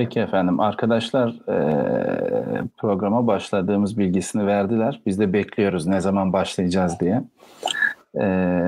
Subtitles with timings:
[0.00, 0.60] Peki efendim.
[0.60, 1.34] Arkadaşlar
[2.78, 5.00] programa başladığımız bilgisini verdiler.
[5.06, 7.22] Biz de bekliyoruz ne zaman başlayacağız diye.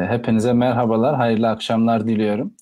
[0.08, 2.52] Hepinize merhabalar, hayırlı akşamlar diliyorum.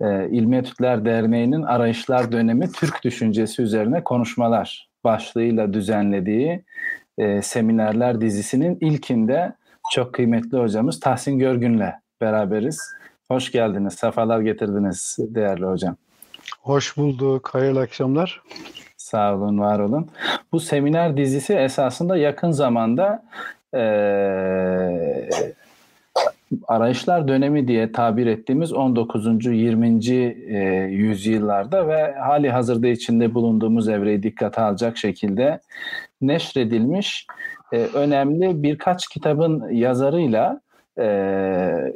[0.00, 6.64] E, İlmi Etütler Derneği'nin Arayışlar Dönemi Türk Düşüncesi üzerine konuşmalar başlığıyla düzenlediği
[7.42, 9.52] seminerler dizisinin ilkinde
[9.92, 12.80] çok kıymetli hocamız Tahsin Görgün'le beraberiz.
[13.28, 15.96] Hoş geldiniz, sefalar getirdiniz değerli hocam.
[16.58, 17.50] Hoş bulduk.
[17.52, 18.42] Hayırlı akşamlar.
[18.96, 20.10] Sağ olun, var olun.
[20.52, 23.22] Bu seminer dizisi esasında yakın zamanda
[23.74, 23.80] e,
[26.68, 29.46] arayışlar dönemi diye tabir ettiğimiz 19.
[29.46, 30.10] 20.
[30.10, 30.58] E,
[30.90, 35.60] yüzyıllarda ve hali hazırda içinde bulunduğumuz evreyi dikkate alacak şekilde
[36.20, 37.26] neşredilmiş
[37.72, 40.60] e, önemli birkaç kitabın yazarıyla
[41.00, 41.92] e,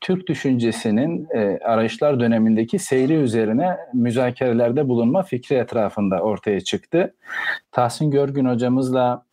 [0.00, 7.14] Türk düşüncesinin e, arayışlar dönemindeki seyri üzerine müzakerelerde bulunma fikri etrafında ortaya çıktı.
[7.72, 9.24] Tahsin Görgün hocamızla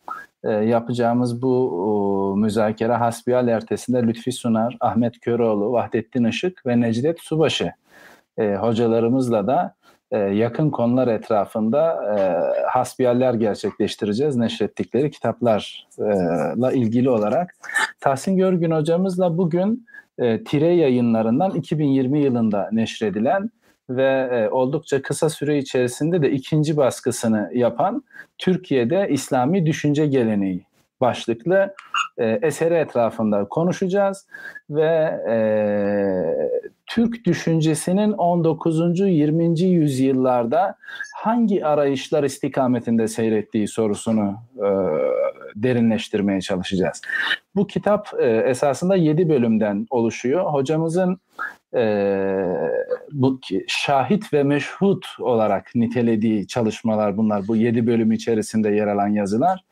[0.44, 7.20] e, yapacağımız bu o, müzakere hasbihal ertesinde Lütfi Sunar, Ahmet Köroğlu, Vahdettin Işık ve Necdet
[7.20, 7.72] Subaşı
[8.38, 9.74] e, hocalarımızla da
[10.12, 12.18] e, yakın konular etrafında e,
[12.66, 14.36] hasbiyaller gerçekleştireceğiz.
[14.36, 17.54] Neşrettikleri kitaplarla ilgili olarak.
[18.00, 19.86] Tahsin Görgün hocamızla bugün
[20.18, 23.50] e, Tire yayınlarından 2020 yılında neşredilen
[23.90, 28.02] ve e, oldukça kısa süre içerisinde de ikinci baskısını yapan
[28.38, 30.66] Türkiye'de İslami Düşünce Geleneği
[31.02, 31.74] başlıklı
[32.18, 34.26] e, eseri etrafında konuşacağız
[34.70, 35.36] ve e,
[36.86, 39.00] Türk düşüncesinin 19.
[39.00, 39.60] 20.
[39.60, 40.76] yüzyıllarda
[41.16, 44.68] hangi arayışlar istikametinde seyrettiği sorusunu e,
[45.56, 47.00] derinleştirmeye çalışacağız.
[47.54, 50.44] Bu kitap e, esasında 7 bölümden oluşuyor.
[50.44, 51.18] Hocamızın
[51.74, 51.84] e,
[53.12, 57.48] bu şahit ve meşhut olarak nitelediği çalışmalar bunlar.
[57.48, 59.64] Bu 7 bölüm içerisinde yer alan yazılar.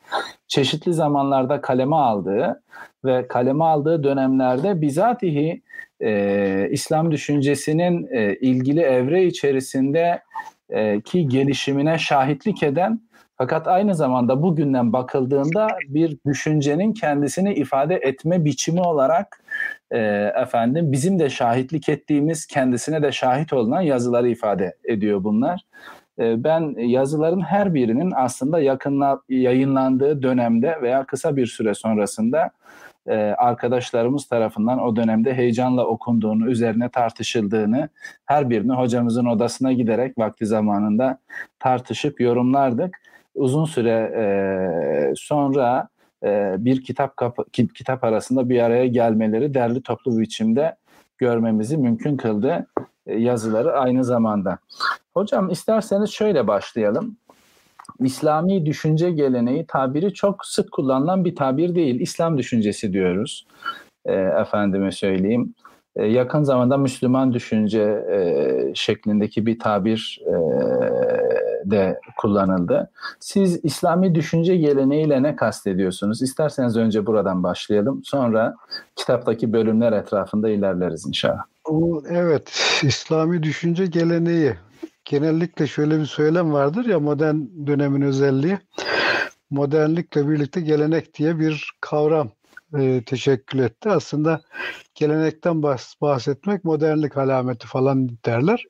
[0.47, 2.63] Çeşitli zamanlarda kaleme aldığı
[3.05, 5.61] ve kaleme aldığı dönemlerde bizatihi
[6.01, 10.21] e, İslam düşüncesinin e, ilgili evre içerisinde
[10.69, 12.99] e, ki gelişimine şahitlik eden
[13.41, 19.43] fakat aynı zamanda bugünden bakıldığında bir düşüncenin kendisini ifade etme biçimi olarak
[19.91, 19.99] e,
[20.41, 25.61] efendim bizim de şahitlik ettiğimiz kendisine de şahit olunan yazıları ifade ediyor bunlar.
[26.19, 32.51] E, ben yazıların her birinin aslında yakınla, yayınlandığı dönemde veya kısa bir süre sonrasında
[33.07, 37.89] e, arkadaşlarımız tarafından o dönemde heyecanla okunduğunu, üzerine tartışıldığını,
[38.25, 41.17] her birini hocamızın odasına giderek vakti zamanında
[41.59, 43.01] tartışıp yorumlardık.
[43.35, 44.23] Uzun süre e,
[45.15, 45.87] sonra
[46.23, 47.13] e, bir kitap
[47.53, 50.75] kitap arasında bir araya gelmeleri derli toplu bir biçimde
[51.17, 52.67] görmemizi mümkün kıldı
[53.07, 54.57] e, yazıları aynı zamanda.
[55.13, 57.17] Hocam isterseniz şöyle başlayalım.
[57.99, 61.99] İslami düşünce geleneği tabiri çok sık kullanılan bir tabir değil.
[61.99, 63.47] İslam düşüncesi diyoruz.
[64.05, 65.55] E, efendime söyleyeyim.
[65.95, 67.81] E, yakın zamanda Müslüman düşünce
[68.11, 70.33] e, şeklindeki bir tabir e,
[71.65, 72.91] de kullanıldı.
[73.19, 76.21] Siz İslami düşünce geleneğiyle ne kastediyorsunuz?
[76.21, 78.01] İsterseniz önce buradan başlayalım.
[78.03, 78.55] Sonra
[78.95, 81.43] kitaptaki bölümler etrafında ilerleriz inşallah.
[82.09, 82.51] Evet,
[82.83, 84.53] İslami düşünce geleneği.
[85.05, 87.35] Genellikle şöyle bir söylem vardır ya modern
[87.67, 88.59] dönemin özelliği.
[89.49, 92.29] Modernlikle birlikte gelenek diye bir kavram
[92.79, 93.89] e, teşekkül etti.
[93.89, 94.41] Aslında
[94.95, 95.63] gelenekten
[96.01, 98.65] bahsetmek modernlik alameti falan derler.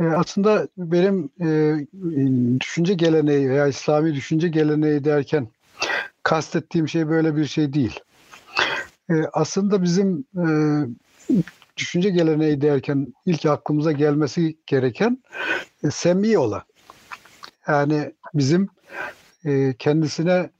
[0.00, 1.76] E, aslında benim e,
[2.60, 5.48] düşünce geleneği veya İslami düşünce geleneği derken
[6.22, 8.00] kastettiğim şey böyle bir şey değil.
[9.10, 10.46] E, aslında bizim e,
[11.76, 15.22] düşünce geleneği derken ilk aklımıza gelmesi gereken
[15.84, 16.62] e, semmi olan.
[17.68, 18.68] Yani bizim
[19.44, 20.50] e, kendisine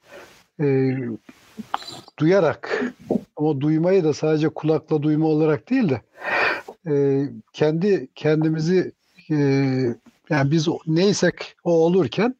[0.61, 0.97] e,
[2.19, 2.85] duyarak
[3.37, 6.01] ama duymayı da sadece kulakla duyma olarak değil de
[6.91, 8.93] e, kendi kendimizi
[9.31, 9.37] e,
[10.31, 12.35] yani biz neysek o olurken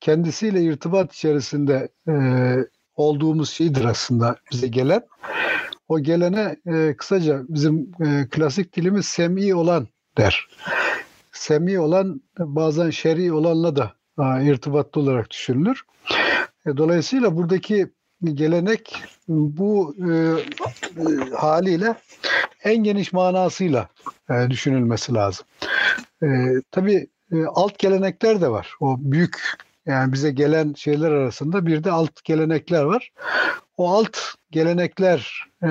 [0.00, 2.14] kendisiyle irtibat içerisinde e,
[2.96, 5.02] olduğumuz şeydir aslında bize gelen.
[5.88, 9.88] O gelene e, kısaca bizim e, klasik dilimiz sem'i olan
[10.18, 10.48] der.
[11.32, 15.82] Sem'i olan bazen şer'i olanla da e, irtibatlı olarak düşünülür.
[16.66, 17.90] E, dolayısıyla buradaki
[18.24, 21.94] gelenek bu e, e, haliyle
[22.64, 23.88] en geniş manasıyla
[24.30, 25.46] e, düşünülmesi lazım.
[26.22, 26.26] E,
[26.70, 28.74] tabii e, alt gelenekler de var.
[28.80, 33.12] O büyük yani bize gelen şeyler arasında bir de alt gelenekler var.
[33.76, 34.18] O alt
[34.50, 35.68] gelenekler e,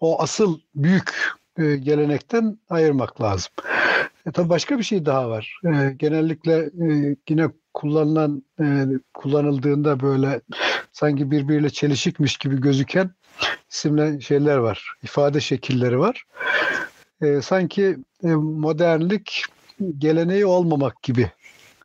[0.00, 1.14] o asıl büyük
[1.58, 3.52] e, gelenekten ayırmak lazım.
[4.26, 5.60] E, tabii başka bir şey daha var.
[5.64, 10.40] E, genellikle e, yine kullanılan e, kullanıldığında böyle
[10.92, 13.10] sanki birbiriyle çelişikmiş gibi gözüken
[13.70, 14.92] isimli şeyler var.
[15.02, 16.24] ifade şekilleri var.
[17.22, 19.44] E, sanki e, modernlik
[19.98, 21.30] geleneği olmamak gibi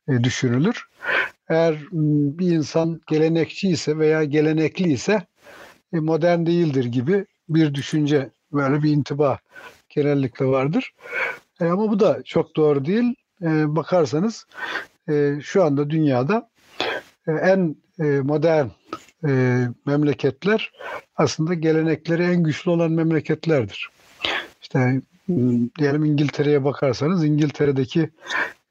[0.10, 0.86] e, düşünülür.
[1.50, 5.24] Eğer bir insan gelenekçi ise veya gelenekli ise
[5.94, 9.40] e, modern değildir gibi bir düşünce, böyle bir intiba
[9.90, 10.94] genellikle vardır.
[11.62, 13.16] E, ama bu da çok doğru değil.
[13.42, 14.48] E, bakarsanız
[15.10, 16.50] e, şu anda dünyada
[17.28, 18.68] e, en e, modern
[19.28, 20.72] e, memleketler
[21.16, 23.90] aslında gelenekleri en güçlü olan memleketlerdir.
[24.62, 25.02] İşte
[25.80, 28.10] diyelim İngiltere'ye bakarsanız İngiltere'deki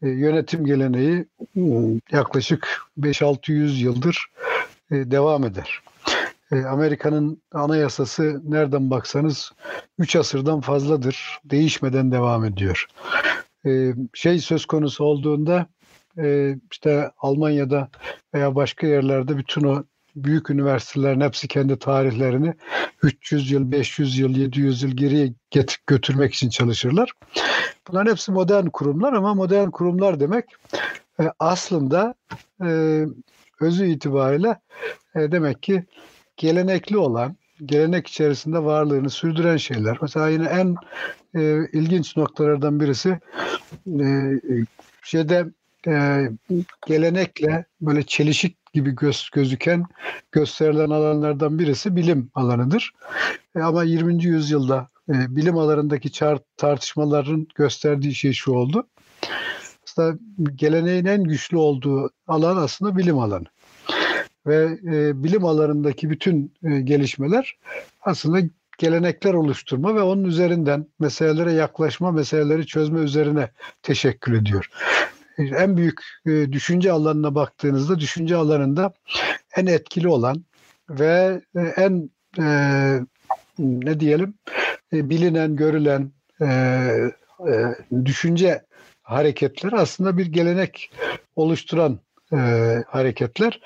[0.03, 1.27] e, yönetim geleneği
[2.13, 3.53] yaklaşık 5-600
[3.83, 4.27] yıldır
[4.91, 5.83] e, devam eder.
[6.53, 9.53] E, Amerika'nın anayasası nereden baksanız
[9.99, 11.39] 3 asırdan fazladır.
[11.45, 12.87] Değişmeden devam ediyor.
[14.15, 15.67] Şey söz konusu olduğunda
[16.71, 17.89] işte Almanya'da
[18.35, 19.85] veya başka yerlerde bütün o
[20.17, 22.55] büyük üniversitelerin hepsi kendi tarihlerini
[23.03, 27.13] 300 yıl, 500 yıl, 700 yıl geriye get- götürmek için çalışırlar.
[27.89, 30.45] Bunların hepsi modern kurumlar ama modern kurumlar demek
[31.21, 32.15] e, aslında
[32.65, 33.05] e,
[33.61, 34.59] özü itibariyle
[35.15, 35.85] e, demek ki
[36.37, 39.99] gelenekli olan, gelenek içerisinde varlığını sürdüren şeyler.
[40.03, 40.77] Mesela yine en
[41.35, 43.19] e, ilginç noktalardan birisi
[44.01, 44.07] e,
[45.03, 45.47] şeyde
[45.87, 46.23] e,
[46.87, 49.85] gelenekle böyle çelişik gibi göz, gözüken
[50.33, 52.93] gösterilen alanlardan birisi bilim alanıdır.
[53.57, 54.25] E, ama 20.
[54.25, 58.87] yüzyılda e, bilim alanındaki çar, tartışmaların gösterdiği şey şu oldu.
[59.87, 60.19] Aslında
[60.55, 63.47] geleneğin en güçlü olduğu alan aslında bilim alanı.
[64.47, 67.59] Ve e, bilim alanındaki bütün e, gelişmeler
[68.03, 68.39] aslında
[68.79, 73.51] gelenekler oluşturma ve onun üzerinden meselelere yaklaşma, meseleleri çözme üzerine
[73.83, 74.71] teşekkür ediyor
[75.39, 78.93] en büyük e, düşünce alanına baktığınızda düşünce alanında
[79.57, 80.45] en etkili olan
[80.91, 82.47] ve e, en e,
[83.59, 84.35] ne diyelim
[84.93, 87.75] e, bilinen, görülen e, e,
[88.05, 88.63] düşünce
[89.03, 90.91] hareketleri aslında bir gelenek
[91.37, 91.99] oluşturan
[92.33, 92.37] e,
[92.89, 93.61] hareketler.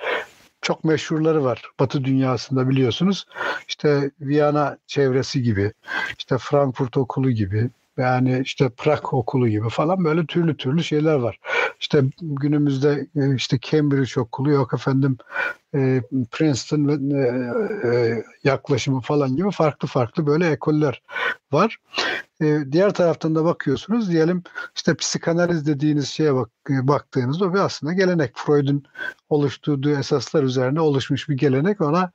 [0.62, 3.26] Çok meşhurları var Batı dünyasında biliyorsunuz.
[3.68, 5.72] İşte Viyana çevresi gibi,
[6.18, 11.40] işte Frankfurt okulu gibi, yani işte Prag okulu gibi falan böyle türlü türlü şeyler var.
[11.80, 15.16] İşte günümüzde e, işte Cambridge okulu yok efendim
[15.74, 17.22] e, Princeton e,
[17.88, 21.02] e, yaklaşımı falan gibi farklı farklı böyle ekoller
[21.52, 21.78] var.
[22.72, 24.42] Diğer taraftan da bakıyorsunuz diyelim
[24.76, 28.32] işte psikanaliz dediğiniz şeye bak, baktığınızda bir aslında gelenek.
[28.34, 28.84] Freud'un
[29.28, 31.80] oluşturduğu esaslar üzerine oluşmuş bir gelenek.
[31.80, 32.12] Ona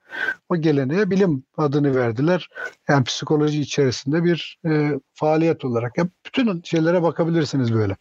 [0.49, 2.49] o geleneğe bilim adını verdiler.
[2.87, 5.97] Yani psikoloji içerisinde bir e, faaliyet olarak.
[5.97, 7.95] Yani bütün şeylere bakabilirsiniz böyle.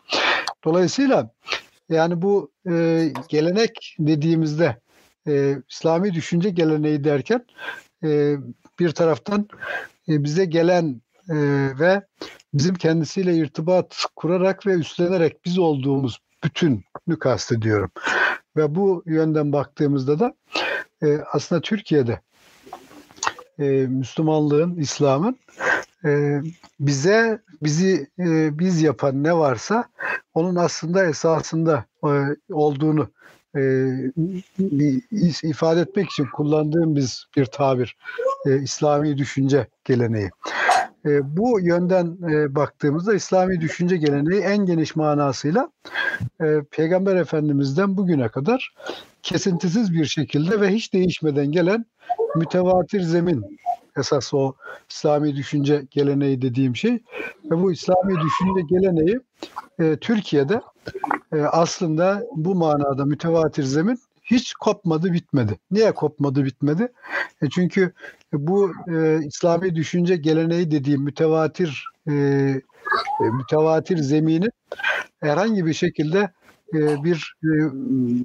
[0.64, 1.30] Dolayısıyla
[1.88, 4.76] yani bu e, gelenek dediğimizde
[5.28, 7.46] e, İslami düşünce geleneği derken
[8.04, 8.36] e,
[8.78, 9.48] bir taraftan
[10.08, 11.36] e, bize gelen e,
[11.78, 12.02] ve
[12.54, 17.90] bizim kendisiyle irtibat kurarak ve üstlenerek biz olduğumuz bütünü kastediyorum.
[18.56, 20.34] Ve bu yönden baktığımızda da
[21.02, 22.20] e, aslında Türkiye'de
[23.58, 25.38] e, Müslümanlığın, İslam'ın
[26.04, 26.40] e,
[26.80, 29.84] bize bizi e, biz yapan ne varsa
[30.34, 32.10] onun aslında esasında e,
[32.50, 33.08] olduğunu
[33.56, 33.62] e,
[35.42, 37.96] ifade etmek için kullandığım biz bir tabir
[38.46, 40.30] e, İslami düşünce geleneği.
[41.06, 45.70] E, bu yönden e, baktığımızda İslami düşünce geleneği en geniş manasıyla
[46.40, 48.74] e, Peygamber Efendimiz'den bugüne kadar
[49.22, 51.84] kesintisiz bir şekilde ve hiç değişmeden gelen
[52.36, 53.58] mütevatir zemin
[53.96, 54.54] esas o
[54.90, 56.92] İslami düşünce geleneği dediğim şey.
[57.50, 59.20] Ve bu İslami düşünce geleneği
[59.80, 60.60] e, Türkiye'de
[61.32, 65.58] e, aslında bu manada mütevatir zemin hiç kopmadı bitmedi.
[65.70, 66.92] Niye kopmadı bitmedi?
[67.42, 67.92] E çünkü
[68.32, 72.12] bu e, İslami düşünce geleneği dediğim mütevatir e,
[73.20, 74.46] e, mütevatir zemini
[75.20, 76.30] herhangi bir şekilde
[76.74, 77.48] e, bir e,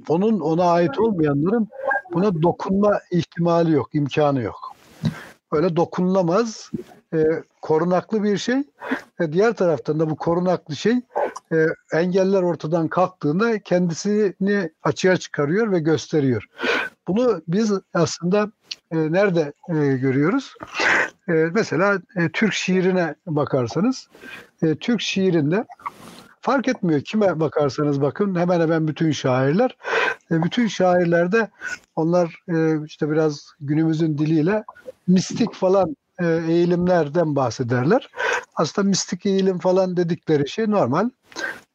[0.08, 1.68] onun ona ait olmayanların
[2.12, 4.74] buna dokunma ihtimali yok, imkanı yok.
[5.52, 6.70] Öyle dokunulamaz,
[7.14, 7.18] e,
[7.62, 8.62] korunaklı bir şey.
[9.20, 10.94] E, diğer taraftan da bu korunaklı şey
[11.52, 16.44] e, engeller ortadan kalktığında kendisini açığa çıkarıyor ve gösteriyor.
[17.08, 18.50] Bunu biz aslında
[18.90, 20.54] e, nerede e, görüyoruz?
[21.28, 24.08] E, mesela e, Türk şiirine bakarsanız,
[24.62, 25.64] e, Türk şiirinde
[26.40, 29.76] fark etmiyor kime bakarsanız bakın hemen hemen bütün şairler,
[30.30, 31.48] e, bütün şairlerde
[31.96, 34.64] onlar e, işte biraz günümüzün diliyle
[35.06, 38.08] mistik falan eğilimlerden bahsederler.
[38.54, 41.10] aslında mistik eğilim falan dedikleri şey normal.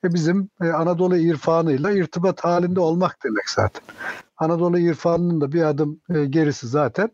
[0.04, 3.84] Ve bizim e, Anadolu irfanıyla irtibat halinde olmak demek zaten.
[4.38, 7.10] Anadolu irfanının da bir adım e, gerisi zaten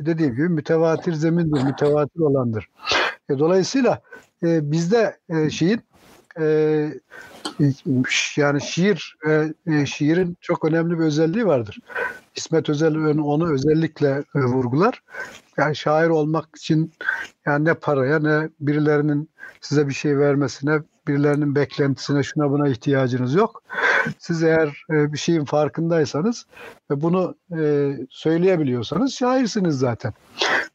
[0.00, 2.68] dediğim gibi mütevatir zemindir, mütevatir olandır.
[3.30, 4.00] E, dolayısıyla
[4.42, 5.80] e, bizde e, şeyin
[6.40, 6.46] e,
[8.36, 11.78] yani şiir e, e, şiirin çok önemli bir özelliği vardır.
[12.36, 15.02] İsmet Özel onu özellikle e, vurgular.
[15.56, 16.92] Yani şair olmak için
[17.46, 23.62] yani ne paraya ne birilerinin size bir şey vermesine, birilerinin beklentisine şuna buna ihtiyacınız yok.
[24.18, 26.46] Siz eğer e, bir şeyin farkındaysanız
[26.90, 30.12] ve bunu e, söyleyebiliyorsanız şairsiniz zaten.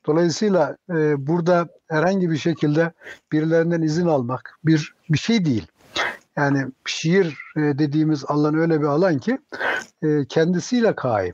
[0.06, 0.78] Dolayısıyla
[1.18, 2.92] burada herhangi bir şekilde
[3.32, 5.68] birilerinden izin almak bir bir şey değil.
[6.38, 9.38] Yani şiir dediğimiz alan öyle bir alan ki
[10.30, 11.34] kendisiyle kaim.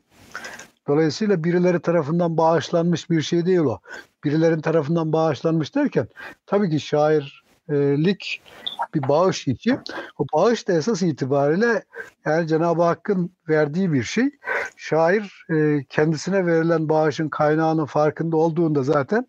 [0.87, 3.79] Dolayısıyla birileri tarafından bağışlanmış bir şey değil o.
[4.23, 6.07] Birilerin tarafından bağışlanmış derken
[6.45, 8.41] tabii ki şairlik
[8.93, 9.79] bir bağış için.
[10.17, 11.83] O bağış da esas itibariyle
[12.25, 14.29] yani Cenab-ı Hakk'ın verdiği bir şey.
[14.77, 19.27] Şair e, kendisine verilen bağışın kaynağının farkında olduğunda zaten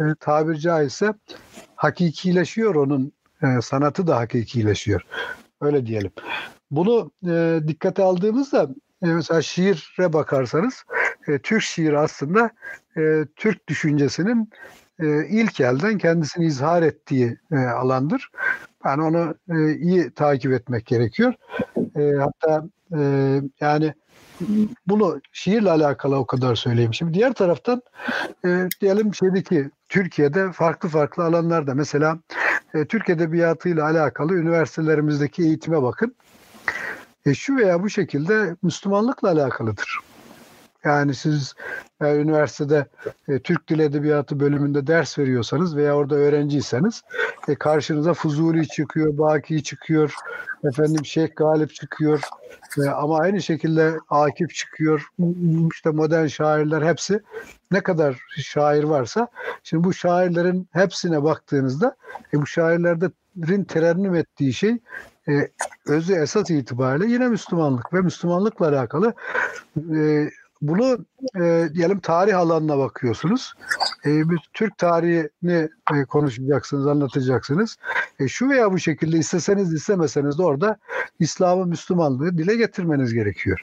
[0.00, 1.14] e, tabiri caizse
[1.76, 5.02] hakikileşiyor onun e, sanatı da hakikileşiyor.
[5.60, 6.12] Öyle diyelim.
[6.70, 8.68] Bunu e, dikkate aldığımızda
[9.02, 10.84] e, mesela şiire bakarsanız
[11.28, 12.50] e, Türk şiiri aslında
[12.96, 14.50] e, Türk düşüncesinin
[15.00, 18.30] e, ilk elden kendisini izhar ettiği e, alandır.
[18.84, 19.34] Yani onu
[19.80, 21.34] iyi takip etmek gerekiyor.
[22.18, 22.64] Hatta
[23.60, 23.94] yani
[24.86, 26.94] bunu şiirle alakalı o kadar söyleyeyim.
[26.94, 27.82] Şimdi diğer taraftan
[28.44, 32.18] e, diyelim şeydeki Türkiye'de farklı farklı alanlarda mesela
[32.74, 36.14] e, Türk Edebiyatı'yla alakalı üniversitelerimizdeki eğitime bakın.
[37.26, 39.98] E, şu veya bu şekilde Müslümanlıkla alakalıdır.
[40.84, 41.54] Yani siz
[42.00, 42.86] e, üniversitede
[43.28, 47.02] e, Türk Dil Edebiyatı bölümünde ders veriyorsanız veya orada öğrenciyseniz
[47.48, 50.14] e, karşınıza Fuzuli çıkıyor, Baki çıkıyor,
[50.64, 52.20] efendim Şeyh Galip çıkıyor
[52.78, 55.08] e, ama aynı şekilde Akif çıkıyor,
[55.72, 57.20] işte modern şairler hepsi
[57.70, 59.28] ne kadar şair varsa
[59.62, 61.96] şimdi bu şairlerin hepsine baktığınızda
[62.34, 64.78] e, bu şairlerin terennüm ettiği şey
[65.28, 65.32] e,
[65.86, 69.14] özü esas itibariyle yine Müslümanlık ve Müslümanlıkla alakalı
[69.94, 70.28] e,
[70.62, 70.98] bunu
[71.36, 73.54] e, diyelim tarih alanına bakıyorsunuz.
[74.06, 77.76] E, bir Türk tarihini e, konuşacaksınız, anlatacaksınız.
[78.20, 80.76] E, şu veya bu şekilde isteseniz istemeseniz de orada
[81.20, 83.60] İslam'ı, Müslümanlığı dile getirmeniz gerekiyor.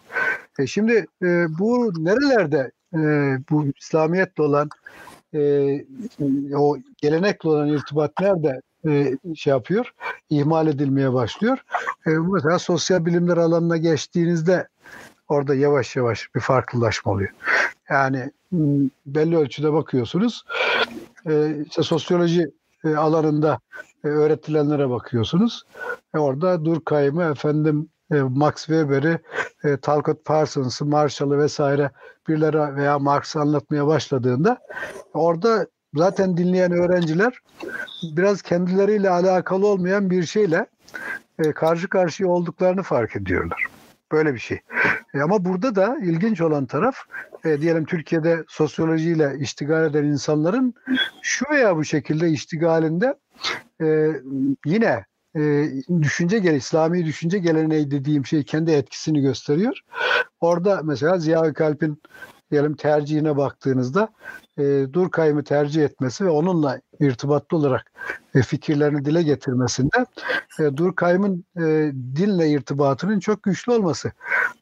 [0.59, 2.99] E, şimdi e, bu nerelerde e,
[3.49, 4.69] bu İslamiyetle olan
[5.33, 5.39] e,
[6.55, 9.93] o gelenekle olan irtibat nerede e, şey yapıyor,
[10.29, 11.57] ihmal edilmeye başlıyor.
[12.07, 14.67] E, mesela sosyal bilimler alanına geçtiğinizde
[15.27, 17.29] orada yavaş yavaş bir farklılaşma oluyor.
[17.89, 18.31] Yani
[19.05, 20.43] belli ölçüde bakıyorsunuz.
[21.29, 22.51] E, işte sosyoloji
[22.97, 23.59] alanında
[24.03, 25.63] e, öğretilenlere bakıyorsunuz.
[26.13, 29.19] Orada Durkheim'i, efendim Max Weber'i,
[29.81, 31.91] Talcott Parsons'ı, Marshall'ı vesaire
[32.27, 34.57] birileri veya Marx'ı anlatmaya başladığında
[35.13, 37.39] orada zaten dinleyen öğrenciler
[38.03, 40.65] biraz kendileriyle alakalı olmayan bir şeyle
[41.39, 43.67] e, karşı karşıya olduklarını fark ediyorlar.
[44.11, 44.59] Böyle bir şey.
[45.13, 46.95] E, ama burada da ilginç olan taraf
[47.45, 50.73] e, diyelim Türkiye'de sosyolojiyle iştigal eden insanların
[51.21, 53.15] şu veya bu şekilde iştigalinde
[53.81, 54.11] e,
[54.65, 55.05] yine
[55.35, 55.65] e,
[56.01, 59.79] düşünce gel İslami düşünce geleneği dediğim şey kendi etkisini gösteriyor.
[60.39, 62.01] Orada mesela Ziya Kalp'in
[62.51, 64.09] diyelim tercihine baktığınızda
[64.59, 67.91] e, Durkheim'i tercih etmesi ve onunla irtibatlı olarak
[68.35, 70.05] e, fikirlerini dile getirmesinde
[70.59, 74.11] e, Durkheim'in e, dinle irtibatının çok güçlü olması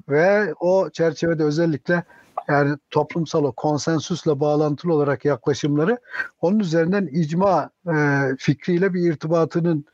[0.10, 2.04] ve o çerçevede özellikle
[2.48, 5.98] yani toplumsal o konsensüsle bağlantılı olarak yaklaşımları
[6.42, 7.96] onun üzerinden icma e,
[8.39, 9.86] fikriyle bir irtibatının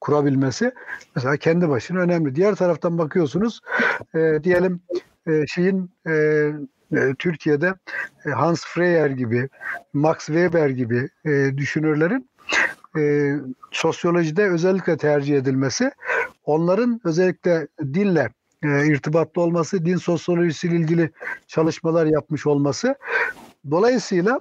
[0.00, 0.72] kurabilmesi
[1.16, 2.34] mesela kendi başına önemli.
[2.34, 3.60] Diğer taraftan bakıyorsunuz
[4.14, 4.80] e, diyelim
[5.46, 5.90] şeyin
[6.92, 7.74] e, Türkiye'de
[8.26, 9.48] e, Hans Freyer gibi,
[9.92, 12.30] Max Weber gibi e, düşünürlerin
[13.72, 15.90] sosyolojide özellikle tercih edilmesi,
[16.44, 18.28] onların özellikle dille
[18.64, 21.10] irtibatlı olması, din sosyolojisiyle ilgili
[21.46, 22.94] çalışmalar yapmış olması.
[23.70, 24.40] Dolayısıyla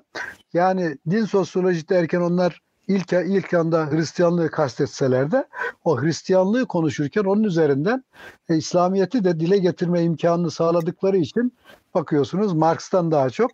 [0.54, 5.46] yani din sosyoloji derken onlar ilk ilk anda Hristiyanlığı kastetseler de
[5.84, 8.04] o Hristiyanlığı konuşurken onun üzerinden
[8.50, 11.54] e, İslamiyet'i de dile getirme imkanını sağladıkları için
[11.94, 13.52] bakıyorsunuz Marx'tan daha çok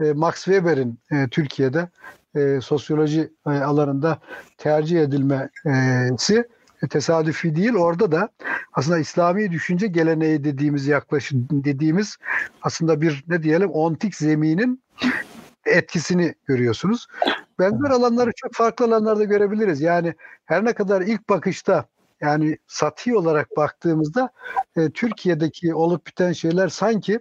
[0.00, 1.88] e, Max Weber'in e, Türkiye'de
[2.34, 4.18] e, sosyoloji e, alanında
[4.58, 6.44] tercih edilmesi
[6.82, 7.74] e, tesadüfi değil.
[7.74, 8.28] Orada da
[8.72, 12.16] aslında İslami düşünce geleneği dediğimiz yaklaşım dediğimiz
[12.62, 14.82] aslında bir ne diyelim ontik zeminin
[15.66, 17.06] etkisini görüyorsunuz.
[17.58, 19.80] Benzer alanları çok farklı alanlarda görebiliriz.
[19.80, 21.84] Yani her ne kadar ilk bakışta
[22.20, 24.30] yani sati olarak baktığımızda
[24.76, 27.20] e, Türkiye'deki olup biten şeyler sanki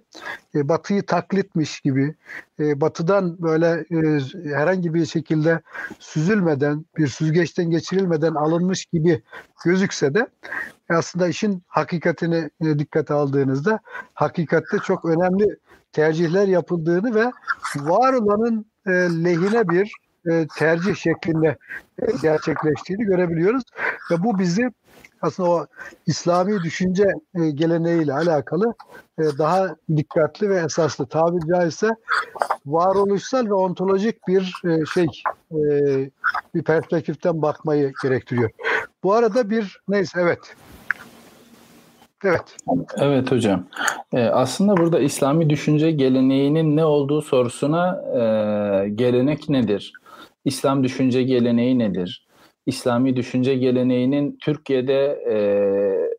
[0.56, 2.16] e, Batı'yı taklitmiş gibi,
[2.60, 4.20] e, Batı'dan böyle e,
[4.56, 5.62] herhangi bir şekilde
[6.00, 9.22] süzülmeden, bir süzgeçten geçirilmeden alınmış gibi
[9.66, 10.28] gözükse de
[10.90, 13.80] aslında işin hakikatini e, dikkate aldığınızda
[14.14, 15.58] hakikatte çok önemli
[15.92, 17.32] tercihler yapıldığını ve
[17.76, 21.58] var olanın e, lehine bir e, tercih şeklinde
[22.02, 23.64] e, gerçekleştiğini görebiliyoruz.
[24.12, 24.72] Ve bu bizi
[25.22, 25.66] aslında o
[26.06, 27.06] İslami düşünce
[27.36, 28.74] e, geleneğiyle alakalı
[29.20, 31.90] daha dikkatli ve esaslı tabiri caizse
[32.66, 34.54] varoluşsal ve ontolojik bir
[34.94, 35.08] şey
[36.56, 38.50] bir perspektiften bakmayı gerektiriyor.
[39.04, 40.40] Bu arada bir neyse evet
[42.24, 42.58] Evet.
[42.98, 43.68] Evet hocam.
[44.32, 48.02] Aslında burada İslami düşünce geleneğinin ne olduğu sorusuna
[48.96, 49.94] gelenek nedir?
[50.48, 52.28] İslam düşünce geleneği nedir?
[52.66, 55.38] İslami düşünce geleneğinin Türkiye'de e,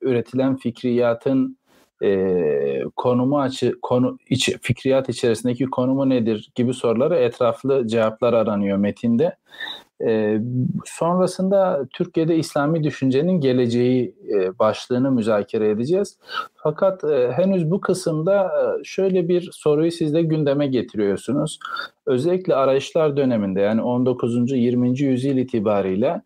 [0.01, 1.59] üretilen fikriyatın
[2.03, 9.37] e, konumu açı konu iç, fikriyat içerisindeki konumu nedir gibi soruları etraflı cevaplar aranıyor metinde.
[10.07, 10.40] E,
[10.85, 16.19] sonrasında Türkiye'de İslami düşüncenin geleceği e, başlığını müzakere edeceğiz.
[16.55, 21.59] Fakat e, henüz bu kısımda e, şöyle bir soruyu siz de gündeme getiriyorsunuz.
[22.07, 24.52] Özellikle arayışlar döneminde yani 19.
[24.52, 25.00] 20.
[25.00, 26.23] yüzyıl itibariyle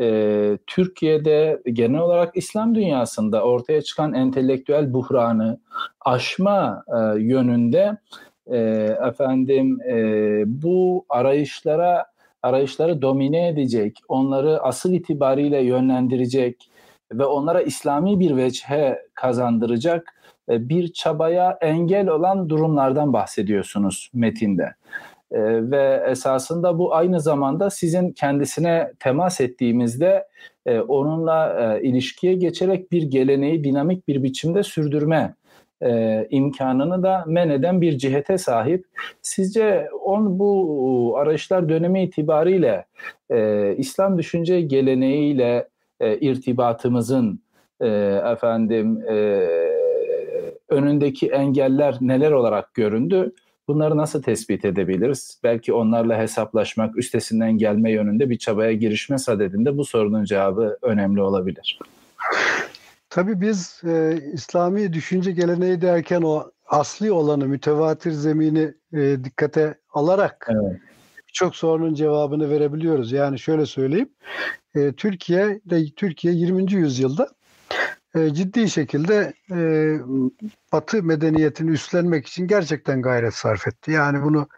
[0.00, 5.58] e, Türkiye'de genel olarak İslam dünyasında ortaya çıkan entelektüel buhranı
[6.00, 7.96] aşma e, yönünde
[8.46, 8.58] e,
[9.08, 9.94] efendim e,
[10.46, 12.04] bu arayışlara
[12.46, 16.70] arayışları domine edecek, onları asıl itibariyle yönlendirecek
[17.12, 20.14] ve onlara İslami bir veçhe kazandıracak
[20.50, 24.74] e, bir çabaya engel olan durumlardan bahsediyorsunuz metinde.
[25.30, 30.26] E, ve esasında bu aynı zamanda sizin kendisine temas ettiğimizde
[30.66, 35.34] e, onunla ilişkiye geçerek bir geleneği dinamik bir biçimde sürdürme
[35.82, 38.84] e, imkanını da men eden bir cihete sahip.
[39.22, 42.84] Sizce on bu arayışlar dönemi itibariyle
[43.30, 45.68] e, İslam düşünce geleneğiyle
[46.00, 47.40] e, irtibatımızın
[47.80, 47.86] e,
[48.32, 49.16] efendim e,
[50.68, 53.32] önündeki engeller neler olarak göründü?
[53.68, 55.40] Bunları nasıl tespit edebiliriz?
[55.44, 61.78] Belki onlarla hesaplaşmak, üstesinden gelme yönünde bir çabaya girişme sadedinde bu sorunun cevabı önemli olabilir.
[63.16, 70.48] Tabii biz e, İslami düşünce geleneği derken o asli olanı, mütevatir zemini e, dikkate alarak
[70.50, 70.80] evet.
[71.28, 73.12] birçok sorunun cevabını verebiliyoruz.
[73.12, 74.08] Yani şöyle söyleyeyim,
[74.74, 76.72] e, Türkiye de Türkiye 20.
[76.72, 77.28] yüzyılda
[78.14, 79.58] e, ciddi şekilde e,
[80.72, 83.90] Batı medeniyetini üstlenmek için gerçekten gayret sarf etti.
[83.90, 84.48] Yani bunu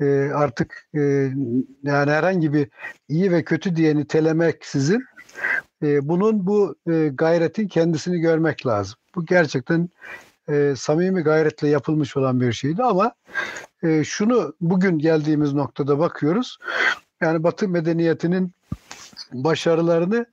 [0.00, 1.00] e, artık e,
[1.82, 2.68] yani herhangi bir
[3.08, 5.04] iyi ve kötü diye nitelemek sizin
[5.82, 8.98] e, bunun bu e, gayretin kendisini görmek lazım.
[9.14, 9.88] Bu gerçekten
[10.48, 13.12] e, samimi gayretle yapılmış olan bir şeydi ama
[13.82, 16.58] e, şunu bugün geldiğimiz noktada bakıyoruz.
[17.20, 18.52] Yani Batı medeniyetinin
[19.32, 20.26] başarılarını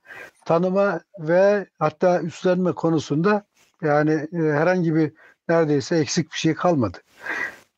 [0.44, 3.44] tanıma ve hatta üstlenme konusunda
[3.82, 5.12] yani e, herhangi bir
[5.48, 6.98] neredeyse eksik bir şey kalmadı.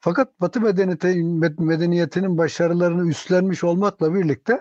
[0.07, 0.61] Fakat Batı
[1.59, 4.61] medeniyetinin başarılarını üstlenmiş olmakla birlikte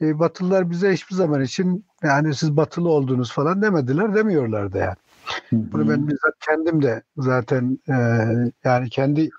[0.00, 4.96] e, Batılılar bize hiçbir zaman için yani siz Batılı oldunuz falan demediler, demiyorlar da yani.
[5.52, 7.94] Bunu ben bizzat kendim de zaten e,
[8.64, 9.30] yani kendi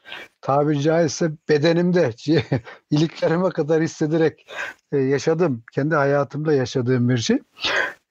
[0.42, 2.12] tabiri caizse bedenimde
[2.92, 4.48] iliklerime kadar hissederek
[4.92, 5.64] e, yaşadım.
[5.74, 7.40] Kendi hayatımda yaşadığım bir şey.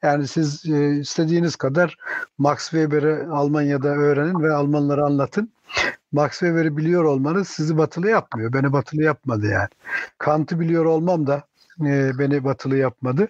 [0.02, 1.96] Yani siz e, istediğiniz kadar
[2.38, 5.52] Max Weber'i Almanya'da öğrenin ve Almanlara anlatın.
[6.12, 8.52] Max Weber'i biliyor olmanız sizi batılı yapmıyor.
[8.52, 9.68] Beni batılı yapmadı yani.
[10.18, 11.42] Kant'ı biliyor olmam da
[11.80, 13.28] e, beni batılı yapmadı.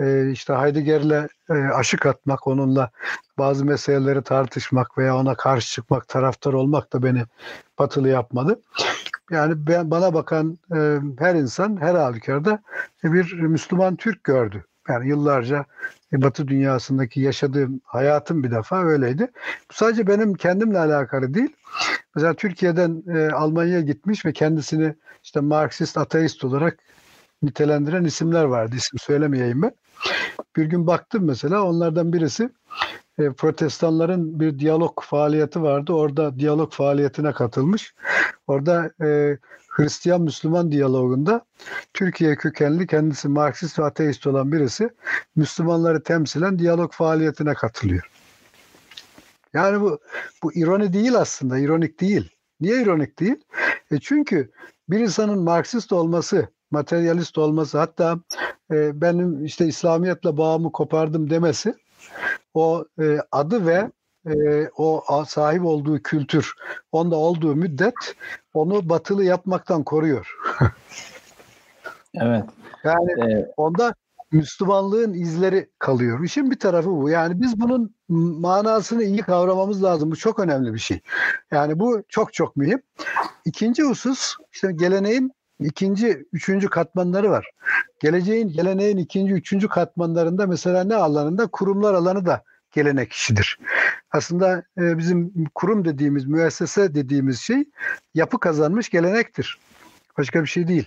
[0.00, 2.90] E, işte Heidegger'le e, aşık atmak, onunla
[3.38, 7.22] bazı meseleleri tartışmak veya ona karşı çıkmak, taraftar olmak da beni
[7.78, 8.60] batılı yapmadı.
[9.30, 12.62] Yani ben, bana bakan e, her insan her halükarda
[13.04, 14.64] bir Müslüman Türk gördü.
[14.88, 15.64] Yani yıllarca
[16.12, 19.30] Batı dünyasındaki yaşadığım hayatım bir defa öyleydi.
[19.70, 21.56] Bu sadece benim kendimle alakalı değil.
[22.14, 26.78] Mesela Türkiye'den e, Almanya'ya gitmiş ve kendisini işte Marksist, ateist olarak
[27.42, 28.76] nitelendiren isimler vardı.
[28.76, 29.72] İsim söylemeyeyim ben.
[30.56, 32.50] Bir gün baktım mesela onlardan birisi
[33.18, 35.92] e, protestanların bir diyalog faaliyeti vardı.
[35.92, 37.94] Orada diyalog faaliyetine katılmış.
[38.46, 39.38] Orada e,
[39.78, 41.46] Hristiyan-Müslüman diyalogunda
[41.94, 44.90] Türkiye kökenli kendisi Marksist ve ateist olan birisi
[45.36, 48.10] Müslümanları temsilen diyalog faaliyetine katılıyor.
[49.52, 49.98] Yani bu
[50.42, 52.30] bu ironi değil aslında, ironik değil.
[52.60, 53.44] Niye ironik değil?
[53.90, 54.50] E çünkü
[54.88, 58.20] bir insanın Marksist olması materyalist olması hatta
[58.70, 61.74] e, benim işte İslamiyetle bağımı kopardım demesi
[62.54, 63.90] o e, adı ve
[64.26, 66.54] e, o sahip olduğu kültür
[66.92, 67.94] onda olduğu müddet
[68.60, 70.36] onu batılı yapmaktan koruyor.
[72.14, 72.44] evet.
[72.84, 73.94] Yani ee, onda
[74.32, 76.24] Müslümanlığın izleri kalıyor.
[76.24, 77.10] İşin bir tarafı bu.
[77.10, 77.94] Yani biz bunun
[78.40, 80.10] manasını iyi kavramamız lazım.
[80.10, 81.00] Bu çok önemli bir şey.
[81.50, 82.82] Yani bu çok çok mühim.
[83.44, 87.50] İkinci husus işte geleneğin ikinci, üçüncü katmanları var.
[88.00, 91.46] Geleceğin, geleneğin ikinci, üçüncü katmanlarında mesela ne alanında?
[91.46, 92.42] Kurumlar alanı da
[92.72, 93.58] gelenek işidir.
[94.10, 97.64] Aslında e, bizim kurum dediğimiz, müessese dediğimiz şey
[98.14, 99.58] yapı kazanmış gelenektir.
[100.18, 100.86] Başka bir şey değil.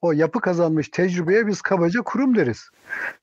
[0.00, 2.70] O yapı kazanmış tecrübeye biz kabaca kurum deriz.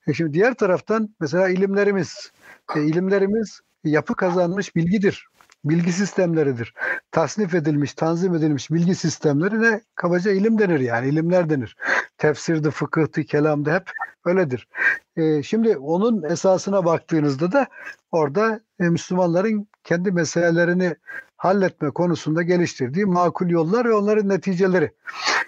[0.07, 2.31] E şimdi diğer taraftan mesela ilimlerimiz,
[2.75, 5.27] e, ilimlerimiz yapı kazanmış bilgidir.
[5.65, 6.73] Bilgi sistemleridir.
[7.11, 9.81] Tasnif edilmiş, tanzim edilmiş bilgi sistemleri ne?
[9.95, 11.75] Kabaca ilim denir yani, ilimler denir.
[12.17, 13.91] Tefsirdi, fıkıhtı, kelamdı hep
[14.25, 14.67] öyledir.
[15.15, 17.67] E, şimdi onun esasına baktığınızda da
[18.11, 20.95] orada e, Müslümanların kendi meselelerini
[21.37, 24.91] halletme konusunda geliştirdiği makul yollar ve onların neticeleri.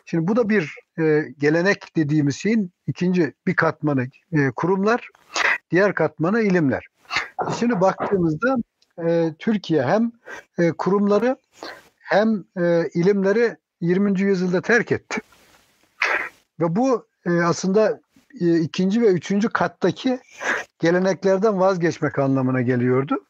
[0.06, 5.10] Şimdi bu da bir e, gelenek dediğimiz şeyin ikinci bir katmanı e, kurumlar,
[5.72, 6.88] diğer katmanı ilimler.
[7.60, 8.56] Şimdi baktığımızda
[9.04, 10.12] e, Türkiye hem
[10.58, 11.38] e, kurumları
[12.00, 14.22] hem e, ilimleri 20.
[14.22, 15.22] yüzyılda terk etti.
[16.60, 18.00] Ve bu e, aslında
[18.42, 20.20] e, ikinci ve üçüncü kattaki
[20.80, 23.26] geleneklerden vazgeçmek anlamına geliyordu.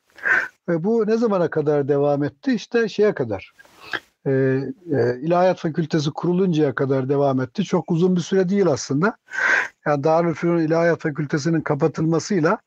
[0.70, 2.54] Ve bu ne zamana kadar devam etti?
[2.54, 3.54] İşte şeye kadar.
[4.26, 7.64] E, e, İlahiyat Fakültesi kuruluncaya kadar devam etti.
[7.64, 9.18] Çok uzun bir süre değil aslında.
[9.86, 12.58] Yani Darülfünun İlahiyat Fakültesi'nin kapatılmasıyla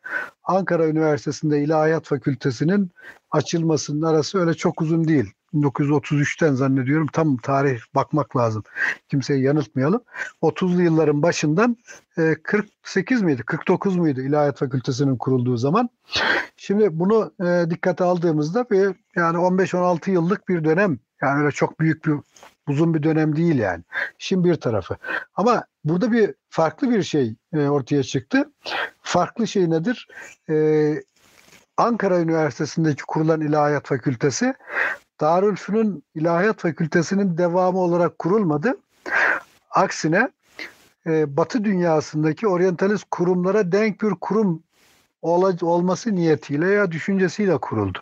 [0.44, 2.90] Ankara Üniversitesi'nde İlahiyat Fakültesi'nin
[3.30, 5.32] açılmasının arası öyle çok uzun değil.
[5.54, 7.06] 1933'ten zannediyorum.
[7.12, 8.62] Tam tarih bakmak lazım.
[9.08, 10.00] Kimseyi yanıltmayalım.
[10.42, 11.76] 30'lu yılların başından
[12.42, 13.42] 48 e, miydi?
[13.42, 15.88] 49 muydu İlahiyat Fakültesi'nin kurulduğu zaman?
[16.56, 20.98] Şimdi bunu e, dikkate aldığımızda bir yani 15-16 yıllık bir dönem.
[21.22, 22.14] Yani öyle çok büyük bir
[22.68, 23.82] uzun bir dönem değil yani.
[24.18, 24.96] Şimdi bir tarafı.
[25.34, 28.52] Ama burada bir farklı bir şey e, ortaya çıktı.
[29.02, 30.08] Farklı şey nedir?
[31.76, 34.54] Ankara Üniversitesi'ndeki kurulan İlahiyat Fakültesi
[35.20, 38.76] Darülfünun İlahiyat Fakültesi'nin devamı olarak kurulmadı.
[39.70, 40.28] Aksine
[41.06, 44.62] e, Batı dünyasındaki oryantalist kurumlara denk bir kurum
[45.22, 47.98] olması niyetiyle ya düşüncesiyle kuruldu.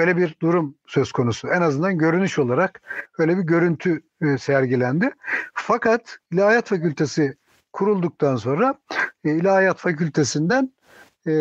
[0.00, 1.48] Böyle bir durum söz konusu.
[1.48, 2.80] En azından görünüş olarak
[3.18, 5.10] öyle bir görüntü e, sergilendi.
[5.54, 7.36] Fakat İlahiyat Fakültesi
[7.72, 8.74] kurulduktan sonra
[9.24, 10.72] e, İlahiyat Fakültesinden
[11.26, 11.32] e,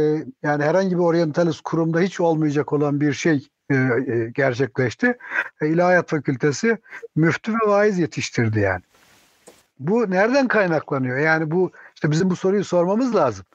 [0.44, 3.48] yani herhangi bir oryantalist kurumda hiç olmayacak olan bir şey
[4.34, 5.18] gerçekleşti.
[5.62, 6.78] İlahiyat Fakültesi
[7.16, 8.82] müftü ve vaiz yetiştirdi yani.
[9.80, 11.18] Bu nereden kaynaklanıyor?
[11.18, 13.46] Yani bu işte bizim bu soruyu sormamız lazım.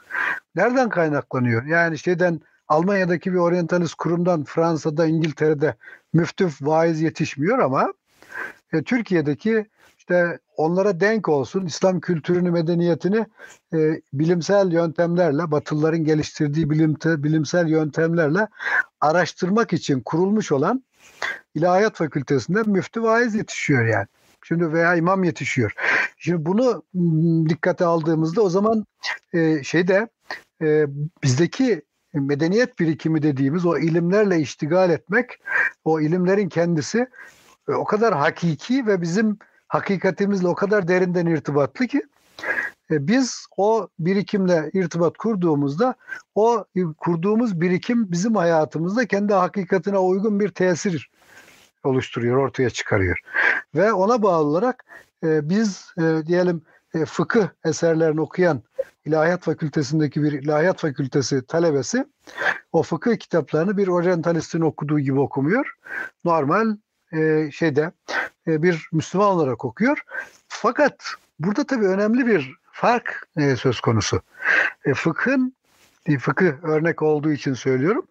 [0.55, 1.64] Nereden kaynaklanıyor?
[1.64, 5.74] Yani şeyden Almanya'daki bir oryantalist kurumdan Fransa'da, İngiltere'de
[6.12, 7.92] müftü vaiz yetişmiyor ama
[8.72, 9.66] e, Türkiye'deki
[9.98, 13.27] işte onlara denk olsun İslam kültürünü, medeniyetini
[13.74, 18.48] e, bilimsel yöntemlerle, Batılıların geliştirdiği bilimte, bilimsel yöntemlerle
[19.00, 20.85] araştırmak için kurulmuş olan
[21.55, 24.07] İlahiyat Fakültesi'nde müftü vaiz yetişiyor yani.
[24.44, 25.72] Şimdi veya imam yetişiyor.
[26.16, 26.83] Şimdi bunu
[27.48, 28.85] dikkate aldığımızda o zaman
[29.33, 30.09] e, şeyde
[30.62, 30.87] e,
[31.22, 31.83] bizdeki
[32.20, 35.40] medeniyet birikimi dediğimiz o ilimlerle iştigal etmek,
[35.85, 37.07] o ilimlerin kendisi
[37.68, 42.03] e, o kadar hakiki ve bizim hakikatimizle o kadar derinden irtibatlı ki
[42.90, 45.94] e, biz o birikimle irtibat kurduğumuzda
[46.35, 46.64] o
[46.98, 51.11] kurduğumuz birikim bizim hayatımızda kendi hakikatine uygun bir tesir
[51.85, 53.18] oluşturuyor, ortaya çıkarıyor.
[53.74, 54.85] Ve ona bağlı olarak
[55.24, 55.94] e, biz
[56.27, 56.62] diyelim
[56.95, 58.63] e, fıkıh eserlerini okuyan
[59.05, 62.07] İlahiyat Fakültesindeki bir İlahiyat Fakültesi talebesi
[62.73, 65.75] o fıkıh kitaplarını bir oryantalistin okuduğu gibi okumuyor.
[66.25, 66.77] Normal
[67.13, 67.93] e, şeyde
[68.47, 69.99] e, bir Müslüman olarak okuyor.
[70.49, 71.05] Fakat
[71.39, 74.23] burada tabii önemli bir fark e, söz konusu.
[74.85, 75.57] E, fıkhın
[76.21, 78.07] fıkıh örnek olduğu için söylüyorum.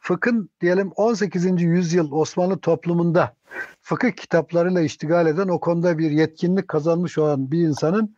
[0.00, 1.62] Fıkhın diyelim 18.
[1.62, 3.34] yüzyıl Osmanlı toplumunda
[3.80, 8.16] fıkıh kitaplarıyla iştigal eden o konuda bir yetkinlik kazanmış olan bir insanın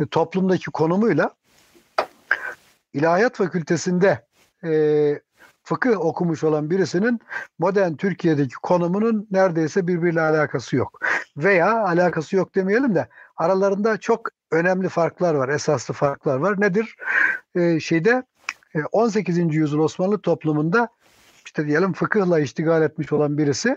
[0.00, 1.30] e, toplumdaki konumuyla
[2.92, 4.26] İlahiyat Fakültesinde
[4.64, 5.20] e,
[5.62, 7.20] fıkıh okumuş olan birisinin
[7.58, 11.00] modern Türkiye'deki konumunun neredeyse birbiriyle alakası yok.
[11.36, 16.60] Veya alakası yok demeyelim de aralarında çok önemli farklar var, esaslı farklar var.
[16.60, 16.96] Nedir?
[17.54, 18.22] Ee, şeyde
[18.92, 19.38] 18.
[19.38, 20.88] E, yüzyıl Osmanlı toplumunda
[21.46, 23.76] işte diyelim fıkıhla iştigal etmiş olan birisi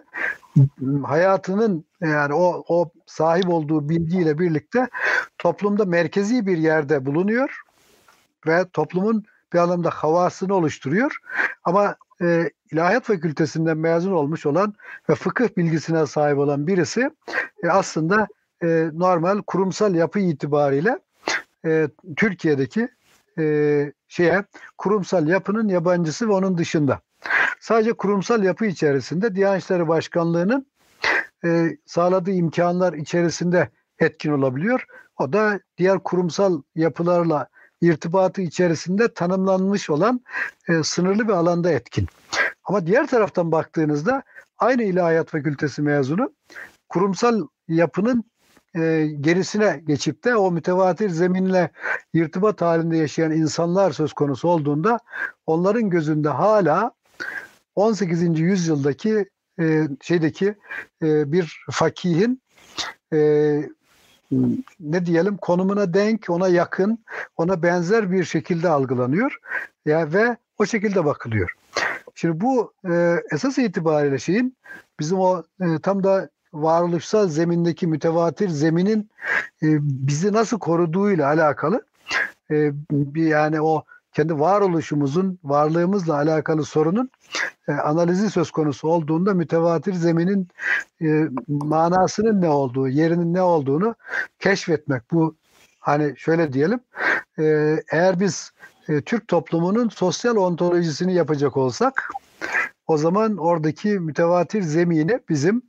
[1.03, 4.87] hayatının yani o, o sahip olduğu bilgiyle birlikte
[5.37, 7.61] toplumda merkezi bir yerde bulunuyor
[8.47, 11.17] ve toplumun bir anlamda havasını oluşturuyor.
[11.63, 14.73] Ama e, ilahiyat fakültesinden mezun olmuş olan
[15.09, 17.09] ve fıkıh bilgisine sahip olan birisi
[17.63, 18.27] e, aslında
[18.63, 20.99] e, normal kurumsal yapı itibariyle
[21.65, 22.89] e, Türkiye'deki
[23.39, 24.43] e, şeye
[24.77, 27.01] kurumsal yapının yabancısı ve onun dışında.
[27.59, 30.67] Sadece kurumsal yapı içerisinde Diyanet İşleri Başkanlığı'nın
[31.45, 33.69] e, sağladığı imkanlar içerisinde
[33.99, 34.85] etkin olabiliyor.
[35.19, 37.47] O da diğer kurumsal yapılarla
[37.81, 40.21] irtibatı içerisinde tanımlanmış olan
[40.69, 42.07] e, sınırlı bir alanda etkin.
[42.63, 44.23] Ama diğer taraftan baktığınızda
[44.57, 46.33] aynı ilahiyat fakültesi mezunu
[46.89, 48.23] kurumsal yapının
[48.75, 51.69] e, gerisine geçip de o mütevatir zeminle
[52.13, 54.99] irtibat halinde yaşayan insanlar söz konusu olduğunda
[55.45, 56.91] onların gözünde hala
[57.75, 58.39] 18.
[58.39, 59.25] yüzyıldaki
[59.59, 60.55] e, şeydeki
[61.03, 62.41] e, bir fakihin
[63.13, 63.19] e,
[64.79, 67.05] ne diyelim konumuna denk, ona yakın,
[67.37, 69.39] ona benzer bir şekilde algılanıyor
[69.85, 71.53] ya ve o şekilde bakılıyor.
[72.15, 74.57] Şimdi bu e, esas itibariyle şeyin
[74.99, 79.09] bizim o e, tam da varoluşsal zemindeki mütevatir zeminin
[79.63, 81.85] e, bizi nasıl koruduğuyla alakalı
[82.51, 87.09] e, bir yani o kendi varoluşumuzun, varlığımızla alakalı sorunun
[87.67, 90.47] e, analizi söz konusu olduğunda mütevatir zeminin
[91.01, 93.95] e, manasının ne olduğu, yerinin ne olduğunu
[94.39, 95.11] keşfetmek.
[95.11, 95.35] Bu
[95.79, 96.79] hani şöyle diyelim,
[97.39, 97.43] e,
[97.91, 98.51] eğer biz
[98.89, 102.09] e, Türk toplumunun sosyal ontolojisini yapacak olsak,
[102.87, 105.61] o zaman oradaki mütevatir zemini bizim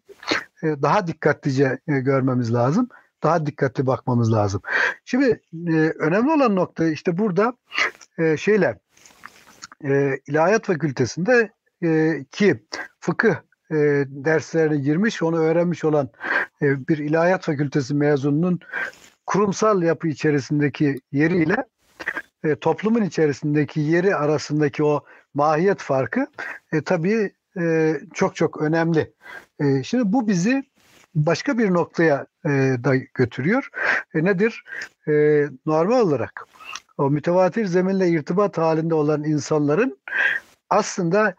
[0.65, 2.89] e, daha dikkatlice e, görmemiz lazım
[3.23, 4.61] daha dikkatli bakmamız lazım.
[5.05, 7.53] Şimdi e, önemli olan nokta işte burada
[8.37, 8.79] şeyle
[9.85, 11.51] e, ilahiyat fakültesinde
[11.85, 12.65] e, ki
[13.01, 13.35] fıkıh
[14.07, 16.09] derslerine girmiş, onu öğrenmiş olan
[16.63, 18.61] bir ilahiyat fakültesi mezununun
[19.27, 21.57] kurumsal yapı içerisindeki yeriyle
[22.45, 26.27] e, toplumun içerisindeki yeri arasındaki o mahiyet farkı
[26.73, 29.13] e, tabii e, çok çok önemli.
[29.61, 30.65] E, şimdi bu bizi
[31.15, 32.49] başka bir noktaya e,
[32.85, 33.69] da götürüyor.
[34.15, 34.65] E, nedir?
[35.09, 35.13] E,
[35.67, 36.47] normal olarak
[36.99, 39.99] o mütevatir zeminle irtibat halinde olan insanların
[40.71, 41.35] aslında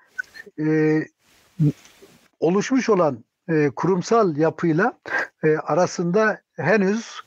[0.60, 1.00] e,
[2.40, 4.94] oluşmuş olan e, kurumsal yapıyla
[5.44, 7.22] e, arasında henüz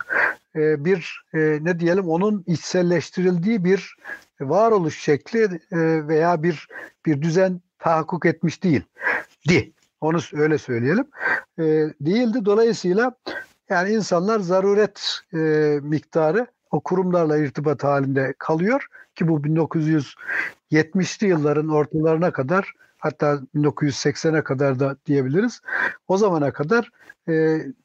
[0.56, 3.96] e, bir e, ne diyelim onun içselleştirildiği bir
[4.40, 6.68] varoluş şekli e, veya bir
[7.06, 8.82] bir düzen tahakkuk etmiş değil.
[9.48, 9.72] Di.
[10.00, 11.04] Onu öyle söyleyelim.
[11.58, 11.64] E,
[12.00, 12.44] değildi.
[12.44, 13.12] Dolayısıyla
[13.68, 15.38] yani insanlar zaruret e,
[15.82, 24.80] miktarı o kurumlarla irtibat halinde kalıyor ki bu 1970'li yılların ortalarına kadar hatta 1980'e kadar
[24.80, 25.60] da diyebiliriz.
[26.08, 26.90] O zamana kadar
[27.28, 27.32] e,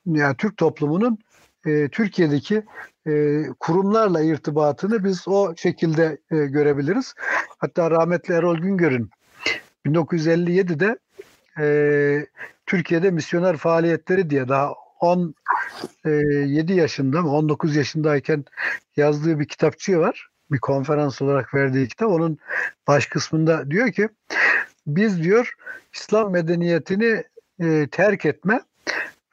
[0.05, 1.17] yani Türk toplumunun
[1.65, 2.63] e, Türkiye'deki
[3.07, 7.13] e, kurumlarla irtibatını biz o şekilde e, görebiliriz.
[7.57, 9.09] Hatta rahmetli Erol Güngör'ün
[9.85, 10.97] 1957'de
[11.59, 12.27] e,
[12.65, 18.45] Türkiye'de misyoner faaliyetleri diye daha 17 yaşında mı 19 yaşındayken
[18.97, 20.29] yazdığı bir kitapçığı var.
[20.51, 22.09] Bir konferans olarak verdiği kitap.
[22.09, 22.37] Onun
[22.87, 24.09] baş kısmında diyor ki
[24.87, 25.53] biz diyor
[25.93, 27.23] İslam medeniyetini
[27.59, 28.61] e, terk etme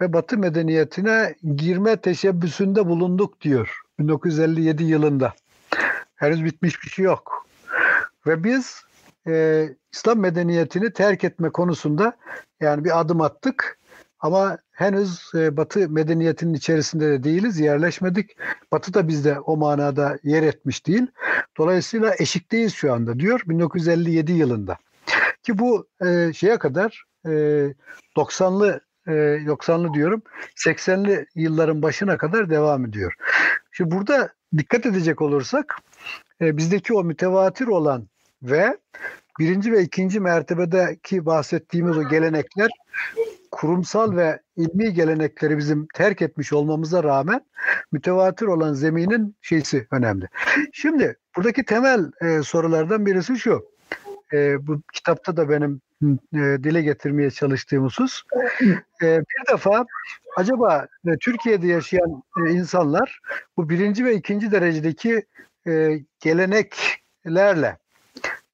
[0.00, 5.34] ve Batı medeniyetine girme teşebbüsünde bulunduk diyor 1957 yılında.
[6.16, 7.46] Henüz bitmiş bir şey yok.
[8.26, 8.82] Ve biz
[9.26, 12.16] e, İslam medeniyetini terk etme konusunda
[12.61, 13.79] yani bir adım attık
[14.20, 18.37] ama henüz e, Batı medeniyetinin içerisinde de değiliz, yerleşmedik.
[18.72, 21.07] Batı da bizde o manada yer etmiş değil.
[21.59, 24.79] Dolayısıyla eşikteyiz şu anda diyor 1957 yılında.
[25.42, 27.31] Ki bu e, şeye kadar e,
[28.16, 29.11] 90'lı e,
[29.46, 30.22] 90'lı diyorum
[30.57, 33.14] 80'li yılların başına kadar devam ediyor.
[33.72, 35.76] Şimdi burada dikkat edecek olursak
[36.40, 38.09] e, bizdeki o mütevatir olan
[38.42, 38.79] ve
[39.40, 42.70] birinci ve ikinci mertebedeki bahsettiğimiz o gelenekler
[43.50, 47.40] kurumsal ve ilmi gelenekleri bizim terk etmiş olmamıza rağmen
[47.92, 50.29] mütevatir olan zeminin şeysi önemli.
[50.72, 53.64] Şimdi buradaki temel e, sorulardan birisi şu.
[54.33, 55.81] E, bu kitapta da benim
[56.35, 58.22] e, dile getirmeye çalıştığım husus.
[59.03, 59.87] E, bir defa
[60.37, 63.20] acaba e, Türkiye'de yaşayan e, insanlar
[63.57, 65.26] bu birinci ve ikinci derecedeki
[65.66, 67.79] e, geleneklerle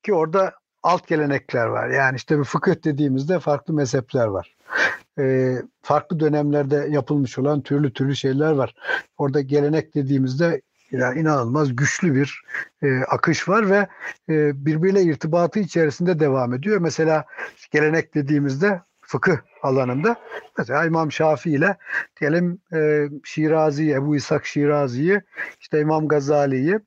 [0.02, 1.88] ki orada alt gelenekler var.
[1.88, 4.56] Yani işte bir fıkıh dediğimizde farklı mezhepler var.
[5.18, 8.74] Ee, farklı dönemlerde yapılmış olan türlü türlü şeyler var.
[9.18, 12.42] Orada gelenek dediğimizde yani inanılmaz güçlü bir
[12.82, 13.86] e, akış var ve
[14.28, 16.80] e, birbiriyle irtibatı içerisinde devam ediyor.
[16.80, 17.24] Mesela
[17.70, 20.16] gelenek dediğimizde fıkıh alanında.
[20.58, 21.76] Mesela İmam Şafii ile
[22.20, 25.20] diyelim e, Şirazi, Ebu İshak Şirazi'yi
[25.60, 26.80] işte İmam Gazali'yi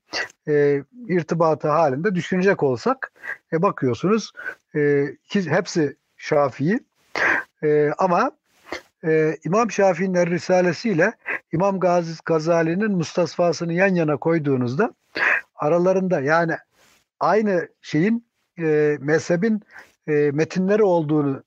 [0.48, 3.12] e, irtibatı halinde düşünecek olsak
[3.52, 4.32] e, bakıyorsunuz
[4.74, 6.80] e, hepsi Şafii.
[7.62, 8.30] E, ama
[9.04, 11.12] e, İmam Şafii'nin Risalesi ile
[11.52, 14.94] İmam Gazi Gazali'nin Mustasfasını yan yana koyduğunuzda
[15.54, 16.56] aralarında yani
[17.20, 18.26] aynı şeyin
[18.58, 19.62] e, mezhebin
[20.08, 21.42] e, metinleri olduğunu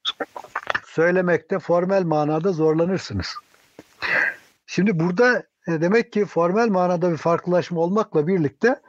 [0.94, 3.28] söylemekte formel manada zorlanırsınız.
[4.66, 8.82] Şimdi burada e, demek ki formel manada bir farklılaşma olmakla birlikte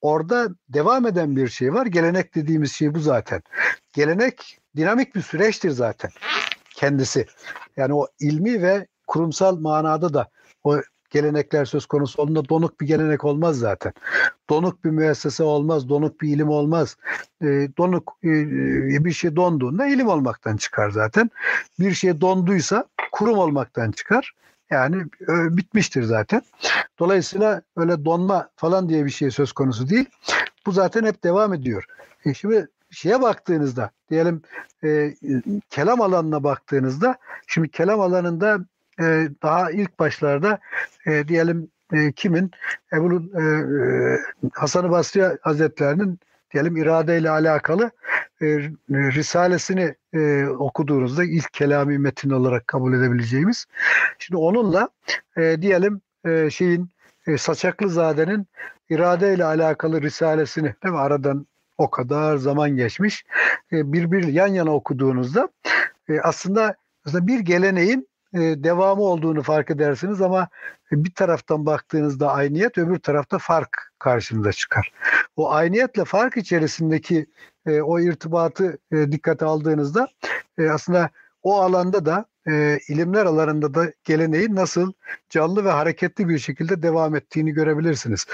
[0.00, 1.86] orada devam eden bir şey var.
[1.86, 3.42] Gelenek dediğimiz şey bu zaten.
[3.94, 6.10] Gelenek dinamik bir süreçtir zaten
[6.74, 7.26] kendisi.
[7.76, 10.28] Yani o ilmi ve kurumsal manada da
[10.64, 10.76] o
[11.10, 13.92] gelenekler söz konusu olduğunda donuk bir gelenek olmaz zaten.
[14.50, 16.96] Donuk bir müessese olmaz, donuk bir ilim olmaz.
[17.42, 17.46] E,
[17.78, 21.30] donuk e, bir şey donduğunda ilim olmaktan çıkar zaten.
[21.78, 24.32] Bir şey donduysa kurum olmaktan çıkar.
[24.70, 26.42] Yani e, bitmiştir zaten.
[26.98, 30.06] Dolayısıyla öyle donma falan diye bir şey söz konusu değil.
[30.66, 31.84] Bu zaten hep devam ediyor.
[32.24, 34.42] E şimdi şeye baktığınızda diyelim
[34.84, 35.14] e,
[35.70, 37.16] kelam alanına baktığınızda
[37.46, 38.58] şimdi kelam alanında
[39.00, 40.58] e, daha ilk başlarda
[41.06, 42.50] e, diyelim e, kimin
[42.92, 44.18] Ebu e, e,
[44.52, 46.20] Hasan-ı Basri Hazretlerinin
[46.54, 47.90] diyelim iradeyle alakalı
[48.42, 48.46] e,
[48.90, 53.66] risalesini e, okuduğunuzda ilk kelami metin olarak kabul edebileceğimiz.
[54.18, 54.88] Şimdi onunla
[55.36, 56.90] e, diyelim e, şeyin
[57.26, 58.46] e, Saçaklızade'nin
[58.90, 61.00] iradeyle alakalı risalesini değil mi?
[61.00, 61.46] Aradan
[61.78, 63.24] o kadar zaman geçmiş.
[63.72, 65.48] E, birbir yan yana okuduğunuzda
[66.08, 66.74] e, aslında
[67.06, 70.48] aslında bir geleneğin e, devamı olduğunu fark edersiniz ama
[70.92, 74.92] bir taraftan baktığınızda ayniyet öbür tarafta fark karşınıza çıkar.
[75.36, 77.26] O ayniyetle fark içerisindeki
[77.66, 80.08] e, o irtibatı e, dikkate aldığınızda
[80.58, 81.10] e, aslında
[81.42, 84.92] o alanda da e, ilimler alanında da geleneğin nasıl
[85.30, 88.26] canlı ve hareketli bir şekilde devam ettiğini görebilirsiniz.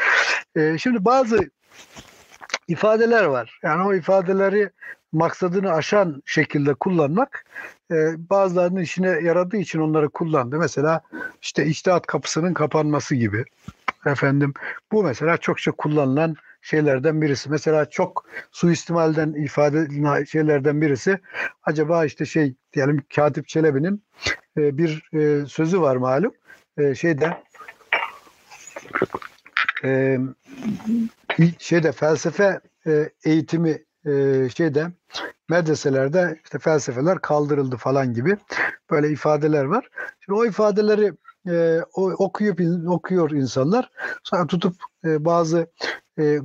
[0.57, 1.39] E, şimdi bazı
[2.69, 3.59] ifadeler var.
[3.63, 4.71] Yani o ifadeleri
[5.13, 7.45] maksadını aşan şekilde kullanmak
[7.91, 7.95] e,
[8.31, 10.59] bazılarının işine yaradığı için onları kullandı.
[10.59, 11.01] Mesela
[11.43, 13.45] işte içtihat kapısının kapanması gibi.
[14.07, 14.55] Efendim
[14.93, 17.51] bu mesela çokça kullanılan şeylerden birisi.
[17.51, 21.21] Mesela çok suistimalden ifade şeylerden birisi.
[21.63, 24.03] Acaba işte şey diyelim Katip Çelebi'nin
[24.57, 26.35] e, bir e, sözü var malum.
[26.79, 27.43] E, şeyde
[29.85, 30.19] e,
[31.59, 34.93] şeyde felsefe e, eğitimi e, şeyde
[35.49, 38.37] medreselerde işte felsefeler kaldırıldı falan gibi
[38.91, 39.89] böyle ifadeler var.
[40.21, 41.13] Şimdi o ifadeleri
[41.49, 43.91] e, okuyup okuyor insanlar.
[44.23, 45.67] Sonra tutup e, bazı
[46.19, 46.41] e,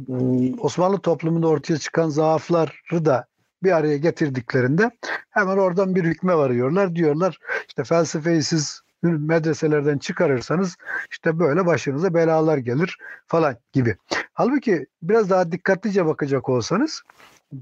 [0.59, 3.25] Osmanlı toplumunda ortaya çıkan zaafları da
[3.63, 4.91] bir araya getirdiklerinde
[5.29, 6.95] hemen oradan bir hükme varıyorlar.
[6.95, 10.75] Diyorlar işte felsefeyi siz medreselerden çıkarırsanız
[11.11, 13.95] işte böyle başınıza belalar gelir falan gibi.
[14.33, 17.01] Halbuki biraz daha dikkatlice bakacak olsanız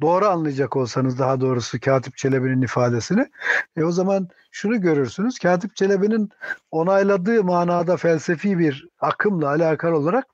[0.02, 3.30] doğru anlayacak olsanız daha doğrusu Katip Çelebi'nin ifadesini
[3.78, 5.40] e o zaman şunu görürsünüz.
[5.40, 6.30] Katip Çelebi'nin
[6.72, 10.26] onayladığı manada felsefi bir akımla alakalı olarak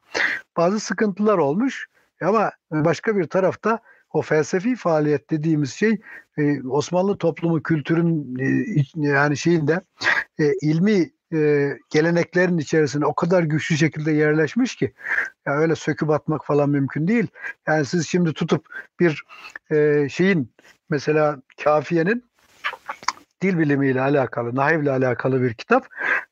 [0.58, 1.88] bazı sıkıntılar olmuş.
[2.22, 3.80] Ama başka bir tarafta
[4.14, 6.02] o felsefi faaliyet dediğimiz şey
[6.38, 9.82] e, Osmanlı toplumu kültürün e, yani şeyinde
[10.40, 14.94] e, ilmi e, geleneklerin içerisine o kadar güçlü şekilde yerleşmiş ki
[15.46, 17.28] ya öyle söküp atmak falan mümkün değil.
[17.68, 18.66] Yani siz şimdi tutup
[19.00, 19.24] bir
[19.72, 20.54] e, şeyin
[20.90, 22.32] mesela kafiyenin
[23.42, 25.88] dil bilimiyle alakalı, nahivle alakalı bir kitap.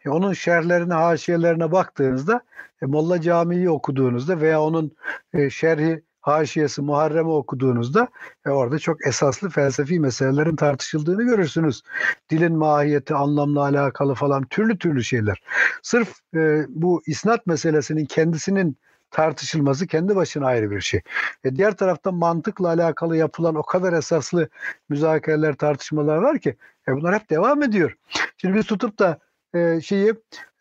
[0.05, 2.41] E, onun şerhlerine, haşiyelerine baktığınızda
[2.81, 4.95] e, Molla Camii'yi okuduğunuzda veya onun
[5.33, 8.07] e, şerhi haşiyesi Muharrem'i okuduğunuzda
[8.45, 11.81] e, orada çok esaslı felsefi meselelerin tartışıldığını görürsünüz.
[12.29, 15.41] Dilin mahiyeti, anlamla alakalı falan türlü türlü şeyler.
[15.83, 18.77] Sırf e, bu isnat meselesinin kendisinin
[19.11, 21.01] tartışılması kendi başına ayrı bir şey.
[21.43, 24.49] E diğer taraftan mantıkla alakalı yapılan o kadar esaslı
[24.89, 26.55] müzakereler, tartışmalar var ki
[26.87, 27.95] e bunlar hep devam ediyor.
[28.37, 29.19] Şimdi biz tutup da
[29.53, 30.13] e, şeyi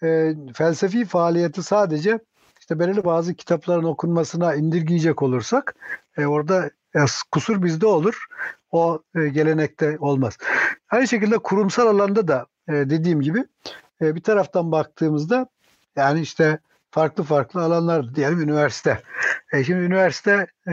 [0.03, 2.19] e, felsefi faaliyeti sadece
[2.69, 5.75] işte belirli bazı kitapların okunmasına indirgeyecek olursak
[6.17, 6.99] e, orada e,
[7.33, 8.27] kusur bizde olur.
[8.71, 10.39] O e, gelenekte olmaz.
[10.91, 13.45] Aynı şekilde kurumsal alanda da e, dediğim gibi
[14.03, 15.47] e, bir taraftan baktığımızda
[15.97, 16.59] yani işte
[16.91, 19.03] farklı farklı alanlar diyelim üniversite.
[19.53, 20.73] E, şimdi üniversite e,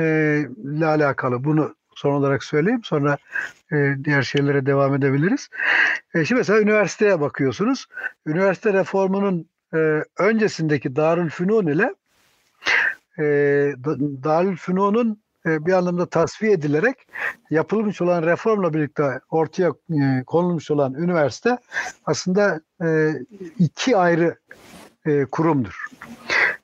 [0.64, 2.84] ile alakalı bunu son olarak söyleyeyim.
[2.84, 3.18] Sonra
[3.72, 5.50] e, diğer şeylere devam edebiliriz.
[6.14, 7.86] E, şimdi mesela üniversiteye bakıyorsunuz.
[8.26, 11.96] Üniversite reformunun e, öncesindeki Darülfünun ile
[13.20, 13.24] e,
[14.24, 17.08] Darülfünun'un e, bir anlamda tasfiye edilerek
[17.50, 21.58] yapılmış olan reformla birlikte ortaya e, konulmuş olan üniversite
[22.06, 23.14] aslında e,
[23.60, 24.38] iki ayrı
[25.06, 25.86] e, kurumdur.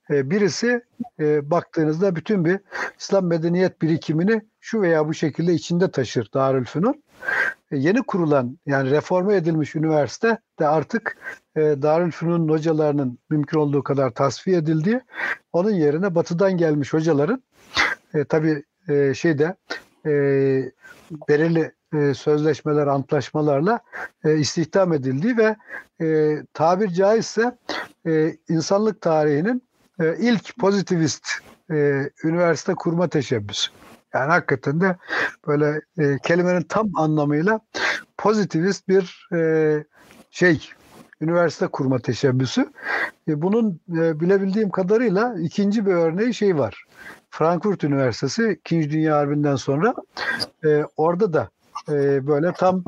[0.10, 0.82] E, birisi
[1.20, 2.60] e, baktığınızda bütün bir
[3.00, 7.04] İslam medeniyet birikimini şu veya bu şekilde içinde taşır Darülfünun.
[7.72, 11.18] E, yeni kurulan yani reforme edilmiş üniversite de artık
[11.56, 15.02] e, Darülfünun hocalarının mümkün olduğu kadar tasfiye edildiği,
[15.54, 17.44] onun yerine batıdan gelmiş hocaların
[18.14, 19.56] e, tabii e, şeyde
[20.06, 20.12] e,
[21.30, 23.80] belirli e, sözleşmeler, antlaşmalarla
[24.26, 25.56] e, istihdam edildiği ve
[26.02, 27.58] e, tabir caizse
[28.08, 29.64] e, insanlık tarihinin
[30.00, 31.28] e, ilk pozitivist
[31.72, 33.72] e, üniversite kurma teşebbüsü.
[34.14, 34.96] Yani hakikaten de
[35.48, 37.60] böyle e, kelimenin tam anlamıyla
[38.18, 39.84] pozitivist bir e,
[40.32, 40.70] şey
[41.22, 42.72] üniversite kurma teşebbüsü.
[43.28, 46.84] E, bunun e, bilebildiğim kadarıyla ikinci bir örneği şey var.
[47.30, 48.92] Frankfurt Üniversitesi 2.
[48.92, 49.94] Dünya Harbi'nden sonra
[50.66, 51.50] e, orada da
[51.90, 52.84] e, böyle tam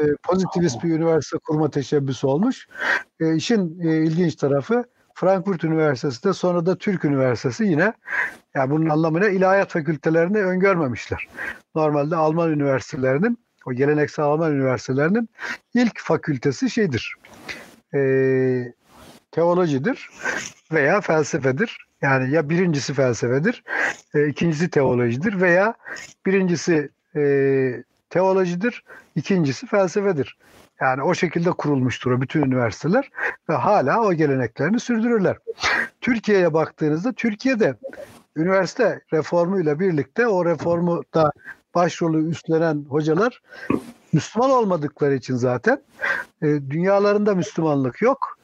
[0.00, 2.68] e, pozitivist bir üniversite kurma teşebbüsü olmuş.
[3.20, 4.84] E, işin e, ilginç tarafı
[5.14, 7.92] Frankfurt Üniversitesi de sonra da Türk Üniversitesi yine
[8.54, 11.28] yani bunun anlamına ilahiyat fakültelerini öngörmemişler.
[11.74, 15.28] Normalde Alman üniversitelerinin o geleneksel Alman üniversitelerinin
[15.74, 17.14] ilk fakültesi şeydir.
[17.94, 18.00] E,
[19.30, 20.10] teolojidir
[20.72, 21.86] veya felsefedir.
[22.02, 23.64] Yani ya birincisi felsefedir,
[24.14, 25.74] e, ikincisi teolojidir veya
[26.26, 27.22] birincisi e,
[28.10, 28.84] teolojidir,
[29.16, 30.38] ikincisi felsefedir.
[30.80, 33.10] Yani o şekilde kurulmuştur o bütün üniversiteler
[33.48, 35.36] ve hala o geleneklerini sürdürürler.
[36.00, 37.74] Türkiye'ye baktığınızda Türkiye'de
[38.36, 41.32] üniversite reformuyla birlikte o reformu da
[41.74, 43.42] başrolü üstlenen hocalar
[44.12, 45.82] Müslüman olmadıkları için zaten
[46.42, 48.39] e, dünyalarında Müslümanlık yok.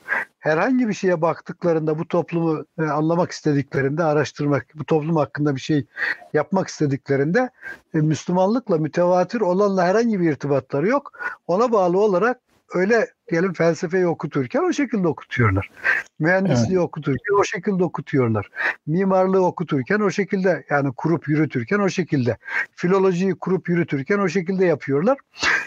[0.46, 5.86] Herhangi bir şeye baktıklarında bu toplumu e, anlamak istediklerinde, araştırmak, bu toplum hakkında bir şey
[6.32, 7.50] yapmak istediklerinde
[7.94, 11.12] e, Müslümanlıkla mütevatir olanla herhangi bir irtibatları yok.
[11.46, 12.40] Ona bağlı olarak
[12.74, 15.70] öyle diyelim felsefeyi okuturken o şekilde okutuyorlar.
[16.18, 16.86] Mühendisliği evet.
[16.86, 18.50] okuturken o şekilde okutuyorlar.
[18.86, 22.36] Mimarlığı okuturken o şekilde yani kurup yürütürken o şekilde.
[22.76, 25.18] Filolojiyi kurup yürütürken o şekilde yapıyorlar.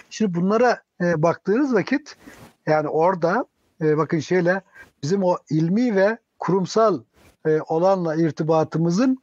[0.09, 2.15] Şimdi bunlara e, baktığınız vakit
[2.67, 3.45] yani orada
[3.82, 4.61] e, bakın şeyle
[5.03, 7.01] bizim o ilmi ve kurumsal
[7.45, 9.17] e, olanla irtibatımızın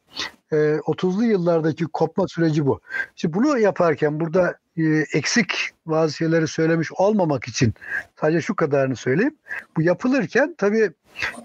[0.52, 2.80] e, 30'lu yıllardaki kopma süreci bu.
[3.14, 4.82] Şimdi bunu yaparken burada e,
[5.12, 7.74] eksik bazı şeyleri söylemiş olmamak için
[8.20, 9.36] sadece şu kadarını söyleyeyim.
[9.76, 10.90] Bu yapılırken tabii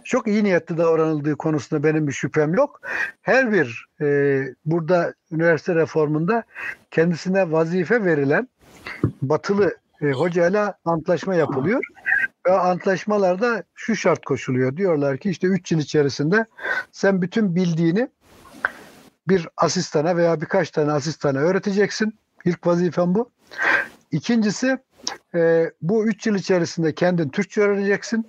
[0.03, 2.81] çok iyi niyetli davranıldığı konusunda benim bir şüphem yok.
[3.21, 6.43] Her bir e, burada üniversite reformunda
[6.91, 8.47] kendisine vazife verilen
[9.21, 11.81] batılı e, hocayla antlaşma yapılıyor.
[12.47, 14.77] Ve antlaşmalarda şu şart koşuluyor.
[14.77, 16.45] Diyorlar ki işte 3 yıl içerisinde
[16.91, 18.07] sen bütün bildiğini
[19.27, 22.19] bir asistana veya birkaç tane asistana öğreteceksin.
[22.45, 23.29] İlk vazifen bu.
[24.11, 24.77] İkincisi
[25.35, 28.27] e, bu üç yıl içerisinde kendin Türkçe öğreneceksin.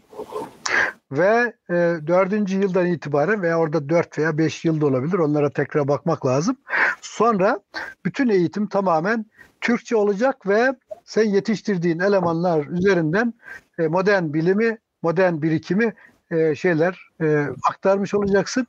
[1.12, 1.74] Ve e,
[2.06, 5.18] dördüncü yıldan itibaren veya orada dört veya beş yıl da olabilir.
[5.18, 6.56] Onlara tekrar bakmak lazım.
[7.00, 7.60] Sonra
[8.04, 9.26] bütün eğitim tamamen
[9.60, 13.34] Türkçe olacak ve sen yetiştirdiğin elemanlar üzerinden
[13.82, 15.94] e, modern bilimi, modern birikimi
[16.30, 18.66] e, şeyler e, aktarmış olacaksın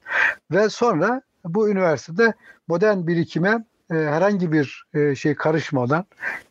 [0.51, 2.34] ve sonra bu üniversitede
[2.68, 6.05] modern birikime e, herhangi bir e, şey karışmadan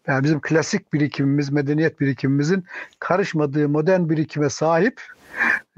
[0.07, 2.65] yani bizim klasik birikimimiz, medeniyet birikimimizin
[2.99, 5.03] karışmadığı modern birikime sahip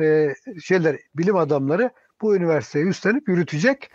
[0.00, 1.90] e, şeyler bilim adamları
[2.22, 3.90] bu üniversiteyi üstlenip yürütecek.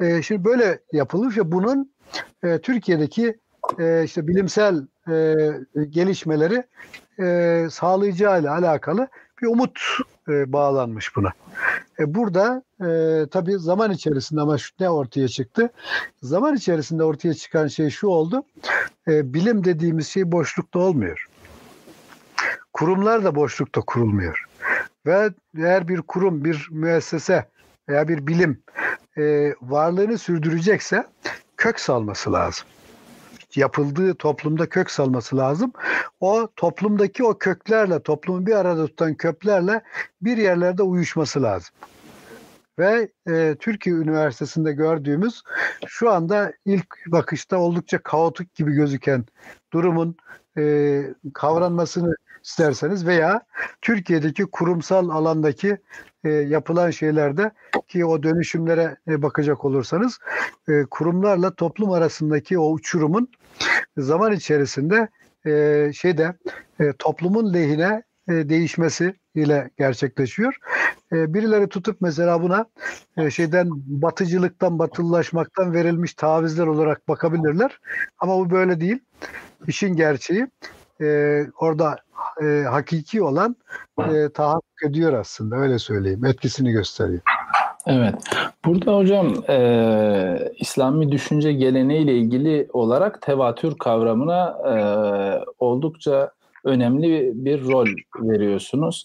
[0.00, 1.94] E, şimdi böyle yapılmış ve bunun
[2.42, 3.38] e, Türkiye'deki
[3.78, 6.64] e, işte bilimsel e, gelişmeleri
[7.20, 9.08] e, sağlayacağıyla alakalı
[9.42, 9.80] bir umut
[10.28, 11.32] e, bağlanmış buna.
[11.98, 12.88] E, burada e,
[13.30, 15.70] tabii zaman içerisinde ama şu ne ortaya çıktı?
[16.22, 18.42] Zaman içerisinde ortaya çıkan şey şu oldu.
[19.08, 21.26] E, bilim dediğimiz şey boşlukta olmuyor.
[22.72, 24.44] Kurumlar da boşlukta kurulmuyor.
[25.06, 27.48] Ve eğer bir kurum, bir müessese
[27.88, 28.62] veya bir bilim
[29.18, 31.06] e, varlığını sürdürecekse
[31.56, 32.66] kök salması lazım
[33.56, 35.72] yapıldığı toplumda kök salması lazım.
[36.20, 39.82] O toplumdaki o köklerle, toplumu bir arada tutan köklerle
[40.22, 41.74] bir yerlerde uyuşması lazım.
[42.78, 45.42] Ve e, Türkiye Üniversitesi'nde gördüğümüz
[45.86, 49.24] şu anda ilk bakışta oldukça kaotik gibi gözüken
[49.72, 50.16] durumun
[50.58, 51.02] e,
[51.34, 53.40] kavranmasını isterseniz veya
[53.82, 55.78] Türkiye'deki kurumsal alandaki
[56.24, 57.50] e, yapılan şeylerde
[57.88, 60.18] ki o dönüşümlere e, bakacak olursanız
[60.68, 63.28] e, kurumlarla toplum arasındaki o uçurumun
[63.96, 65.08] zaman içerisinde
[65.92, 66.34] şeyde
[66.98, 70.56] toplumun lehine değişmesi ile gerçekleşiyor.
[71.12, 72.66] birileri tutup mesela buna
[73.30, 77.80] şeyden batıcılıktan, batılılaşmaktan verilmiş tavizler olarak bakabilirler.
[78.18, 78.98] Ama bu böyle değil.
[79.66, 80.46] İşin gerçeği
[81.00, 81.96] e, orada
[82.42, 83.56] e, hakiki olan
[83.98, 86.24] e, tahakkuk ediyor aslında öyle söyleyeyim.
[86.24, 87.20] Etkisini gösteriyor.
[87.86, 88.14] Evet.
[88.64, 94.74] Burada hocam e, İslami düşünce geleneğiyle ilgili olarak tevatür kavramına e,
[95.58, 96.30] oldukça
[96.64, 97.86] önemli bir rol
[98.16, 99.04] veriyorsunuz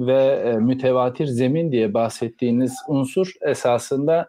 [0.00, 4.28] ve e, mütevatir zemin diye bahsettiğiniz unsur esasında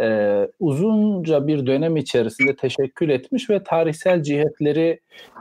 [0.00, 5.00] e, uzunca bir dönem içerisinde teşekkül etmiş ve tarihsel cihetleri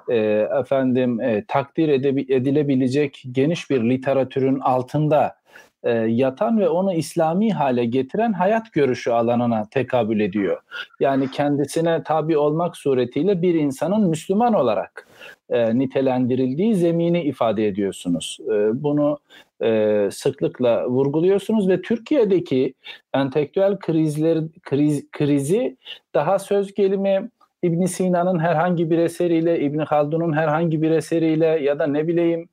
[0.10, 0.16] e,
[0.60, 5.40] efendim e, takdir edebi, edilebilecek geniş bir literatürün altında
[5.84, 10.62] e, yatan ve onu İslami hale getiren hayat görüşü alanına tekabül ediyor.
[11.00, 15.08] Yani kendisine tabi olmak suretiyle bir insanın Müslüman olarak
[15.50, 18.38] e, nitelendirildiği zemini ifade ediyorsunuz.
[18.48, 19.20] E, bunu
[19.64, 22.74] e, sıklıkla vurguluyorsunuz ve Türkiye'deki
[23.14, 25.78] entelektüel krizler kriz, krizi
[26.14, 27.30] daha söz gelimi
[27.64, 32.50] İbn Sina'nın herhangi bir eseriyle, İbn Haldun'un herhangi bir eseriyle ya da ne bileyim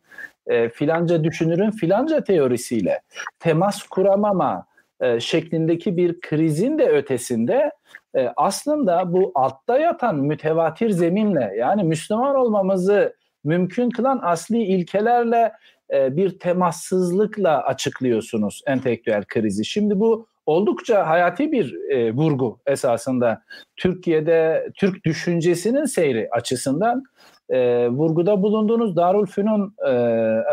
[0.46, 3.00] e, filanca düşünürün filanca teorisiyle
[3.38, 4.66] temas kuramama
[5.00, 7.70] e, şeklindeki bir krizin de ötesinde
[8.14, 15.52] e, aslında bu altta yatan mütevatir zeminle yani Müslüman olmamızı mümkün kılan asli ilkelerle
[15.92, 19.64] e, bir temassızlıkla açıklıyorsunuz entelektüel krizi.
[19.64, 23.42] Şimdi bu oldukça hayati bir e, vurgu esasında
[23.76, 27.02] Türkiye'de Türk düşüncesinin seyri açısından
[27.48, 29.92] e, vurguda bulunduğunuz Darülfünun e,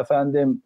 [0.02, 0.62] efendim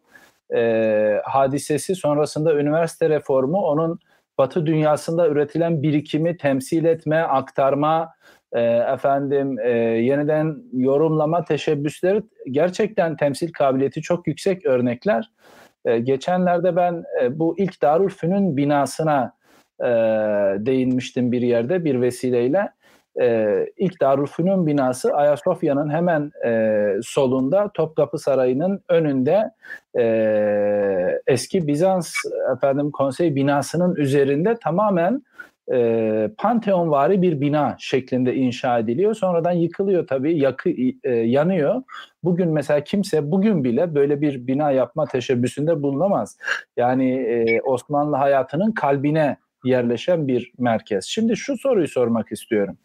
[0.54, 3.98] e, hadisesi sonrasında üniversite reformu onun
[4.38, 8.12] Batı dünyasında üretilen birikimi temsil etme, aktarma,
[8.52, 8.60] e,
[8.94, 15.30] efendim e, yeniden yorumlama teşebbüsleri gerçekten temsil kabiliyeti çok yüksek örnekler.
[15.88, 19.32] E, geçenlerde ben e, bu ilk Darülfünun binasına
[19.80, 19.86] e,
[20.66, 22.72] değinmiştim bir yerde bir vesileyle.
[23.20, 29.50] E, ilk Darülfünun binası Ayasofya'nın hemen e, solunda Topkapı Sarayı'nın önünde
[31.26, 32.14] eski Bizans
[32.56, 35.22] efendim konsey binasının üzerinde tamamen
[35.72, 39.14] e, Panteonvari bir bina şeklinde inşa ediliyor.
[39.14, 40.70] Sonradan yıkılıyor tabii, yakı,
[41.04, 41.82] e, yanıyor.
[42.22, 46.38] Bugün mesela kimse bugün bile böyle bir bina yapma teşebbüsünde bulunamaz.
[46.76, 51.04] Yani e, Osmanlı hayatının kalbine yerleşen bir merkez.
[51.04, 52.78] Şimdi şu soruyu sormak istiyorum.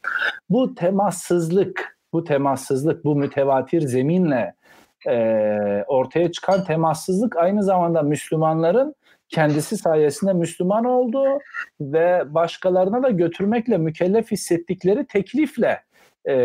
[0.50, 4.56] Bu temassızlık, bu temassızlık, bu mütevatir zeminle
[5.08, 8.96] e, ortaya çıkan temassızlık aynı zamanda Müslümanların
[9.34, 11.40] kendisi sayesinde Müslüman olduğu
[11.82, 15.80] ve başkalarına da götürmekle mükellef hissettikleri teklifle
[16.26, 16.36] e,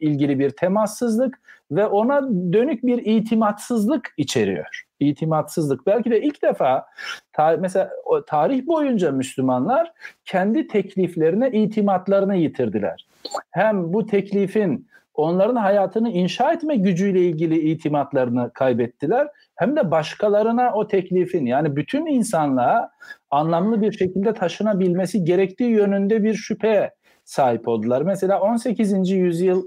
[0.00, 2.22] ilgili bir temassızlık ve ona
[2.52, 4.82] dönük bir itimatsızlık içeriyor.
[5.00, 5.86] İtimatsızlık.
[5.86, 6.86] Belki de ilk defa
[7.32, 7.90] ta, mesela
[8.26, 9.92] tarih boyunca Müslümanlar
[10.24, 13.06] kendi tekliflerine itimatlarını yitirdiler.
[13.50, 19.28] Hem bu teklifin onların hayatını inşa etme gücüyle ilgili itimatlarını kaybettiler.
[19.54, 22.90] Hem de başkalarına o teklifin yani bütün insanlığa
[23.30, 26.90] anlamlı bir şekilde taşınabilmesi gerektiği yönünde bir şüpheye
[27.24, 28.02] sahip oldular.
[28.02, 29.10] Mesela 18.
[29.10, 29.62] yüzyıl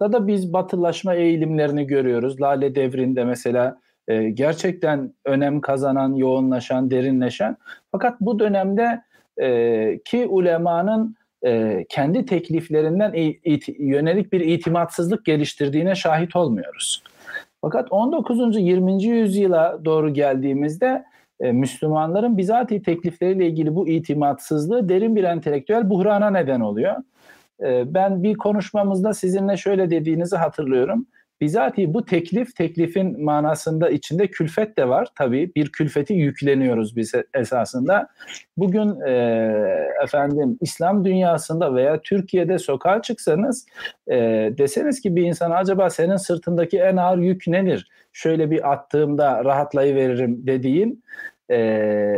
[0.00, 2.40] da da biz batılaşma eğilimlerini görüyoruz.
[2.40, 7.56] Lale devrinde mesela e, gerçekten önem kazanan, yoğunlaşan, derinleşen.
[7.92, 9.02] Fakat bu dönemde
[9.40, 13.12] e, ki ulemanın e, kendi tekliflerinden
[13.44, 17.02] it, yönelik bir itimatsızlık geliştirdiğine şahit olmuyoruz.
[17.60, 18.56] Fakat 19.
[18.60, 19.04] 20.
[19.04, 21.04] yüzyıla doğru geldiğimizde
[21.40, 26.96] e, Müslümanların bizatihi teklifleriyle ilgili bu itimatsızlığı derin bir entelektüel buhrana neden oluyor.
[27.60, 31.06] E, ben bir konuşmamızda sizinle şöyle dediğinizi hatırlıyorum.
[31.40, 35.08] Bizatihi bu teklif, teklifin manasında içinde külfet de var.
[35.14, 38.08] Tabii bir külfeti yükleniyoruz biz esasında.
[38.56, 39.12] Bugün e,
[40.04, 43.66] efendim İslam dünyasında veya Türkiye'de sokağa çıksanız
[44.08, 44.16] e,
[44.58, 47.88] deseniz ki bir insana acaba senin sırtındaki en ağır yük nedir?
[48.12, 51.04] Şöyle bir attığımda rahatlayıveririm dediğin
[51.50, 52.10] e,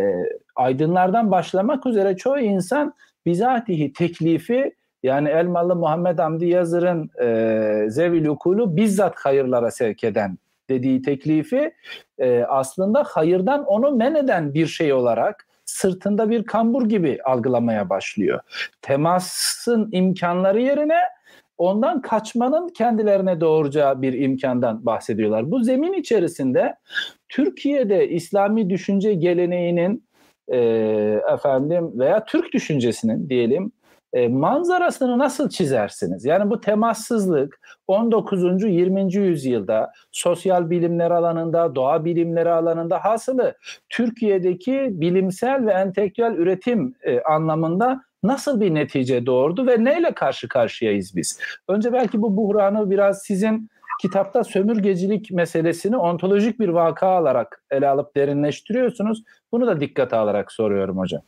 [0.57, 2.95] aydınlardan başlamak üzere çoğu insan
[3.27, 10.39] bizatihi teklifi yani Elmalı Muhammed Hamdi Yazır'ın e, Zevil Ukulu bizzat hayırlara sevk eden
[10.69, 11.75] dediği teklifi
[12.19, 18.41] e, aslında hayırdan onu men eden bir şey olarak sırtında bir kambur gibi algılamaya başlıyor.
[18.83, 20.99] Temasın imkanları yerine
[21.59, 25.51] ondan kaçmanın kendilerine doğuracağı bir imkandan bahsediyorlar.
[25.51, 26.75] Bu zemin içerisinde
[27.29, 30.09] Türkiye'de İslami düşünce geleneğinin
[30.49, 30.59] e,
[31.35, 33.73] efendim veya Türk düşüncesinin diyelim
[34.13, 36.25] e, manzarasını nasıl çizersiniz?
[36.25, 38.65] Yani bu temassızlık 19.
[38.65, 39.15] 20.
[39.15, 43.55] yüzyılda sosyal bilimler alanında, doğa bilimleri alanında hasılı
[43.89, 51.17] Türkiye'deki bilimsel ve entelektüel üretim e, anlamında nasıl bir netice doğurdu ve neyle karşı karşıyayız
[51.17, 51.41] biz?
[51.69, 58.17] Önce belki bu buhranı biraz sizin kitapta sömürgecilik meselesini ontolojik bir vaka alarak ele alıp
[58.17, 59.23] derinleştiriyorsunuz.
[59.53, 61.23] Bunu da dikkate alarak soruyorum hocam.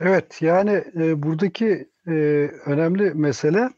[0.00, 2.12] Evet yani e, buradaki e,
[2.66, 3.70] önemli mesele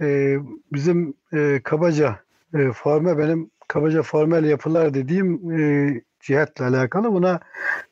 [0.00, 0.36] e,
[0.72, 2.20] bizim e, kabaca
[2.54, 7.12] e, forme benim kabaca formel yapılar dediğim e, cihetle alakalı.
[7.12, 7.40] Buna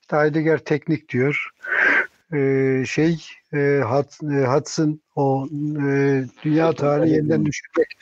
[0.00, 1.50] işte Heidegger teknik diyor.
[2.32, 3.24] E, şey
[3.54, 3.82] e,
[4.46, 5.48] Hudson o
[5.86, 7.98] e, dünya tarihi yeniden düşünmek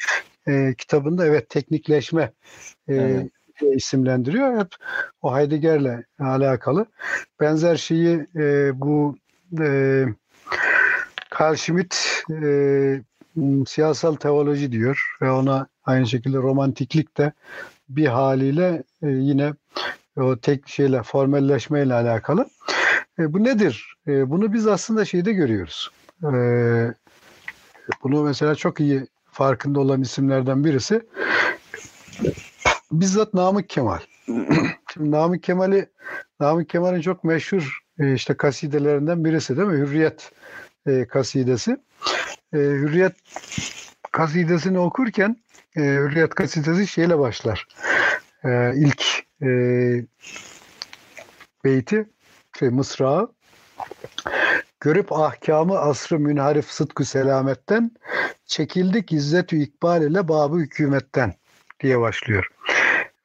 [0.49, 2.33] e, kitabında evet teknikleşme
[2.89, 3.31] e, evet.
[3.63, 4.59] İsimlendiriyor.
[4.59, 4.69] Hep
[5.23, 6.87] o Heidegger'le alakalı.
[7.41, 9.17] Benzer şeyi e, bu
[9.61, 10.05] e,
[11.41, 13.03] Carl Schmitt e,
[13.67, 17.33] siyasal teoloji diyor ve ona aynı şekilde romantiklik de
[17.89, 19.55] bir haliyle e, yine
[20.17, 22.47] o tek şeyle formelleşmeyle alakalı.
[23.19, 23.97] E, bu nedir?
[24.09, 25.91] E, bunu biz aslında şeyde görüyoruz.
[26.23, 26.29] E,
[28.03, 31.03] bunu mesela çok iyi farkında olan isimlerden birisi
[33.01, 33.99] bizzat Namık Kemal.
[34.93, 35.91] Şimdi Namık Kemal'i
[36.41, 39.79] Namık Kemal'in çok meşhur e, işte kasidelerinden birisi değil mi?
[39.79, 40.33] Hürriyet
[40.87, 41.77] e, kasidesi.
[42.53, 43.13] E, Hürriyet
[44.13, 45.37] kasidesini okurken
[45.77, 47.67] e, Hürriyet kasidesi şeyle başlar.
[48.45, 49.05] E, ilk
[49.43, 49.49] e,
[51.65, 52.09] beyti
[52.59, 53.35] şey, mısrağı
[54.81, 57.91] Görüp ahkamı asrı münharif sıdkı selametten
[58.47, 61.35] çekildik izzetü ikbal ile babı hükümetten
[61.81, 62.54] diye başlıyor.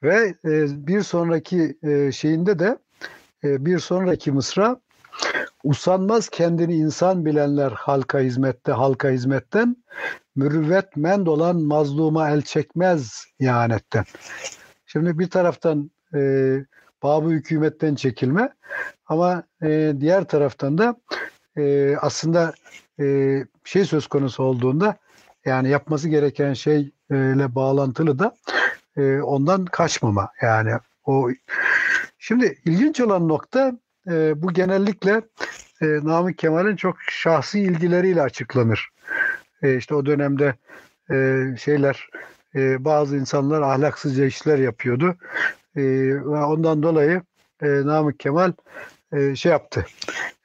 [0.02, 2.78] Ve e, bir sonraki e, şeyinde de
[3.44, 4.80] e, bir sonraki mısra
[5.64, 9.76] usanmaz kendini insan bilenler halka hizmette halka hizmetten
[10.36, 14.04] mürüvvet mend olan mazluma el çekmez ihanetten.
[14.86, 16.20] Şimdi bir taraftan e,
[17.02, 18.52] babı hükümetten çekilme
[19.06, 20.96] ama e, diğer taraftan da
[21.56, 22.52] e, aslında
[23.00, 24.96] e, şey söz konusu olduğunda
[25.44, 28.34] yani yapması gereken şeyle bağlantılı da
[28.96, 30.72] e, ondan kaçmama yani
[31.04, 31.30] o
[32.18, 33.72] şimdi ilginç olan nokta
[34.10, 35.22] e, bu genellikle
[35.82, 38.88] e, Namık Kemal'in çok şahsi ilgileriyle açıklanır.
[39.62, 40.54] E, işte o dönemde
[41.10, 42.08] e, şeyler
[42.54, 45.16] e, bazı insanlar ahlaksızca işler yapıyordu.
[45.76, 47.22] E, ondan dolayı
[47.62, 48.52] e, Namık Kemal
[49.12, 49.86] e, şey yaptı.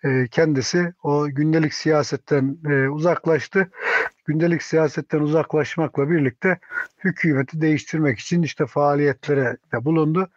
[0.03, 3.71] E, kendisi o gündelik siyasetten e, uzaklaştı.
[4.25, 6.59] Gündelik siyasetten uzaklaşmakla birlikte
[7.03, 10.29] hükümeti değiştirmek için işte faaliyetlere de bulundu.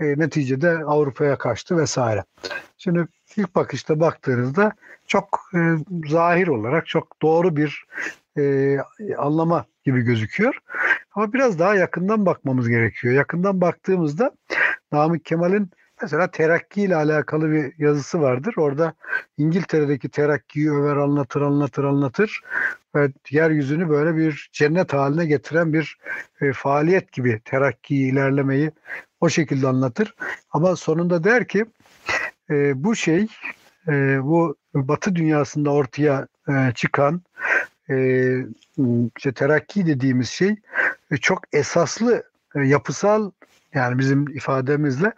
[0.00, 2.24] E, neticede Avrupa'ya kaçtı vesaire.
[2.78, 4.72] Şimdi ilk bakışta baktığınızda
[5.06, 5.58] çok e,
[6.08, 7.84] zahir olarak çok doğru bir
[8.38, 8.76] e,
[9.18, 10.58] anlama gibi gözüküyor.
[11.14, 13.14] Ama biraz daha yakından bakmamız gerekiyor.
[13.14, 14.32] Yakından baktığımızda
[14.92, 15.70] Namık Kemal'in
[16.02, 18.54] Mesela terakki ile alakalı bir yazısı vardır.
[18.56, 18.94] Orada
[19.38, 22.40] İngiltere'deki terakkiyi över anlatır anlatır anlatır
[22.94, 25.98] ve yeryüzünü böyle bir cennet haline getiren bir
[26.40, 28.70] e, faaliyet gibi terakki ilerlemeyi
[29.20, 30.14] o şekilde anlatır.
[30.50, 31.66] Ama sonunda der ki
[32.50, 33.26] e, bu şey
[33.88, 37.22] e, bu Batı dünyasında ortaya e, çıkan
[37.90, 37.96] e,
[39.16, 40.56] işte terakki dediğimiz şey
[41.10, 42.22] e, çok esaslı
[42.54, 43.30] e, yapısal
[43.74, 45.12] yani bizim ifademizle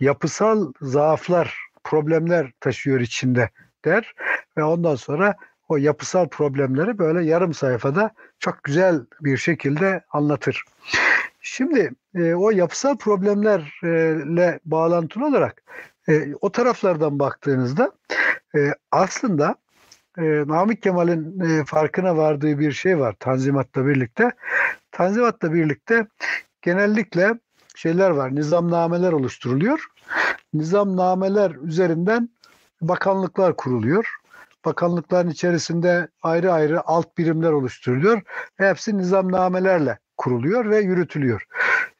[0.00, 3.50] yapısal zaaflar, problemler taşıyor içinde
[3.84, 4.14] der
[4.56, 5.36] ve ondan sonra
[5.68, 10.64] o yapısal problemleri böyle yarım sayfada çok güzel bir şekilde anlatır.
[11.40, 15.62] Şimdi e, o yapısal problemlerle bağlantılı olarak
[16.08, 17.92] e, o taraflardan baktığınızda
[18.56, 18.58] e,
[18.90, 19.54] aslında
[20.18, 24.30] e, Namık Kemal'in e, farkına vardığı bir şey var Tanzimat'la birlikte.
[24.92, 26.06] Tanzimat'la birlikte
[26.62, 27.34] genellikle
[27.78, 29.86] şeyler var, nizamnameler oluşturuluyor.
[30.54, 32.28] Nizamnameler üzerinden
[32.80, 34.14] bakanlıklar kuruluyor.
[34.64, 38.22] Bakanlıkların içerisinde ayrı ayrı alt birimler oluşturuluyor.
[38.56, 41.46] Hepsi nizamnamelerle kuruluyor ve yürütülüyor.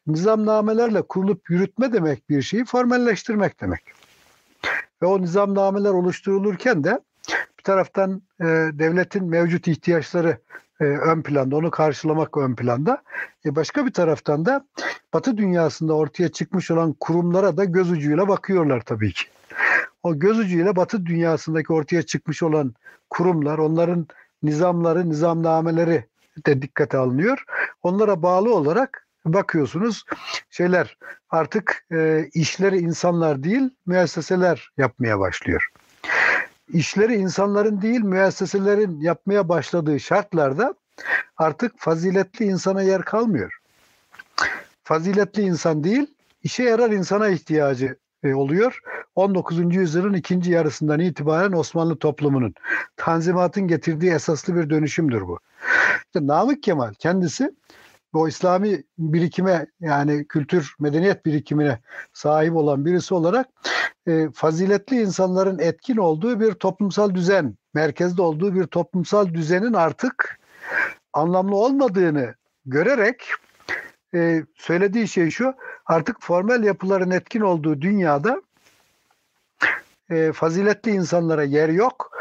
[0.07, 3.83] Nizamnamelerle kurulup yürütme demek bir şeyi formelleştirmek demek.
[5.03, 7.01] Ve o nizamnameler oluşturulurken de
[7.59, 10.39] bir taraftan e, devletin mevcut ihtiyaçları
[10.81, 13.03] e, ön planda, onu karşılamak ön planda.
[13.45, 14.67] E, başka bir taraftan da
[15.15, 19.25] Batı dünyasında ortaya çıkmış olan kurumlara da göz ucuyla bakıyorlar tabii ki.
[20.03, 22.75] O göz ucuyla Batı dünyasındaki ortaya çıkmış olan
[23.11, 24.07] kurumlar, onların
[24.43, 26.05] nizamları, nizamnameleri
[26.47, 27.45] de dikkate alınıyor.
[27.83, 30.05] Onlara bağlı olarak bakıyorsunuz
[30.51, 30.99] şeyler
[31.31, 35.69] artık e, işleri insanlar değil müesseseler yapmaya başlıyor.
[36.73, 40.75] İşleri insanların değil müesseselerin yapmaya başladığı şartlarda
[41.37, 43.59] artık faziletli insana yer kalmıyor.
[44.85, 46.07] Faziletli insan değil,
[46.43, 48.81] işe yarar insana ihtiyacı e, oluyor.
[49.15, 49.77] 19.
[49.77, 52.55] yüzyılın ikinci yarısından itibaren Osmanlı toplumunun
[52.97, 55.39] tanzimatın getirdiği esaslı bir dönüşümdür bu.
[56.07, 57.53] İşte Namık Kemal kendisi
[58.13, 61.79] bu İslami birikime yani kültür medeniyet birikimine
[62.13, 63.49] sahip olan birisi olarak
[64.07, 70.41] e, faziletli insanların etkin olduğu bir toplumsal düzen, merkezde olduğu bir toplumsal düzenin artık
[71.13, 72.35] anlamlı olmadığını
[72.67, 73.25] görerek
[74.15, 75.55] e, söylediği şey şu,
[75.87, 78.43] artık formel yapıların etkin olduğu dünyada
[80.11, 82.19] e, faziletli insanlara yer yok.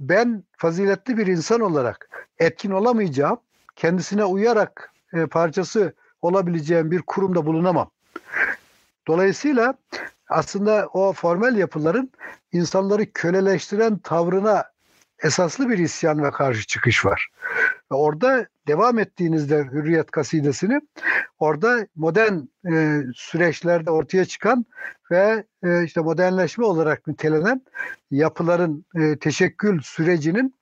[0.00, 3.38] Ben faziletli bir insan olarak etkin olamayacağım.
[3.76, 7.90] Kendisine uyarak e, parçası olabileceğim bir kurumda bulunamam.
[9.08, 9.74] Dolayısıyla
[10.28, 12.10] aslında o formel yapıların
[12.52, 14.64] insanları köleleştiren tavrına
[15.22, 17.28] esaslı bir isyan ve karşı çıkış var.
[17.92, 20.80] Ve orada devam ettiğinizde Hürriyet kasidesini
[21.38, 22.38] orada modern
[22.72, 24.66] e, süreçlerde ortaya çıkan
[25.10, 27.62] ve e, işte modernleşme olarak nitelenen
[28.10, 30.54] yapıların e, teşekkül sürecinin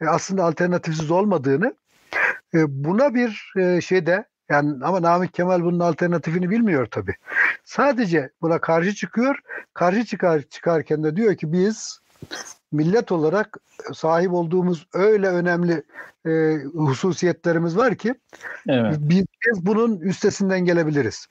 [0.00, 1.74] e, aslında alternatifsiz olmadığını
[2.54, 7.14] e, buna bir e, şeyde yani ama Namık Kemal bunun alternatifini bilmiyor tabii.
[7.64, 9.38] Sadece buna karşı çıkıyor.
[9.74, 12.00] Karşı çıkar çıkarken de diyor ki biz
[12.74, 13.58] millet olarak
[13.92, 15.82] sahip olduğumuz öyle önemli
[16.26, 18.14] e, hususiyetlerimiz var ki
[18.68, 18.96] evet.
[18.98, 21.26] biz, biz bunun üstesinden gelebiliriz.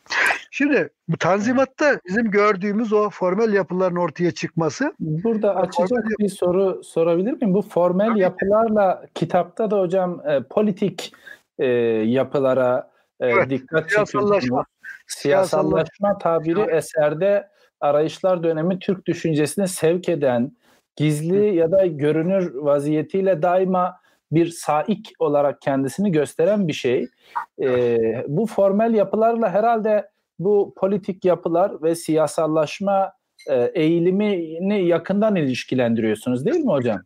[0.51, 4.93] Şimdi bu tanzimatta bizim gördüğümüz o formel yapıların ortaya çıkması.
[4.99, 7.53] Burada açacak bir soru sorabilir miyim?
[7.53, 11.13] Bu formel yapılarla kitapta da hocam e, politik
[11.59, 11.65] e,
[12.05, 14.45] yapılara e, evet, dikkat çekiyorsunuz.
[15.07, 17.47] Siyasallaşma tabiri eserde
[17.81, 20.51] arayışlar dönemi Türk düşüncesine sevk eden
[20.95, 23.95] gizli ya da görünür vaziyetiyle daima
[24.31, 27.07] bir saik olarak kendisini gösteren bir şey.
[27.61, 33.11] E, bu formel yapılarla herhalde bu politik yapılar ve siyasallaşma
[33.49, 37.01] e, eğilimini yakından ilişkilendiriyorsunuz değil mi hocam?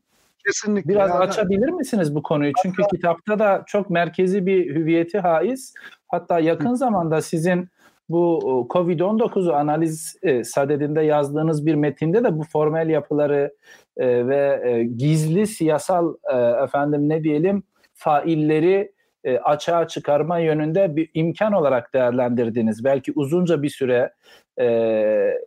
[0.45, 0.89] Kesinlikle.
[0.89, 2.51] Biraz yani, açabilir misiniz bu konuyu?
[2.63, 5.73] Çünkü hatta, kitapta da çok merkezi bir hüviyeti haiz.
[6.07, 7.69] Hatta yakın zamanda sizin
[8.09, 13.55] bu Covid-19'u analiz e, sadedinde yazdığınız bir metinde de bu formel yapıları
[13.97, 18.91] e, ve e, gizli siyasal e, efendim ne diyelim failleri
[19.23, 22.83] e, açığa çıkarma yönünde bir imkan olarak değerlendirdiniz.
[22.83, 24.13] Belki uzunca bir süre
[24.57, 25.37] e, e,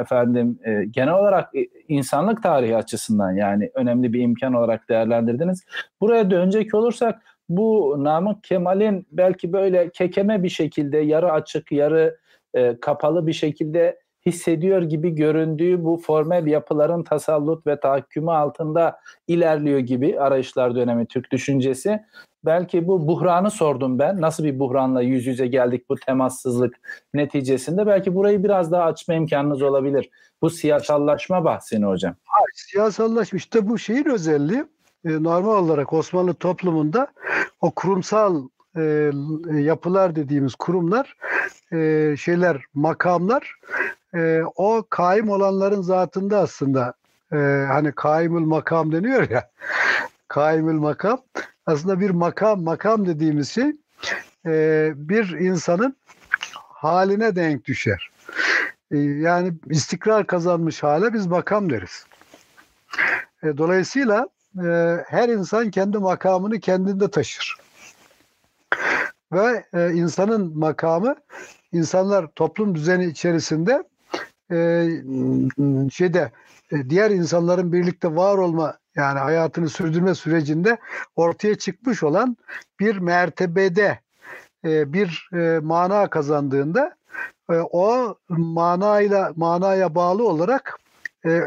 [0.00, 1.50] efendim e, genel olarak
[1.88, 5.64] insanlık tarihi açısından yani önemli bir imkan olarak değerlendirdiniz.
[6.00, 12.18] Buraya dönecek olursak bu Namık Kemal'in belki böyle kekeme bir şekilde yarı açık yarı
[12.54, 19.78] e, kapalı bir şekilde hissediyor gibi göründüğü bu formel yapıların tasallut ve tahakkümü altında ilerliyor
[19.78, 22.00] gibi arayışlar dönemi Türk düşüncesi.
[22.44, 24.20] Belki bu buhranı sordum ben.
[24.20, 26.74] Nasıl bir buhranla yüz yüze geldik bu temassızlık
[27.14, 27.86] neticesinde?
[27.86, 30.10] Belki burayı biraz daha açma imkanınız olabilir.
[30.42, 32.14] Bu siyasallaşma bahsini hocam.
[32.24, 34.64] Hayır, siyasallaşma işte bu şeyin özelliği
[35.10, 37.06] normal olarak Osmanlı toplumunda
[37.60, 39.10] o kurumsal e,
[39.52, 41.16] yapılar dediğimiz kurumlar
[41.72, 43.54] e, şeyler makamlar
[44.14, 46.94] e, o kaim olanların zatında aslında
[47.32, 47.36] e,
[47.68, 49.50] hani kaimül makam deniyor ya
[50.28, 51.22] kaimül makam
[51.66, 53.72] aslında bir makam makam dediğimiz şey
[54.46, 55.96] e, bir insanın
[56.54, 58.10] haline denk düşer.
[58.90, 62.06] E, yani istikrar kazanmış hale biz makam deriz.
[63.42, 64.28] E, dolayısıyla
[64.64, 67.56] e, her insan kendi makamını kendinde taşır.
[69.32, 71.16] Ve e, insanın makamı
[71.72, 73.82] insanlar toplum düzeni içerisinde
[74.50, 74.88] e,
[75.90, 76.32] şeyde
[76.72, 80.78] e, diğer insanların birlikte var olma yani hayatını sürdürme sürecinde
[81.16, 82.36] ortaya çıkmış olan
[82.80, 84.00] bir mertebede
[84.64, 86.96] e, bir e, mana kazandığında
[87.50, 90.78] e, o manayla manaya bağlı olarak
[91.26, 91.40] e,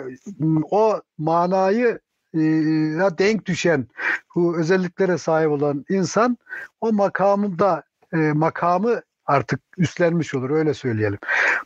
[0.72, 1.99] o manayı
[2.34, 2.39] e,
[3.17, 3.88] denk düşen
[4.36, 6.38] bu özelliklere sahip olan insan
[6.82, 11.19] o makamında e, makamı artık üstlenmiş olur öyle söyleyelim.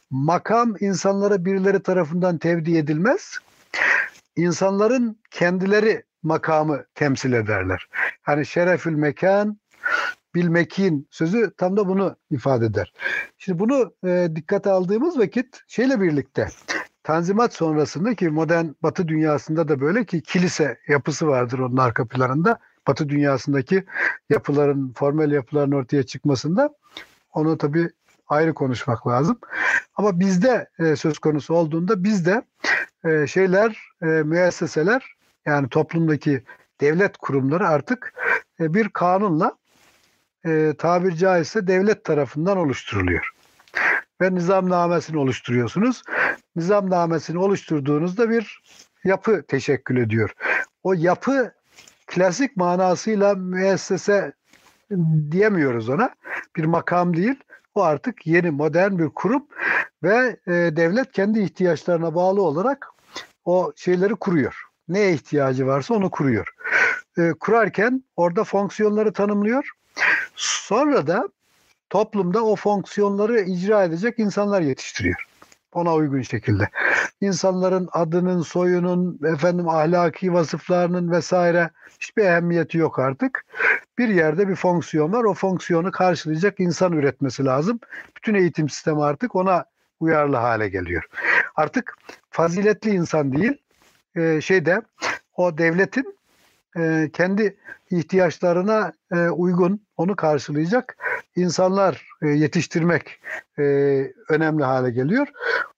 [0.09, 3.37] Makam insanlara birileri tarafından tevdi edilmez.
[4.35, 7.87] İnsanların kendileri makamı temsil ederler.
[8.21, 9.59] Hani şerefül mekan
[10.35, 12.93] bil mekin sözü tam da bunu ifade eder.
[13.37, 16.47] Şimdi bunu e, dikkate aldığımız vakit şeyle birlikte
[17.05, 22.59] Tanzimat sonrasında ki modern Batı dünyasında da böyle ki kilise yapısı vardır onun arka planında.
[22.87, 23.83] Batı dünyasındaki
[24.29, 26.69] yapıların, formel yapıların ortaya çıkmasında
[27.33, 27.89] onu tabii
[28.27, 29.39] ayrı konuşmak lazım.
[29.95, 32.41] Ama bizde e, söz konusu olduğunda bizde
[33.05, 36.43] e, şeyler, e, müesseseler yani toplumdaki
[36.81, 38.13] devlet kurumları artık
[38.59, 39.57] e, bir kanunla
[40.45, 43.31] e, tabir caizse devlet tarafından oluşturuluyor.
[44.21, 46.03] Ve nizamnamesini oluşturuyorsunuz.
[46.55, 48.61] Nizamnamesini oluşturduğunuzda bir
[49.03, 50.33] yapı teşekkül ediyor.
[50.83, 51.53] O yapı
[52.07, 54.33] klasik manasıyla müessese
[55.31, 56.09] diyemiyoruz ona.
[56.55, 57.35] Bir makam değil.
[57.75, 59.47] O artık yeni modern bir kurum
[60.03, 62.87] ve e, devlet kendi ihtiyaçlarına bağlı olarak
[63.45, 64.61] o şeyleri kuruyor.
[64.87, 66.47] Neye ihtiyacı varsa onu kuruyor.
[67.17, 69.71] E, kurarken orada fonksiyonları tanımlıyor.
[70.35, 71.29] Sonra da
[71.89, 75.27] toplumda o fonksiyonları icra edecek insanlar yetiştiriyor.
[75.75, 76.69] Ona uygun şekilde.
[77.21, 81.69] İnsanların adının, soyunun, efendim ahlaki vasıflarının vesaire
[81.99, 83.45] hiçbir ehemmiyeti yok artık.
[83.97, 85.23] Bir yerde bir fonksiyon var.
[85.23, 87.79] O fonksiyonu karşılayacak insan üretmesi lazım.
[88.17, 89.65] Bütün eğitim sistemi artık ona
[89.99, 91.03] uyarlı hale geliyor.
[91.55, 91.97] Artık
[92.29, 93.57] faziletli insan değil,
[94.15, 94.81] e, şeyde
[95.35, 96.17] o devletin
[96.77, 97.57] e, kendi
[97.91, 100.97] ihtiyaçlarına e, uygun onu karşılayacak
[101.35, 103.19] insanlar e, yetiştirmek
[103.59, 103.63] e,
[104.29, 105.27] önemli hale geliyor.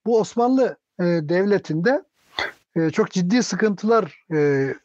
[0.05, 2.03] Bu Osmanlı e, devletinde
[2.93, 4.25] çok ciddi sıkıntılar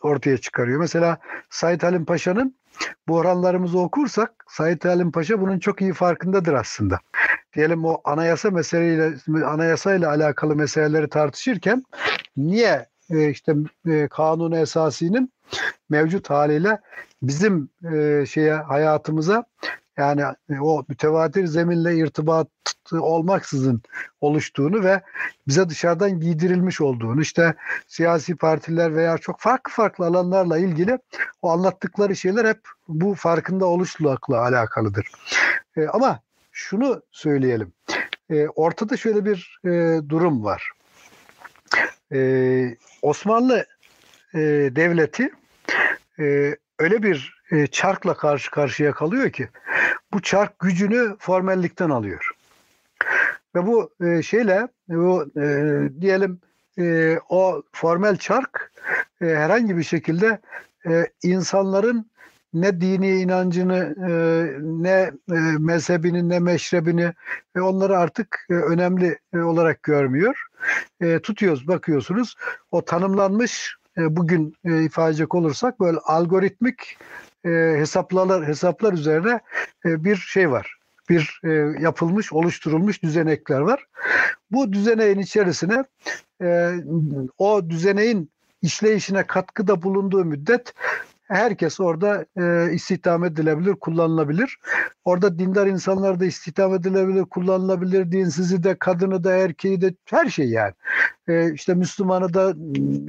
[0.02, 0.80] ortaya çıkarıyor.
[0.80, 1.18] Mesela
[1.50, 2.56] Said Halim Paşa'nın
[3.08, 6.98] bu oranlarımızı okursak Said Halim Paşa bunun çok iyi farkındadır aslında.
[7.54, 9.14] Diyelim o anayasa meseleyle
[9.46, 11.84] anayasayla alakalı meseleleri tartışırken
[12.36, 13.54] niye işte
[14.10, 15.32] kanun esasinin
[15.90, 16.80] mevcut haliyle
[17.22, 17.68] bizim
[18.26, 19.44] şeye hayatımıza
[19.96, 22.48] yani e, o mütevatir zeminle irtibat
[22.92, 23.82] olmaksızın
[24.20, 25.00] oluştuğunu ve
[25.48, 27.54] bize dışarıdan giydirilmiş olduğunu işte
[27.86, 30.98] siyasi partiler veya çok farklı farklı alanlarla ilgili
[31.42, 35.06] o anlattıkları şeyler hep bu farkında oluşlukla alakalıdır.
[35.76, 36.20] E, ama
[36.52, 37.72] şunu söyleyelim.
[38.30, 40.70] E, ortada şöyle bir e, durum var.
[42.12, 43.66] E, Osmanlı
[44.34, 44.38] e,
[44.76, 45.30] devleti
[46.18, 49.48] e, öyle bir e, çarkla karşı karşıya kalıyor ki
[50.12, 52.30] bu çark gücünü formellikten alıyor.
[53.54, 56.40] Ve bu e, şeyle bu e, diyelim
[56.78, 58.72] e, o formel çark
[59.22, 60.40] e, herhangi bir şekilde
[60.86, 62.12] e, insanların
[62.54, 64.12] ne dini inancını e,
[64.60, 67.12] ne e, mezhebini ne meşrebini
[67.56, 70.46] ve onları artık e, önemli e, olarak görmüyor.
[71.00, 72.36] E, tutuyoruz bakıyorsunuz
[72.70, 76.98] o tanımlanmış e, bugün e, ifade edecek olursak böyle algoritmik
[77.44, 79.40] e, hesaplar hesaplar üzerine
[79.84, 80.76] e, bir şey var.
[81.08, 81.50] Bir e,
[81.82, 83.86] yapılmış, oluşturulmuş düzenekler var.
[84.50, 85.84] Bu düzeneğin içerisine
[86.42, 86.74] e,
[87.38, 88.30] o düzeneğin
[88.62, 90.74] işleyişine katkıda bulunduğu müddet
[91.32, 94.58] herkes orada e, istihdam edilebilir, kullanılabilir.
[95.04, 98.12] Orada dindar insanlar da istihdam edilebilir, kullanılabilir.
[98.12, 100.72] Dinsizi de, kadını da, erkeği de her şey yani.
[101.28, 102.54] E, işte Müslümanı da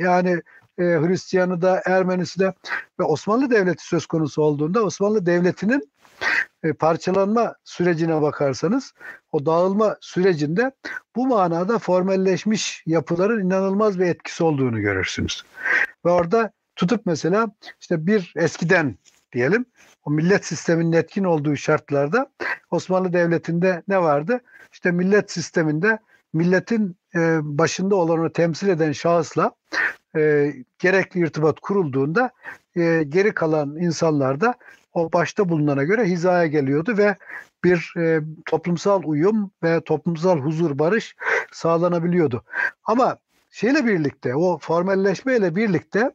[0.03, 0.41] yani
[0.77, 2.53] e, Hristiyanı da Ermenisi de
[2.99, 5.91] ve Osmanlı Devleti söz konusu olduğunda Osmanlı Devleti'nin
[6.63, 8.93] e, parçalanma sürecine bakarsanız
[9.31, 10.71] o dağılma sürecinde
[11.15, 15.43] bu manada formelleşmiş yapıların inanılmaz bir etkisi olduğunu görürsünüz.
[16.05, 17.47] Ve orada tutup mesela
[17.81, 18.97] işte bir eskiden
[19.33, 19.65] diyelim
[20.05, 22.31] o millet sisteminin etkin olduğu şartlarda
[22.71, 24.41] Osmanlı Devleti'nde ne vardı?
[24.73, 25.99] İşte millet sisteminde
[26.33, 29.51] milletin e, başında olanı temsil eden şahısla
[30.15, 32.31] e, gerekli irtibat kurulduğunda
[32.75, 34.55] e, geri kalan insanlar da
[34.93, 37.15] o başta bulunana göre hizaya geliyordu ve
[37.63, 41.15] bir e, toplumsal uyum ve toplumsal huzur barış
[41.51, 42.43] sağlanabiliyordu.
[42.83, 43.17] Ama
[43.49, 46.11] şeyle birlikte o formelleşmeyle birlikte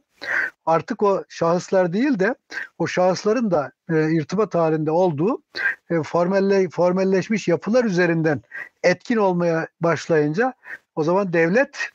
[0.65, 2.35] artık o şahıslar değil de
[2.77, 5.41] o şahısların da e, irtibat halinde olduğu
[5.89, 8.41] e, formelle, formelleşmiş yapılar üzerinden
[8.83, 10.53] etkin olmaya başlayınca
[10.95, 11.89] o zaman devlet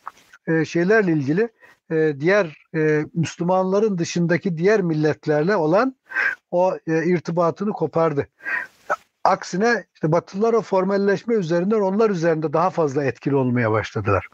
[0.47, 1.49] e, şeylerle ilgili
[1.91, 5.97] e, diğer e, Müslümanların dışındaki diğer milletlerle olan
[6.51, 8.28] o e, irtibatını kopardı.
[9.24, 14.28] Aksine işte Batılılar o formelleşme üzerinden onlar üzerinde daha fazla etkili olmaya başladılar.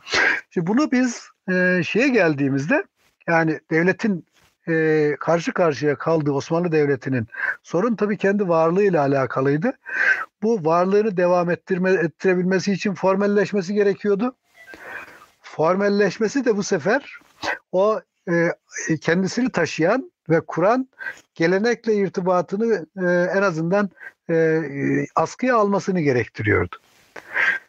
[0.51, 2.85] Şimdi bunu biz e, şeye geldiğimizde
[3.29, 4.27] yani devletin
[4.69, 7.27] e, karşı karşıya kaldığı Osmanlı Devleti'nin
[7.63, 9.73] sorun tabii kendi varlığıyla alakalıydı.
[10.43, 14.37] Bu varlığını devam ettirme, ettirebilmesi için formelleşmesi gerekiyordu.
[15.43, 17.19] Formelleşmesi de bu sefer
[17.73, 18.51] o e,
[19.01, 20.89] kendisini taşıyan ve kuran
[21.35, 23.07] gelenekle irtibatını e,
[23.39, 23.91] en azından
[24.31, 24.61] e,
[25.15, 26.77] askıya almasını gerektiriyordu.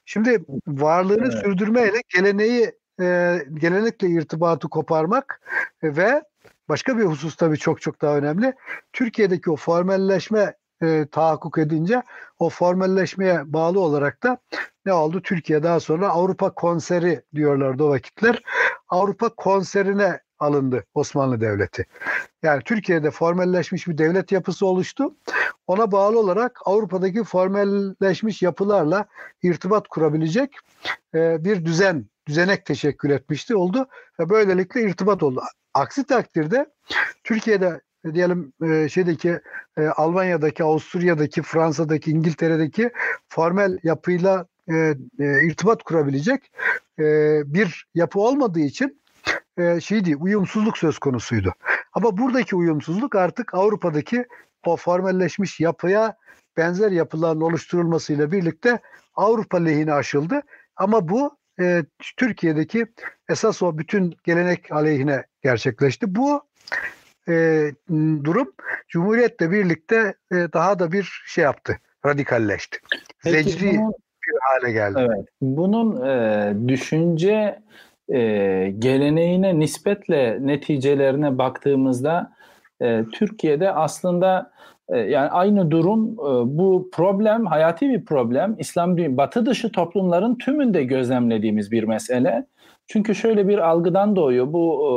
[0.06, 1.44] Şimdi varlığını evet.
[1.44, 5.42] sürdürmeyle geleneği e, gelenekle irtibatı koparmak
[5.84, 6.24] ve
[6.70, 8.54] başka bir husus tabii çok çok daha önemli.
[8.94, 12.04] Türkiye'deki o formelleşme e, tahakkuk edince
[12.40, 14.38] o formalleşmeye bağlı olarak da
[14.86, 15.22] ne oldu?
[15.22, 18.44] Türkiye daha sonra Avrupa konseri diyorlardı o vakitler.
[18.92, 21.86] Avrupa konserine alındı Osmanlı Devleti.
[22.44, 25.16] Yani Türkiye'de formalleşmiş bir devlet yapısı oluştu.
[25.68, 29.06] Ona bağlı olarak Avrupa'daki formalleşmiş yapılarla
[29.44, 30.56] irtibat kurabilecek
[31.16, 33.88] e, bir düzen, düzenek teşekkül etmişti oldu
[34.20, 35.42] ve böylelikle irtibat oldu.
[35.74, 36.66] Aksi takdirde
[37.24, 37.82] Türkiye'de
[38.14, 39.40] diyelim e, şeydeki
[39.78, 42.92] e, Almanya'daki, Avusturya'daki, Fransa'daki, İngiltere'deki
[43.30, 44.46] formel yapıyla
[45.20, 46.52] irtibat kurabilecek
[47.00, 47.04] e,
[47.46, 49.02] bir yapı olmadığı için
[49.58, 51.54] e, şeydi uyumsuzluk söz konusuydu.
[51.94, 54.26] Ama buradaki uyumsuzluk artık Avrupa'daki
[54.66, 56.16] o formalleşmiş yapıya
[56.58, 58.80] benzer yapıların oluşturulmasıyla birlikte
[59.16, 60.42] Avrupa lehine aşıldı.
[60.76, 61.84] Ama bu e,
[62.18, 62.86] Türkiye'deki
[63.30, 66.16] esas o bütün gelenek aleyhine gerçekleşti.
[66.16, 66.44] Bu
[67.28, 67.72] e,
[68.24, 68.52] durum
[68.88, 72.80] Cumhuriyet'le birlikte e, daha da bir şey yaptı, radikalleşti.
[73.24, 73.94] Peki, Zecri bunun,
[74.28, 75.00] bir hale geldi.
[75.00, 77.60] Evet, bunun e, düşünce
[78.10, 78.20] e,
[78.80, 82.32] geleneğine nispetle neticelerine baktığımızda
[82.82, 84.52] e, Türkiye'de aslında
[84.90, 88.56] e, yani aynı durum e, bu problem hayati bir problem.
[88.60, 92.46] İslam batı dışı toplumların tümünde gözlemlediğimiz bir mesele.
[92.88, 94.54] Çünkü şöyle bir algıdan doğuyor.
[94.54, 94.94] Bu e,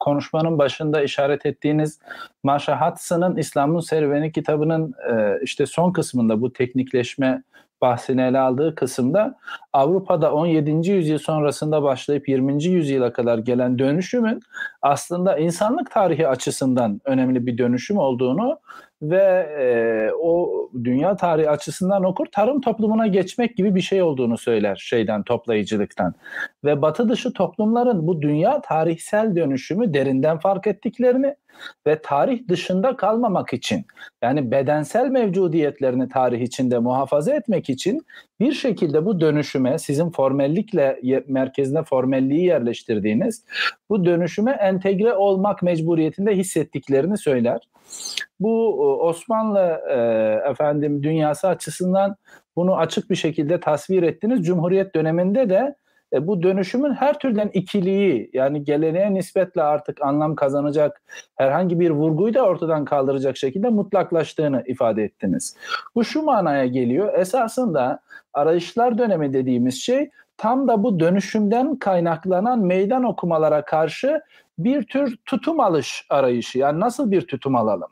[0.00, 1.98] konuşmanın başında işaret ettiğiniz
[2.42, 7.42] Maşa Hatsa'nın İslam'ın Serüveni kitabının e, işte son kısmında bu teknikleşme
[7.82, 9.34] bahsini ele aldığı kısımda
[9.72, 10.90] Avrupa'da 17.
[10.90, 12.64] yüzyıl sonrasında başlayıp 20.
[12.64, 14.40] yüzyıla kadar gelen dönüşümün
[14.82, 18.58] aslında insanlık tarihi açısından önemli bir dönüşüm olduğunu
[19.02, 19.64] ve e,
[20.20, 26.14] o dünya tarihi açısından okur tarım toplumuna geçmek gibi bir şey olduğunu söyler şeyden toplayıcılıktan.
[26.64, 31.34] Ve batı dışı toplumların bu dünya tarihsel dönüşümü derinden fark ettiklerini
[31.86, 33.84] ve tarih dışında kalmamak için
[34.22, 38.06] yani bedensel mevcudiyetlerini tarih içinde muhafaza etmek için
[38.40, 39.20] bir şekilde bu
[39.62, 43.44] dönüşüme sizin formellikle merkezine formelliği yerleştirdiğiniz
[43.90, 47.60] bu dönüşüme entegre olmak mecburiyetinde hissettiklerini söyler.
[48.40, 48.74] Bu
[49.08, 52.16] Osmanlı e, efendim dünyası açısından
[52.56, 54.46] bunu açık bir şekilde tasvir ettiniz.
[54.46, 55.74] Cumhuriyet döneminde de
[56.12, 61.02] e, bu dönüşümün her türden ikiliği yani geleneğe nispetle artık anlam kazanacak
[61.36, 65.56] herhangi bir vurguyu da ortadan kaldıracak şekilde mutlaklaştığını ifade ettiniz.
[65.94, 67.14] Bu şu manaya geliyor.
[67.18, 68.00] Esasında
[68.32, 74.20] arayışlar dönemi dediğimiz şey tam da bu dönüşümden kaynaklanan meydan okumalara karşı
[74.58, 76.58] bir tür tutum alış arayışı.
[76.58, 77.90] Yani nasıl bir tutum alalım?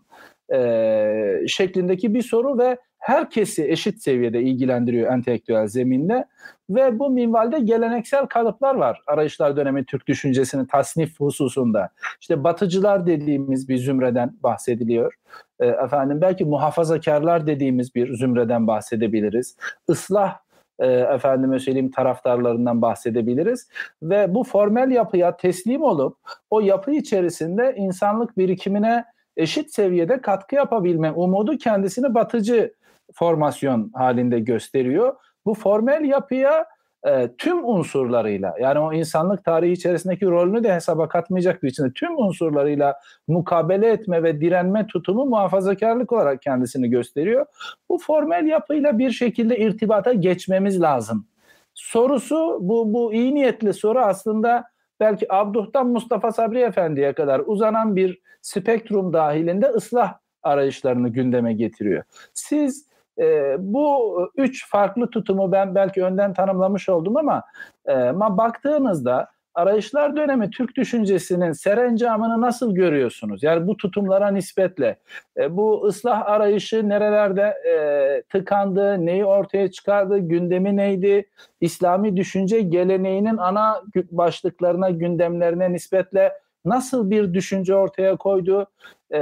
[0.52, 6.24] Ee, şeklindeki bir soru ve herkesi eşit seviyede ilgilendiriyor entelektüel zeminde
[6.70, 11.90] ve bu minvalde geleneksel kalıplar var arayışlar dönemi Türk düşüncesinin tasnif hususunda.
[12.20, 15.14] İşte batıcılar dediğimiz bir zümreden bahsediliyor.
[15.61, 19.57] E, efendim belki muhafazakarlar dediğimiz bir zümreden bahsedebiliriz.
[19.88, 20.38] Islah
[20.78, 23.68] e, efendime söyleyeyim taraftarlarından bahsedebiliriz
[24.03, 26.16] ve bu formel yapıya teslim olup
[26.51, 29.05] o yapı içerisinde insanlık birikimine
[29.36, 32.74] eşit seviyede katkı yapabilme umudu kendisini batıcı
[33.14, 35.14] formasyon halinde gösteriyor.
[35.46, 36.66] Bu formel yapıya
[37.06, 42.18] e, tüm unsurlarıyla yani o insanlık tarihi içerisindeki rolünü de hesaba katmayacak bir biçimde tüm
[42.18, 42.94] unsurlarıyla
[43.28, 47.46] mukabele etme ve direnme tutumu muhafazakarlık olarak kendisini gösteriyor.
[47.88, 51.26] Bu formel yapıyla bir şekilde irtibata geçmemiz lazım.
[51.74, 54.64] Sorusu bu, bu iyi niyetli soru aslında
[55.00, 62.02] belki Abduh'tan Mustafa Sabri Efendi'ye kadar uzanan bir spektrum dahilinde ıslah arayışlarını gündeme getiriyor.
[62.34, 67.42] Siz e, bu üç farklı tutumu ben belki önden tanımlamış oldum ama
[67.86, 73.42] e, ama baktığınızda arayışlar dönemi Türk düşüncesinin serencamını nasıl görüyorsunuz?
[73.42, 74.96] Yani bu tutumlara nispetle
[75.36, 81.26] e, bu ıslah arayışı nerelerde e, tıkandı, neyi ortaya çıkardı, gündemi neydi?
[81.61, 86.32] İslami düşünce geleneğinin ana başlıklarına, gündemlerine nispetle
[86.64, 88.66] nasıl bir düşünce ortaya koydu?
[89.14, 89.20] E,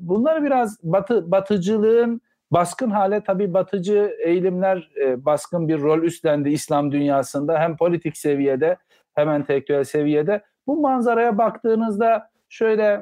[0.00, 2.20] bunları biraz batı batıcılığın
[2.52, 8.76] Baskın hale tabii batıcı eğilimler e, baskın bir rol üstlendi İslam dünyasında hem politik seviyede
[9.14, 10.42] hem entelektüel seviyede.
[10.66, 13.00] Bu manzaraya baktığınızda şöyle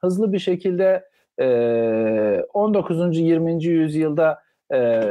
[0.00, 1.04] hızlı bir şekilde
[1.40, 3.18] e, 19.
[3.18, 3.64] 20.
[3.64, 4.38] yüzyılda
[4.72, 5.02] e,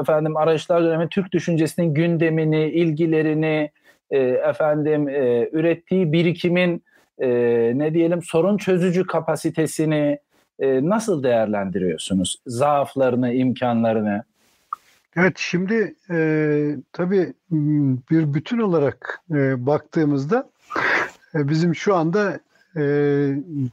[0.00, 3.70] efendim arayışlar dönemi Türk düşüncesinin gündemini, ilgilerini,
[4.10, 6.84] e, efendim e, ürettiği birikimin
[7.18, 7.28] e,
[7.74, 10.18] ne diyelim sorun çözücü kapasitesini,
[10.58, 14.24] e, nasıl değerlendiriyorsunuz zaaflarını, imkanlarını?
[15.16, 17.32] Evet şimdi e, tabii
[18.10, 20.50] bir bütün olarak e, baktığımızda
[21.34, 22.40] e, bizim şu anda
[22.76, 22.82] e,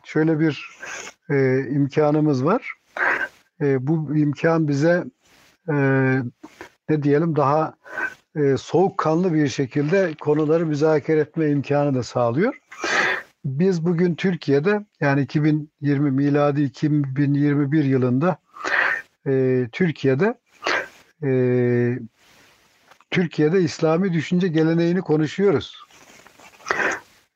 [0.03, 0.69] şöyle bir
[1.29, 2.73] e, imkanımız var.
[3.61, 5.03] e, bu imkan bize
[5.69, 5.75] e,
[6.89, 7.73] ne diyelim daha
[8.35, 12.61] e, soğukkanlı bir şekilde konuları müzakere etme imkanı da sağlıyor.
[13.45, 18.37] Biz bugün Türkiye'de yani 2020 miladi 2021 yılında
[19.27, 20.35] e, Türkiye'de
[21.23, 21.29] e,
[23.11, 25.77] Türkiye'de İslami düşünce geleneğini konuşuyoruz.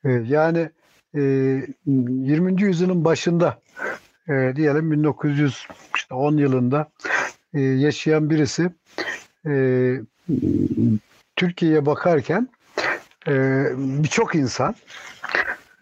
[0.06, 0.70] E, yani
[1.16, 1.22] e,
[1.86, 2.62] 20.
[2.62, 3.62] yüzyılın başında
[4.30, 6.92] e, diyelim 1910 yılında
[7.54, 8.70] e, yaşayan birisi
[9.46, 9.54] e,
[11.36, 12.50] Türkiye'ye bakarken
[13.28, 14.76] e, birçok insan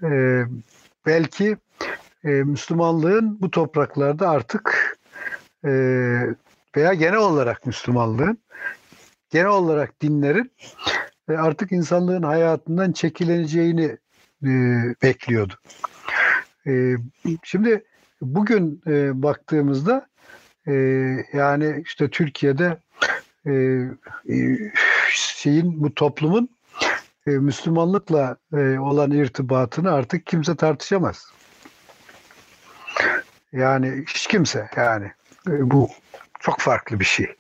[0.04, 0.44] e,
[1.06, 1.58] belki
[2.24, 4.98] e, Müslümanlığın bu topraklarda artık
[5.66, 5.72] e,
[6.76, 8.38] veya genel olarak Müslümanlığın
[9.30, 10.52] genel olarak dinlerin
[11.30, 13.98] e, artık insanlığın hayatından çekileneceğini
[14.44, 14.50] e,
[15.04, 15.54] bekliyordu.
[16.68, 16.96] E,
[17.44, 17.84] şimdi
[18.22, 20.08] bugün e, baktığımızda
[20.68, 20.74] e,
[21.34, 22.78] yani işte Türkiye'de
[23.46, 23.54] e,
[24.30, 24.58] e,
[25.12, 26.57] şeyin bu toplumun
[27.28, 31.32] e, Müslümanlıkla e, olan irtibatını artık kimse tartışamaz.
[33.52, 35.12] Yani hiç kimse yani
[35.48, 35.90] e, bu
[36.40, 37.36] çok farklı bir şey.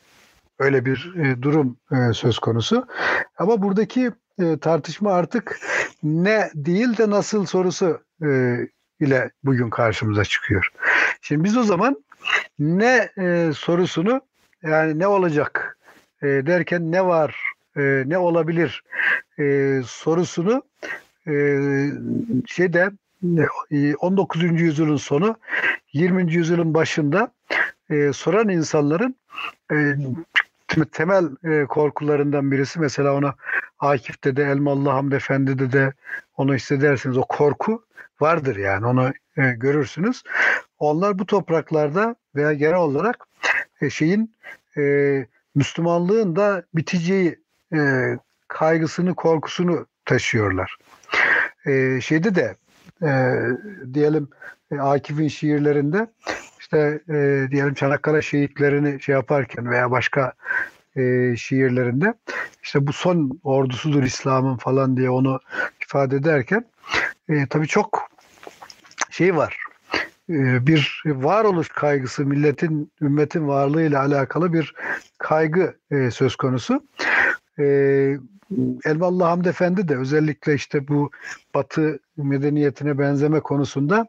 [0.59, 2.87] Öyle bir e, durum e, söz konusu.
[3.37, 5.59] Ama buradaki e, tartışma artık
[6.03, 8.57] ne değil de nasıl sorusu e,
[8.99, 10.71] ile bugün karşımıza çıkıyor.
[11.21, 12.03] Şimdi biz o zaman
[12.59, 14.21] ne e, sorusunu
[14.63, 15.77] yani ne olacak
[16.21, 17.41] e, derken ne var,
[17.77, 18.83] e, ne olabilir
[19.39, 20.63] e, sorusunu
[21.27, 21.33] e,
[22.45, 22.91] şeyde
[23.99, 24.43] 19.
[24.43, 25.35] E, yüzyılın sonu
[25.93, 26.33] 20.
[26.33, 27.31] yüzyılın başında
[27.89, 29.15] e, soran insanların
[29.71, 29.95] e,
[30.91, 33.35] temel e, korkularından birisi mesela ona
[33.79, 35.93] Akif'te de Elmalı Hamd Efendi'de de
[36.37, 37.85] onu hissedersiniz o korku
[38.19, 40.23] vardır yani onu e, görürsünüz.
[40.79, 43.27] Onlar bu topraklarda veya genel olarak
[43.81, 44.35] e, şeyin
[44.77, 45.25] e,
[45.55, 47.39] Müslümanlığın da biteceği
[47.73, 47.79] e,
[48.47, 50.77] kaygısını, korkusunu taşıyorlar.
[51.65, 52.55] E, şeyde de
[53.03, 53.09] e,
[53.93, 54.29] diyelim
[54.71, 56.07] e, Akif'in şiirlerinde
[56.59, 60.33] işte e, diyelim Çanakkale şehitlerini şey yaparken veya başka
[60.95, 62.13] e, şiirlerinde
[62.63, 65.39] işte bu son ordusudur İslam'ın falan diye onu
[65.85, 66.65] ifade ederken
[67.29, 68.09] e, tabii çok
[69.09, 69.57] şey var.
[70.29, 74.73] E, bir varoluş kaygısı, milletin, ümmetin varlığıyla alakalı bir
[75.17, 76.83] kaygı e, söz konusu.
[77.59, 78.17] E,
[78.85, 81.11] Elmalı Hamd Efendi de özellikle işte bu
[81.55, 84.07] Batı medeniyetine benzeme konusunda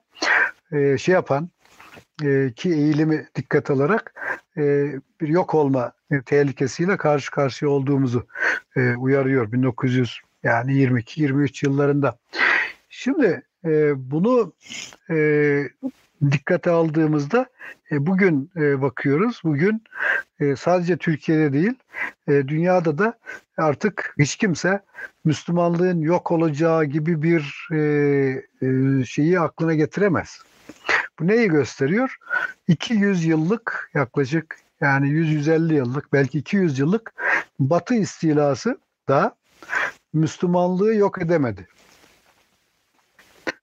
[0.72, 1.48] e, şey yapan
[2.24, 4.14] e, ki eğilimi dikkat alarak
[4.56, 5.92] e, bir yok olma
[6.26, 8.26] tehlikesiyle karşı karşıya olduğumuzu
[8.76, 12.18] e, uyarıyor 1900 yani 22-23 yıllarında.
[12.88, 14.52] Şimdi e, bunu
[15.10, 15.16] e,
[16.30, 17.46] dikkate aldığımızda
[17.92, 19.40] e, bugün e, bakıyoruz.
[19.44, 19.82] Bugün
[20.40, 21.74] e, sadece Türkiye'de değil,
[22.28, 23.18] e, dünyada da
[23.56, 24.80] artık hiç kimse
[25.24, 27.78] Müslümanlığın yok olacağı gibi bir e,
[28.62, 30.42] e, şeyi aklına getiremez.
[31.18, 32.16] Bu neyi gösteriyor?
[32.68, 37.12] 200 yıllık yaklaşık yani 100-150 yıllık belki 200 yıllık
[37.58, 39.36] Batı istilası da
[40.12, 41.68] Müslümanlığı yok edemedi.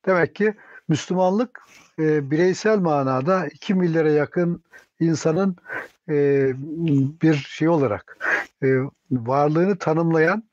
[0.06, 0.54] Demek ki
[0.88, 1.65] Müslümanlık
[2.00, 4.64] e, bireysel manada 2 milyara yakın
[5.00, 5.56] insanın
[6.10, 6.52] e,
[7.22, 8.18] bir şey olarak
[8.64, 8.68] e,
[9.12, 10.44] varlığını tanımlayan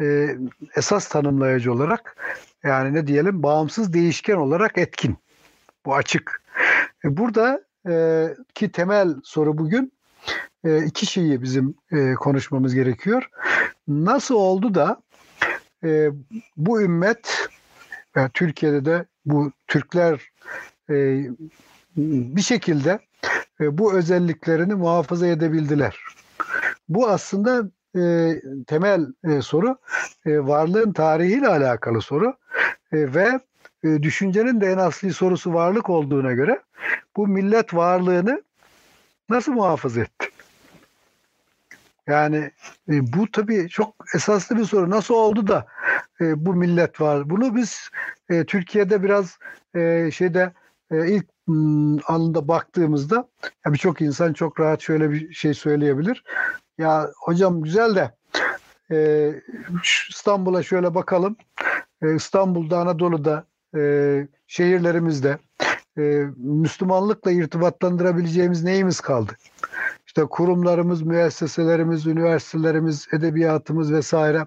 [0.00, 0.36] e,
[0.76, 2.16] esas tanımlayıcı olarak
[2.62, 5.16] yani ne diyelim bağımsız değişken olarak etkin.
[5.86, 6.42] Bu açık.
[7.04, 9.92] E, burada e, ki temel soru bugün
[10.64, 13.28] e, iki şeyi bizim e, konuşmamız gerekiyor.
[13.88, 15.02] Nasıl oldu da
[15.84, 16.10] e,
[16.56, 17.48] bu ümmet
[18.16, 20.32] yani Türkiye'de de bu Türkler
[20.90, 21.26] e,
[21.96, 22.98] bir şekilde
[23.60, 25.98] e, bu özelliklerini muhafaza edebildiler.
[26.88, 28.32] Bu aslında e,
[28.66, 29.76] temel e, soru
[30.26, 32.36] e, varlığın tarihiyle alakalı soru
[32.92, 33.40] e, ve
[33.84, 36.60] e, düşüncenin de en asli sorusu varlık olduğuna göre
[37.16, 38.42] bu millet varlığını
[39.28, 40.28] nasıl muhafaza etti?
[42.06, 42.50] Yani
[42.88, 44.90] e, bu tabii çok esaslı bir soru.
[44.90, 45.66] Nasıl oldu da
[46.20, 47.30] e, bu millet var?
[47.30, 47.90] Bunu biz
[48.28, 49.38] e, Türkiye'de biraz
[49.74, 50.52] e, şeyde
[50.92, 53.28] e, ilk hmm, anında baktığımızda
[53.66, 56.24] birçok insan çok rahat şöyle bir şey söyleyebilir.
[56.78, 58.14] Ya hocam güzel de
[58.90, 59.30] e,
[60.10, 61.36] İstanbul'a şöyle bakalım.
[62.02, 63.44] E, İstanbul'da, Anadolu'da,
[63.76, 65.38] e, şehirlerimizde
[65.98, 66.02] e,
[66.36, 69.32] Müslümanlıkla irtibatlandırabileceğimiz neyimiz kaldı?
[70.06, 74.46] İşte kurumlarımız, müesseselerimiz, üniversitelerimiz, edebiyatımız vesaire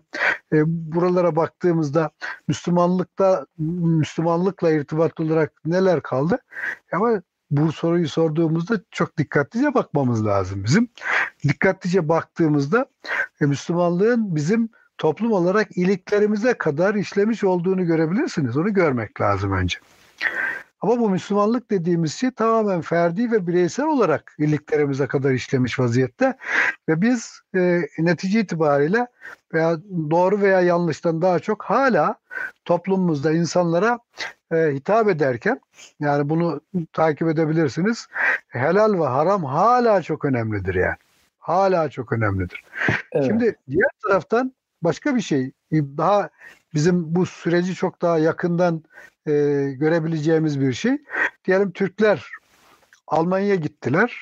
[0.56, 2.12] e, buralara baktığımızda
[2.48, 6.38] Müslümanlıkta Müslümanlıkla irtibatlı olarak neler kaldı?
[6.92, 7.22] Ama
[7.52, 10.90] bu soruyu sorduğumuzda çok dikkatlice bakmamız lazım bizim.
[11.44, 12.86] Dikkatlice baktığımızda
[13.42, 18.58] e, Müslümanlığın bizim toplum olarak iliklerimize kadar işlemiş olduğunu görebilirsiniz.
[18.58, 19.78] Onu görmek lazım önce.
[20.82, 26.38] Ama bu Müslümanlık dediğimiz şey tamamen ferdi ve bireysel olarak iliklerimize kadar işlemiş vaziyette.
[26.90, 29.08] Ve biz e, netice itibariyle
[29.54, 29.78] veya
[30.12, 32.16] doğru veya yanlıştan daha çok hala
[32.66, 34.00] toplumumuzda insanlara
[34.52, 35.60] e, hitap ederken
[36.00, 36.62] yani bunu
[36.94, 38.08] takip edebilirsiniz.
[38.48, 40.98] Helal ve haram hala çok önemlidir yani.
[41.40, 42.64] Hala çok önemlidir.
[43.12, 43.26] Evet.
[43.26, 46.30] Şimdi diğer taraftan başka bir şey daha
[46.74, 48.84] bizim bu süreci çok daha yakından
[49.28, 49.32] e,
[49.80, 50.98] görebileceğimiz bir şey.
[51.46, 52.32] Diyelim Türkler
[53.08, 54.20] Almanya'ya gittiler.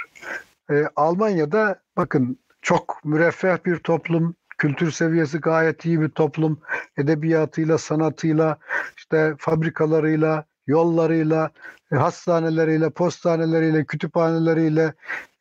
[0.72, 6.60] E, Almanya'da bakın çok müreffeh bir toplum, kültür seviyesi gayet iyi bir toplum,
[6.98, 8.58] edebiyatıyla, sanatıyla,
[8.98, 11.50] işte fabrikalarıyla, yollarıyla,
[11.92, 14.94] e, hastaneleriyle, postaneleriyle, kütüphaneleriyle,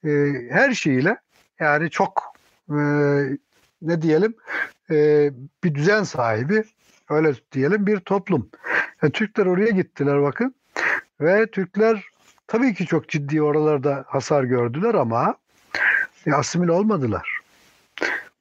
[0.05, 0.11] e,
[0.51, 1.17] her şeyiyle
[1.61, 2.23] yani çok
[2.71, 2.79] e,
[3.83, 4.35] ne diyelim
[4.91, 5.31] e,
[5.65, 6.65] bir düzen sahibi
[7.11, 8.49] öyle diyelim bir toplum.
[9.03, 10.55] E, Türkler oraya gittiler bakın
[11.21, 12.05] ve Türkler
[12.47, 15.35] tabii ki çok ciddi oralarda hasar gördüler ama
[16.27, 17.41] e, asimil olmadılar.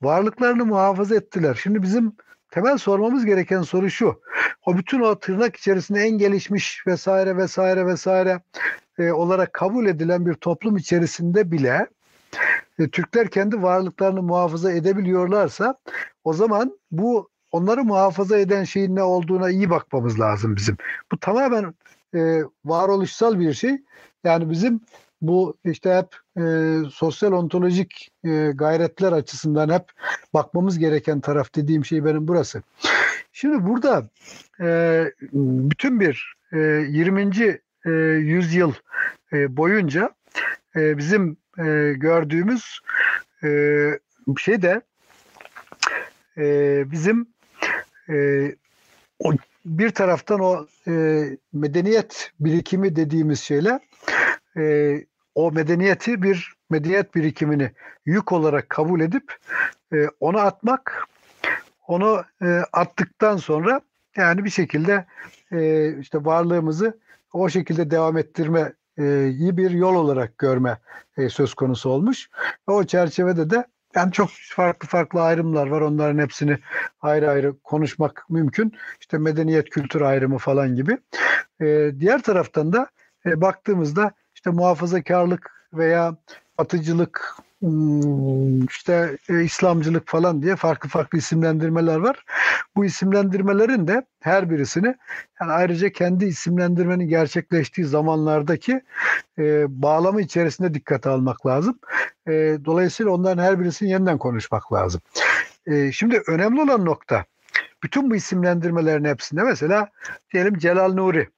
[0.01, 1.59] Varlıklarını muhafaza ettiler.
[1.63, 2.13] Şimdi bizim
[2.51, 4.21] temel sormamız gereken soru şu.
[4.65, 8.41] O bütün o tırnak içerisinde en gelişmiş vesaire vesaire vesaire
[8.99, 11.87] e, olarak kabul edilen bir toplum içerisinde bile
[12.79, 15.75] e, Türkler kendi varlıklarını muhafaza edebiliyorlarsa
[16.23, 20.77] o zaman bu onları muhafaza eden şeyin ne olduğuna iyi bakmamız lazım bizim.
[21.11, 21.73] Bu tamamen
[22.15, 23.77] e, varoluşsal bir şey.
[24.23, 24.81] Yani bizim
[25.21, 29.83] bu işte hep e, sosyal ontolojik e, gayretler açısından hep
[30.33, 32.61] bakmamız gereken taraf dediğim şey benim burası.
[33.33, 34.09] Şimdi burada
[34.59, 37.59] e, bütün bir e, 20.
[37.85, 38.73] E, yüzyıl
[39.33, 40.09] e, boyunca
[40.75, 42.79] e, bizim e, gördüğümüz
[43.43, 43.49] e,
[44.37, 44.81] şey de
[46.37, 47.27] e, bizim
[48.09, 48.47] e,
[49.19, 49.33] o,
[49.65, 51.23] bir taraftan o e,
[51.53, 53.79] medeniyet birikimi dediğimiz şeyler
[54.57, 54.95] e,
[55.35, 57.71] o medeniyeti bir medeniyet birikimini
[58.05, 59.35] yük olarak kabul edip
[59.93, 61.07] e, onu atmak
[61.87, 63.81] onu e, attıktan sonra
[64.15, 65.05] yani bir şekilde
[65.51, 66.99] e, işte varlığımızı
[67.33, 70.77] o şekilde devam ettirme e, iyi bir yol olarak görme
[71.17, 72.29] e, söz konusu olmuş.
[72.67, 73.65] O çerçevede de
[73.95, 75.81] yani çok farklı farklı ayrımlar var.
[75.81, 76.57] Onların hepsini
[77.01, 78.73] ayrı ayrı konuşmak mümkün.
[78.99, 80.97] İşte medeniyet kültür ayrımı falan gibi.
[81.61, 82.87] E, diğer taraftan da
[83.25, 86.15] e, baktığımızda işte muhafazakarlık veya
[86.57, 87.35] atıcılık
[88.69, 92.25] işte e, İslamcılık falan diye farklı farklı isimlendirmeler var.
[92.75, 94.95] Bu isimlendirmelerin de her birisini
[95.41, 98.81] yani ayrıca kendi isimlendirmenin gerçekleştiği zamanlardaki
[99.37, 101.79] e, bağlamı içerisinde dikkate almak lazım.
[102.27, 102.31] E,
[102.65, 105.01] dolayısıyla onların her birisini yeniden konuşmak lazım.
[105.65, 107.25] E, şimdi önemli olan nokta
[107.83, 109.89] bütün bu isimlendirmelerin hepsinde mesela
[110.33, 111.29] diyelim Celal Nuri.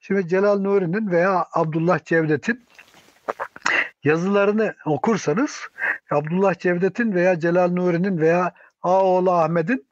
[0.00, 2.66] Şimdi Celal Nuri'nin veya Abdullah Cevdet'in
[4.06, 5.60] yazılarını okursanız
[6.10, 8.52] Abdullah Cevdet'in veya Celal Nuri'nin veya
[8.82, 9.86] Ağoğlu Ahmet'in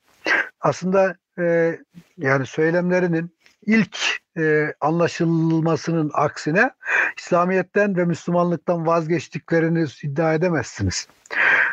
[0.61, 1.79] aslında e,
[2.19, 3.31] yani söylemlerinin
[3.67, 3.99] ilk
[4.39, 6.71] e, anlaşılmasının aksine
[7.19, 11.09] İslamiyet'ten ve Müslümanlıktan vazgeçtiklerini iddia edemezsiniz.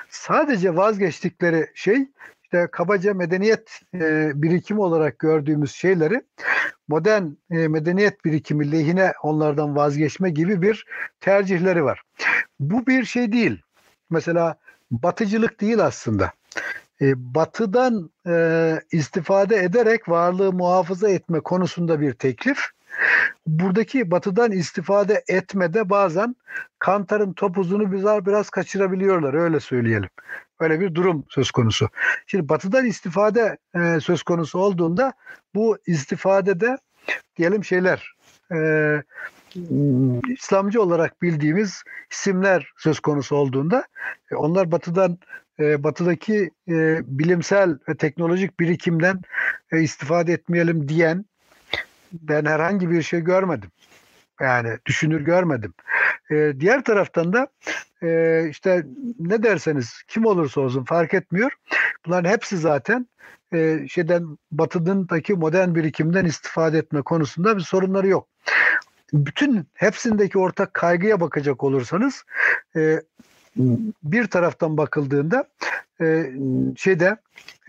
[0.09, 2.07] Sadece vazgeçtikleri şey
[2.53, 6.21] işte kabaca medeniyet e, birikimi olarak gördüğümüz şeyleri
[6.87, 10.85] modern e, medeniyet birikimi lehine onlardan vazgeçme gibi bir
[11.19, 12.01] tercihleri var.
[12.59, 13.61] Bu bir şey değil.
[14.09, 14.55] Mesela
[14.91, 16.31] batıcılık değil aslında.
[17.01, 22.59] E, batıdan e, istifade ederek varlığı muhafaza etme konusunda bir teklif.
[23.47, 26.35] Buradaki batıdan istifade etmede bazen
[26.79, 30.09] kantarın topuzunu bizler biraz kaçırabiliyorlar öyle söyleyelim.
[30.61, 31.89] Öyle bir durum söz konusu.
[32.27, 35.13] Şimdi batıdan istifade e, söz konusu olduğunda
[35.55, 36.77] bu istifadede
[37.37, 38.13] diyelim şeyler
[38.53, 38.57] e,
[40.29, 43.85] İslamcı olarak bildiğimiz isimler söz konusu olduğunda
[44.31, 45.17] e, onlar batıdan
[45.59, 49.21] e, batıdaki e, bilimsel ve teknolojik birikimden
[49.71, 51.25] e, istifade etmeyelim diyen
[52.11, 53.69] ben herhangi bir şey görmedim.
[54.41, 55.73] Yani düşünür görmedim.
[56.31, 57.47] E, diğer taraftan da
[58.03, 58.85] e, işte
[59.19, 61.51] ne derseniz kim olursa olsun fark etmiyor.
[62.05, 63.07] Bunların hepsi zaten
[63.53, 68.27] e, şeyden batıdaki modern birikimden istifade etme konusunda bir sorunları yok.
[69.13, 72.23] Bütün hepsindeki ortak kaygıya bakacak olursanız
[72.75, 73.01] e,
[74.03, 75.47] bir taraftan bakıldığında
[76.01, 76.31] e,
[76.77, 77.17] şeyde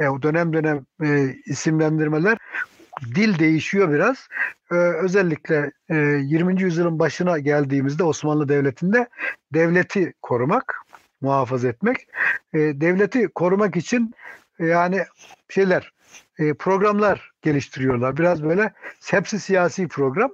[0.00, 2.38] e, dönem dönem e, isimlendirmeler
[3.14, 4.28] dil değişiyor biraz.
[4.70, 6.62] Ee, özellikle e, 20.
[6.62, 9.08] yüzyılın başına geldiğimizde Osmanlı Devleti'nde
[9.54, 10.74] devleti korumak,
[11.20, 11.96] muhafaza etmek,
[12.54, 14.14] e, devleti korumak için
[14.58, 15.04] e, yani
[15.48, 15.92] şeyler,
[16.38, 18.16] e, programlar geliştiriyorlar.
[18.16, 18.72] Biraz böyle
[19.10, 20.30] hepsi siyasi program.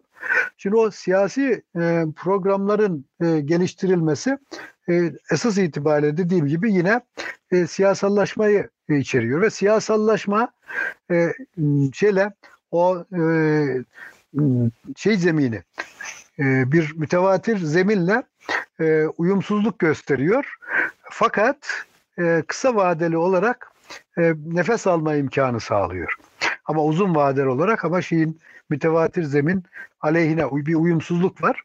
[0.56, 4.38] Şimdi o siyasi e, programların e, geliştirilmesi
[4.88, 7.00] e, esas itibariyle dediğim gibi yine
[7.50, 10.52] e, siyasallaşmayı e, içeriyor ve siyasallaşma
[11.10, 11.32] e,
[11.92, 12.32] şeyle
[12.70, 13.22] o e,
[14.96, 15.62] şey zemini
[16.38, 18.22] e, bir mütevatir zeminle
[18.80, 20.56] e, uyumsuzluk gösteriyor.
[21.10, 21.84] Fakat
[22.18, 23.72] e, kısa vadeli olarak
[24.18, 26.16] e, nefes alma imkanı sağlıyor.
[26.68, 28.40] Ama uzun vadeli olarak ama şeyin
[28.70, 29.64] mütevatir zemin
[30.00, 31.62] aleyhine bir uyumsuzluk var.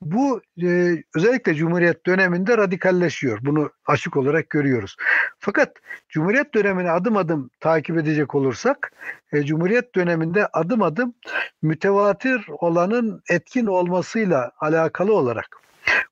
[0.00, 3.38] Bu e, özellikle Cumhuriyet döneminde radikalleşiyor.
[3.42, 4.96] Bunu açık olarak görüyoruz.
[5.38, 5.76] Fakat
[6.08, 8.92] Cumhuriyet dönemini adım adım takip edecek olursak
[9.32, 11.14] e, Cumhuriyet döneminde adım adım
[11.62, 15.56] mütevatir olanın etkin olmasıyla alakalı olarak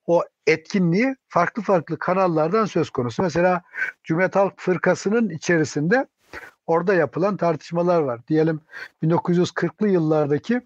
[0.07, 3.23] o etkinliği farklı farklı kanallardan söz konusu.
[3.23, 3.63] Mesela
[4.05, 6.07] Cumhuriyet Halk Fırkası'nın içerisinde
[6.67, 8.21] orada yapılan tartışmalar var.
[8.29, 8.61] Diyelim
[9.03, 10.61] 1940'lı yıllardaki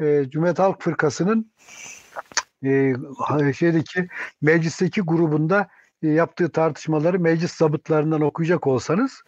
[0.00, 1.52] e, Cumhuriyet Halk Fırkası'nın
[2.64, 2.94] e,
[3.52, 4.08] şeydeki
[4.42, 5.68] meclisteki grubunda
[6.02, 9.22] e, yaptığı tartışmaları meclis zabıtlarından okuyacak olsanız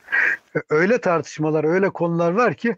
[0.56, 2.76] e, öyle tartışmalar, öyle konular var ki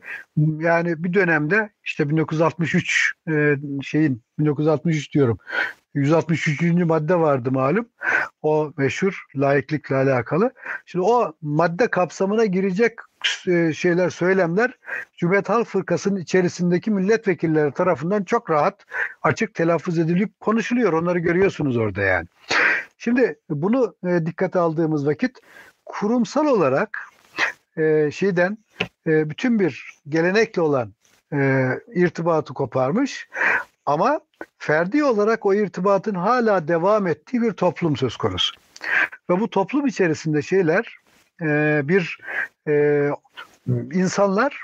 [0.59, 5.39] yani bir dönemde işte 1963 e, şeyin 1963 diyorum
[5.95, 6.63] 163.
[6.63, 7.89] madde vardı malum.
[8.43, 10.53] O meşhur layıklıkla alakalı.
[10.87, 12.93] Şimdi o madde kapsamına girecek
[13.75, 14.71] şeyler, söylemler
[15.17, 18.85] Cumhuriyet Halk Fırkası'nın içerisindeki milletvekilleri tarafından çok rahat
[19.23, 20.93] açık telaffuz edilip konuşuluyor.
[20.93, 22.27] Onları görüyorsunuz orada yani.
[22.99, 25.39] Şimdi bunu e, dikkate aldığımız vakit
[25.87, 26.99] kurumsal olarak
[27.77, 28.59] e, şeyden
[29.07, 30.93] e, bütün bir gelenekle olan
[31.33, 33.29] e, irtibatı koparmış
[33.87, 34.21] ama
[34.59, 38.57] ferdi olarak o irtibatın hala devam ettiği bir toplum söz konusu.
[39.31, 40.99] Ve bu toplum içerisinde şeyler
[41.43, 42.19] e, bir
[42.69, 43.09] e,
[43.93, 44.61] insanlar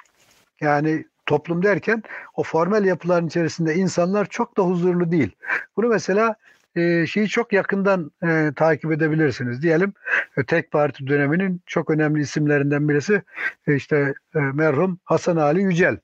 [0.61, 2.03] yani toplum derken
[2.35, 5.31] o formel yapıların içerisinde insanlar çok da huzurlu değil.
[5.77, 6.37] Bunu mesela
[6.77, 9.63] e, şeyi çok yakından e, takip edebilirsiniz.
[9.63, 9.93] Diyelim
[10.37, 13.23] e, tek parti döneminin çok önemli isimlerinden birisi
[13.67, 15.97] e, işte e, merhum Hasan Ali Yücel.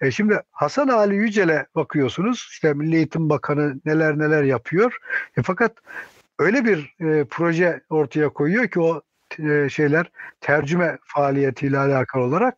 [0.00, 2.48] E şimdi Hasan Ali Yücel'e bakıyorsunuz.
[2.50, 4.96] İşte Milli Eğitim Bakanı neler neler yapıyor.
[5.36, 5.72] E fakat
[6.38, 9.02] öyle bir e, proje ortaya koyuyor ki o
[9.38, 10.10] e, şeyler
[10.40, 12.56] tercüme faaliyetiyle alakalı olarak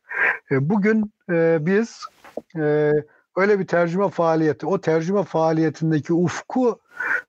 [0.50, 2.04] e, bugün e, biz
[2.56, 2.92] e,
[3.36, 6.80] öyle bir tercüme faaliyeti, o tercüme faaliyetindeki ufku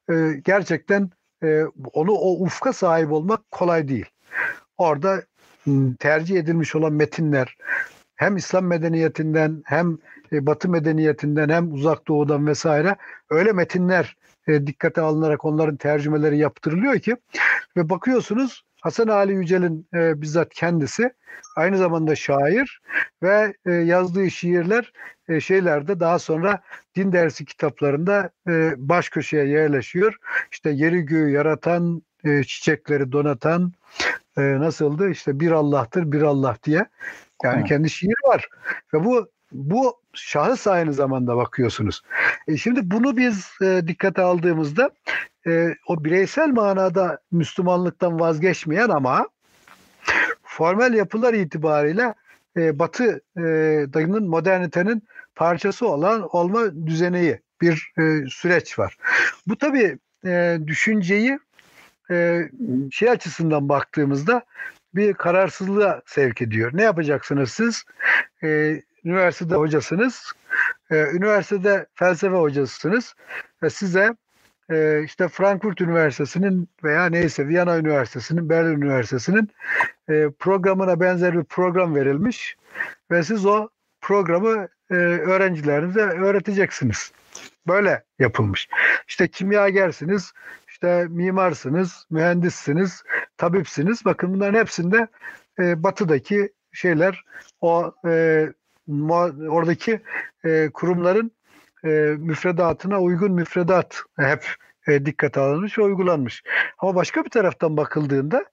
[0.09, 1.09] e, gerçekten
[1.43, 1.63] e,
[1.93, 4.05] onu o ufka sahip olmak kolay değil.
[4.77, 5.23] Orada
[5.99, 7.57] tercih edilmiş olan metinler,
[8.15, 9.97] hem İslam medeniyetinden hem
[10.31, 12.95] e, Batı medeniyetinden hem Uzak Doğu'dan vesaire
[13.29, 14.17] öyle metinler
[14.47, 17.17] e, dikkate alınarak onların tercümeleri yaptırılıyor ki
[17.77, 21.13] ve bakıyorsunuz Hasan Ali Yücel'in e, bizzat kendisi
[21.55, 22.81] aynı zamanda şair
[23.23, 24.93] ve e, yazdığı şiirler
[25.29, 26.61] e, şeylerde daha sonra
[26.95, 30.15] din dersi kitaplarında e, baş köşeye yerleşiyor.
[30.51, 33.73] İşte yeri göğü yaratan, e, çiçekleri donatan
[34.37, 35.09] e, nasıldı?
[35.09, 36.85] İşte bir Allah'tır, bir Allah diye
[37.43, 38.47] yani kendi şiir var.
[38.93, 42.01] Ve bu bu şahıs aynı zamanda bakıyorsunuz.
[42.47, 44.89] E şimdi bunu biz e, dikkate aldığımızda
[45.47, 49.27] e, o bireysel manada Müslümanlıktan vazgeçmeyen ama
[50.43, 52.13] formel yapılar itibariyle
[52.57, 53.41] e, Batı e,
[53.93, 55.03] dayının modernitenin
[55.35, 58.97] parçası olan olma düzeneyi bir e, süreç var.
[59.47, 61.39] Bu tabii e, düşünceyi
[62.11, 62.49] e,
[62.91, 64.45] şey açısından baktığımızda
[64.95, 66.71] bir kararsızlığa sevk ediyor.
[66.73, 67.83] Ne yapacaksınız siz?
[68.43, 70.33] Ee, üniversitede hocasınız.
[70.91, 73.15] Ee, üniversitede felsefe hocasısınız.
[73.63, 74.15] Ve size
[74.71, 79.49] e, işte Frankfurt Üniversitesi'nin veya neyse Viyana Üniversitesi'nin, Berlin Üniversitesi'nin
[80.09, 82.57] e, programına benzer bir program verilmiş.
[83.11, 83.69] Ve siz o
[84.01, 87.11] programı e, öğrencilerinize öğreteceksiniz.
[87.67, 88.69] Böyle yapılmış.
[89.07, 90.33] İşte kimyagersiniz,
[90.67, 93.03] işte mimarsınız, mühendissiniz,
[93.37, 94.05] tabipsiniz.
[94.05, 95.07] Bakın bunların hepsinde
[95.59, 97.23] e, batıdaki şeyler
[97.61, 97.93] o
[99.49, 100.01] oradaki
[100.73, 101.31] kurumların
[101.83, 104.45] e, müfredatına uygun müfredat hep
[104.87, 106.43] e, dikkate alınmış ve uygulanmış.
[106.79, 108.45] Ama başka bir taraftan bakıldığında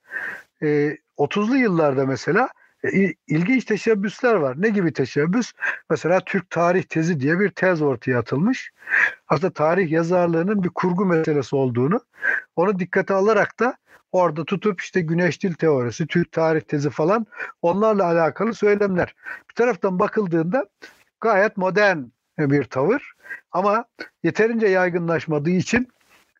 [0.63, 2.49] e, 30'lu yıllarda mesela
[2.85, 4.57] e, ilginç teşebbüsler var.
[4.59, 5.53] Ne gibi teşebbüs?
[5.91, 8.73] Mesela Türk tarih tezi diye bir tez ortaya atılmış.
[9.29, 12.01] Aslında tarih yazarlığının bir kurgu meselesi olduğunu,
[12.57, 13.77] onu dikkate alarak da
[14.13, 17.27] orada tutup işte güneş dil teorisi, Türk tarih tezi falan
[17.63, 19.15] onlarla alakalı söylemler.
[19.51, 20.67] Bir taraftan bakıldığında
[21.21, 21.99] gayet modern
[22.39, 23.13] bir tavır
[23.53, 23.85] ama
[24.23, 25.89] yeterince yaygınlaşmadığı için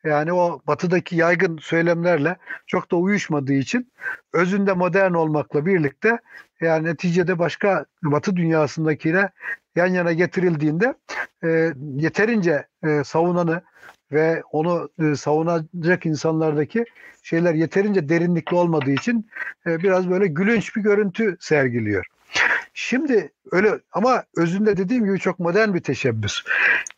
[0.05, 2.37] yani o batıdaki yaygın söylemlerle
[2.67, 3.93] çok da uyuşmadığı için
[4.33, 6.19] özünde modern olmakla birlikte
[6.61, 9.31] yani neticede başka batı dünyasındakiyle
[9.77, 10.95] yan yana getirildiğinde
[11.45, 13.63] e, yeterince e, savunanı
[14.13, 16.85] ve onu e, savunacak insanlardaki
[17.23, 19.31] şeyler yeterince derinlikli olmadığı için
[19.67, 22.07] e, biraz böyle gülünç bir görüntü sergiliyor.
[22.75, 26.43] Şimdi öyle ama özünde dediğim gibi çok modern bir teşebbüs.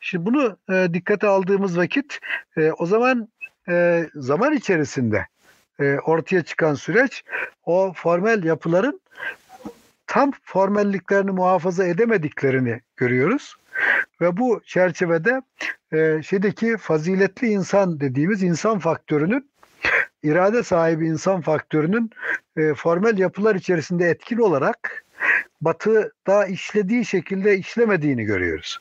[0.00, 2.18] Şimdi bunu e, dikkate aldığımız vakit
[2.56, 3.28] e, o zaman
[3.68, 5.26] e, zaman içerisinde
[5.80, 7.24] e, ortaya çıkan süreç
[7.64, 9.00] o formel yapıların
[10.06, 13.56] tam formelliklerini muhafaza edemediklerini görüyoruz.
[14.20, 15.42] Ve bu çerçevede
[15.92, 19.50] e, şeydeki faziletli insan dediğimiz insan faktörünün
[20.22, 22.10] irade sahibi insan faktörünün
[22.56, 25.04] e, formel yapılar içerisinde etkin olarak
[25.60, 28.78] Batı'da işlediği şekilde işlemediğini görüyoruz.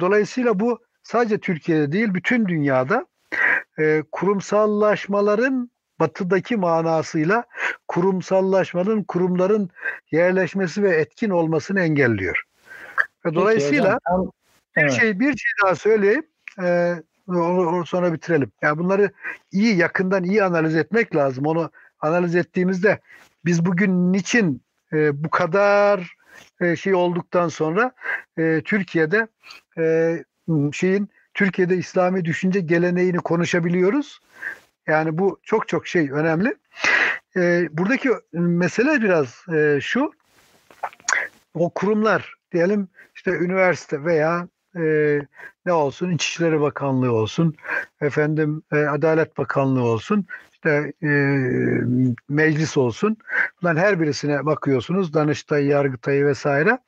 [0.00, 3.06] Dolayısıyla bu sadece Türkiye'de değil bütün dünyada
[3.78, 5.70] e, kurumsallaşmaların
[6.00, 7.44] batıdaki manasıyla
[7.88, 9.70] kurumsallaşmanın kurumların
[10.10, 12.42] yerleşmesi ve etkin olmasını engelliyor.
[13.26, 14.30] Ve dolayısıyla hocam, tam,
[14.76, 14.90] evet.
[14.90, 16.26] bir şey bir şey daha söyleyeyim.
[16.62, 16.94] E,
[17.28, 18.52] onu, sonra bitirelim.
[18.62, 19.10] Yani bunları
[19.52, 21.46] iyi yakından iyi analiz etmek lazım.
[21.46, 21.70] Onu
[22.00, 23.00] analiz ettiğimizde
[23.44, 24.62] biz bugün niçin
[24.92, 26.16] e, bu kadar
[26.60, 27.92] e, şey olduktan sonra
[28.38, 29.28] e, Türkiye'de
[29.78, 30.16] e,
[30.72, 34.20] şeyin Türkiye'de İslami düşünce geleneğini konuşabiliyoruz.
[34.86, 36.56] Yani bu çok çok şey önemli.
[37.36, 40.12] E, buradaki mesele biraz e, şu.
[41.54, 44.82] O kurumlar diyelim işte üniversite veya e,
[45.66, 47.56] ne olsun İçişleri Bakanlığı olsun,
[48.00, 50.26] efendim e, Adalet Bakanlığı olsun
[50.58, 51.10] işte e,
[52.28, 53.16] meclis olsun.
[53.62, 55.14] Bunların her birisine bakıyorsunuz.
[55.14, 56.78] Danıştay, Yargıtay vesaire.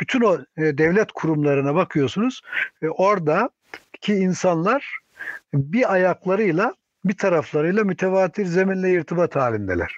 [0.00, 2.42] Bütün o e, devlet kurumlarına bakıyorsunuz.
[2.82, 4.98] E, oradaki insanlar
[5.54, 6.74] bir ayaklarıyla
[7.04, 9.96] bir taraflarıyla mütevatir zeminle irtibat halindeler.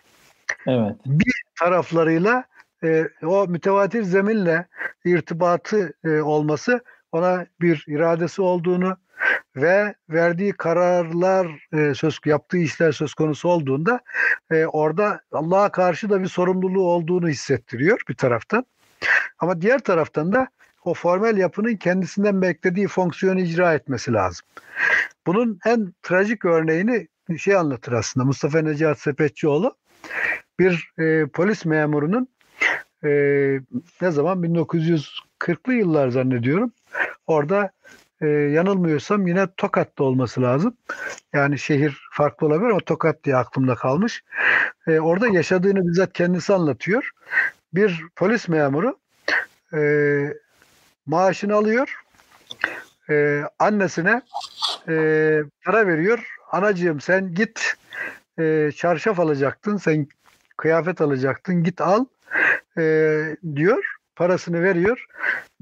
[0.67, 0.97] Evet.
[1.07, 2.45] Bir taraflarıyla
[2.85, 4.67] e, o mütevatir zeminle
[5.05, 6.81] irtibatı e, olması
[7.13, 8.97] ona bir iradesi olduğunu,
[9.63, 14.01] ve verdiği kararlar e, söz yaptığı işler söz konusu olduğunda
[14.51, 18.67] e, orada Allah'a karşı da bir sorumluluğu olduğunu hissettiriyor bir taraftan.
[19.39, 20.49] Ama diğer taraftan da
[20.85, 24.47] o formel yapının kendisinden beklediği fonksiyonu icra etmesi lazım.
[25.27, 27.09] Bunun en trajik örneğini
[27.39, 29.77] şey anlatır aslında Mustafa Necat Sepetçioğlu
[30.59, 32.29] bir e, polis memurunun
[33.05, 33.11] e,
[34.01, 36.73] ne zaman 1940'lı yıllar zannediyorum
[37.27, 37.71] orada
[38.21, 40.77] e, yanılmıyorsam yine Tokat'ta olması lazım.
[41.33, 44.25] Yani şehir farklı olabilir ama Tokat diye aklımda kalmış.
[44.87, 47.11] E, orada yaşadığını bizzat kendisi anlatıyor.
[47.75, 48.99] Bir polis memuru
[49.75, 49.81] e,
[51.07, 52.03] maaşını alıyor.
[53.11, 54.23] E, annesine
[54.89, 54.95] e,
[55.65, 56.27] para veriyor.
[56.53, 57.75] Anacığım sen git
[58.39, 59.77] e, çarşaf alacaktın.
[59.77, 60.07] Sen
[60.57, 61.63] kıyafet alacaktın.
[61.65, 62.05] Git al
[62.79, 63.98] e, diyor.
[64.19, 65.07] Parasını veriyor.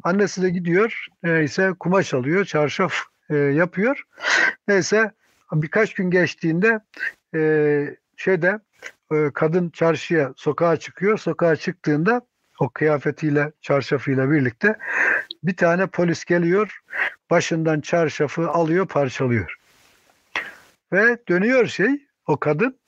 [0.03, 2.95] Annesi de gidiyor neyse kumaş alıyor, çarşaf
[3.31, 4.03] e, yapıyor.
[4.69, 5.11] Neyse
[5.53, 6.81] birkaç gün geçtiğinde
[7.35, 7.41] e,
[8.17, 8.61] şeyde
[9.13, 11.19] e, kadın çarşıya sokağa çıkıyor.
[11.19, 12.21] Sokağa çıktığında
[12.61, 14.77] o kıyafetiyle çarşafıyla birlikte
[15.43, 16.81] bir tane polis geliyor.
[17.31, 19.57] Başından çarşafı alıyor parçalıyor.
[20.93, 22.79] Ve dönüyor şey o kadın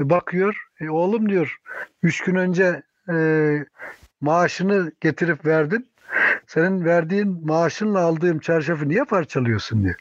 [0.00, 1.56] e, bakıyor e, oğlum diyor
[2.02, 3.14] üç gün önce e,
[4.20, 5.86] maaşını getirip verdin
[6.46, 9.94] senin verdiğin maaşınla aldığım çarşafı niye parçalıyorsun diyor.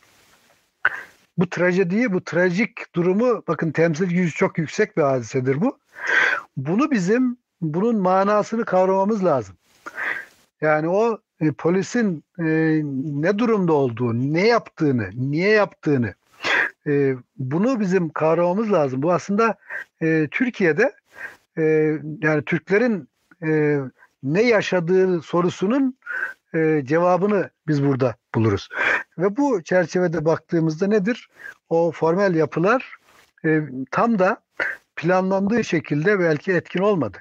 [1.37, 5.77] Bu trajediyi, bu trajik durumu bakın temsil gücü çok yüksek bir hadisedir bu.
[6.57, 9.55] Bunu bizim bunun manasını kavramamız lazım.
[10.61, 12.43] Yani o e, polisin e,
[13.21, 16.13] ne durumda olduğunu, ne yaptığını, niye yaptığını
[16.87, 19.01] e, bunu bizim kavramamız lazım.
[19.01, 19.55] Bu aslında
[20.01, 20.93] e, Türkiye'de
[21.57, 21.63] e,
[22.21, 23.09] yani Türklerin
[23.43, 23.79] e,
[24.23, 25.97] ne yaşadığı sorusunun
[26.53, 28.69] e, cevabını biz burada buluruz.
[29.17, 31.29] Ve bu çerçevede baktığımızda nedir?
[31.69, 32.95] O formel yapılar
[33.45, 34.37] e, tam da
[34.95, 37.17] planlandığı şekilde belki etkin olmadı.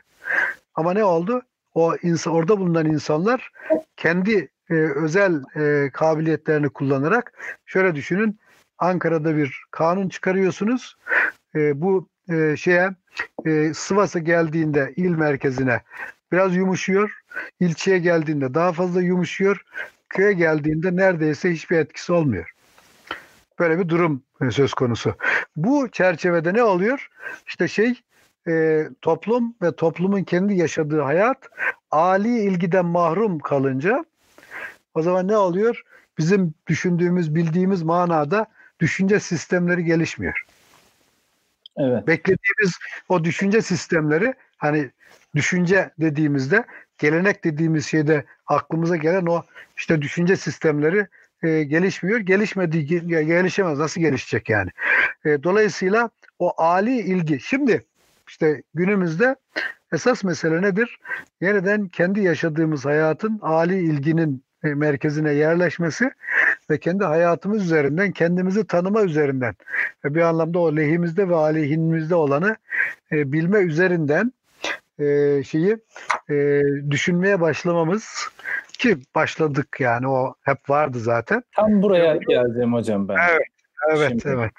[0.74, 1.42] Ama ne oldu?
[1.74, 3.50] O insan orada bulunan insanlar
[3.96, 7.32] kendi e, özel e, kabiliyetlerini kullanarak
[7.66, 8.38] şöyle düşünün.
[8.78, 10.96] Ankara'da bir kanun çıkarıyorsunuz.
[11.54, 12.90] E, bu e, şeye
[13.46, 15.80] e, Sivas'a geldiğinde il merkezine
[16.32, 17.22] biraz yumuşuyor.
[17.60, 19.64] İlçeye geldiğinde daha fazla yumuşuyor.
[20.09, 22.50] Köye geldiğinde neredeyse hiçbir etkisi olmuyor.
[23.59, 25.14] Böyle bir durum söz konusu.
[25.56, 27.09] Bu çerçevede ne oluyor?
[27.46, 27.94] İşte şey
[28.48, 31.38] e, toplum ve toplumun kendi yaşadığı hayat
[31.90, 34.05] ali ilgiden mahrum kalınca
[34.94, 35.82] o zaman ne oluyor?
[36.18, 38.46] Bizim düşündüğümüz, bildiğimiz manada
[38.80, 40.44] düşünce sistemleri gelişmiyor.
[41.76, 42.06] Evet.
[42.06, 42.78] Beklediğimiz
[43.09, 44.90] o düşünce sistemleri hani
[45.39, 46.65] düşünce dediğimizde
[46.98, 49.43] gelenek dediğimiz şeyde aklımıza gelen o
[49.77, 51.06] işte düşünce sistemleri
[51.43, 52.19] e, gelişmiyor.
[52.19, 53.78] Gelişmediği gelişemez.
[53.78, 54.70] Nasıl gelişecek yani?
[55.24, 57.40] E, dolayısıyla o ali ilgi.
[57.40, 57.85] Şimdi
[58.28, 59.36] işte günümüzde
[59.93, 60.98] esas mesele nedir?
[61.40, 66.10] Yeniden kendi yaşadığımız hayatın ali ilginin e, merkezine yerleşmesi
[66.70, 69.55] ve kendi hayatımız üzerinden kendimizi tanıma üzerinden
[70.05, 72.56] ve bir anlamda o lehimizde ve aleyhimizde olanı
[73.12, 74.32] e, bilme üzerinden
[74.98, 75.76] e, şeyi
[76.30, 78.28] e, düşünmeye başlamamız
[78.78, 81.42] ki başladık yani o hep vardı zaten.
[81.56, 83.16] Tam buraya geldim hocam ben.
[83.30, 83.42] Evet,
[83.96, 84.52] evet, şimdi, evet.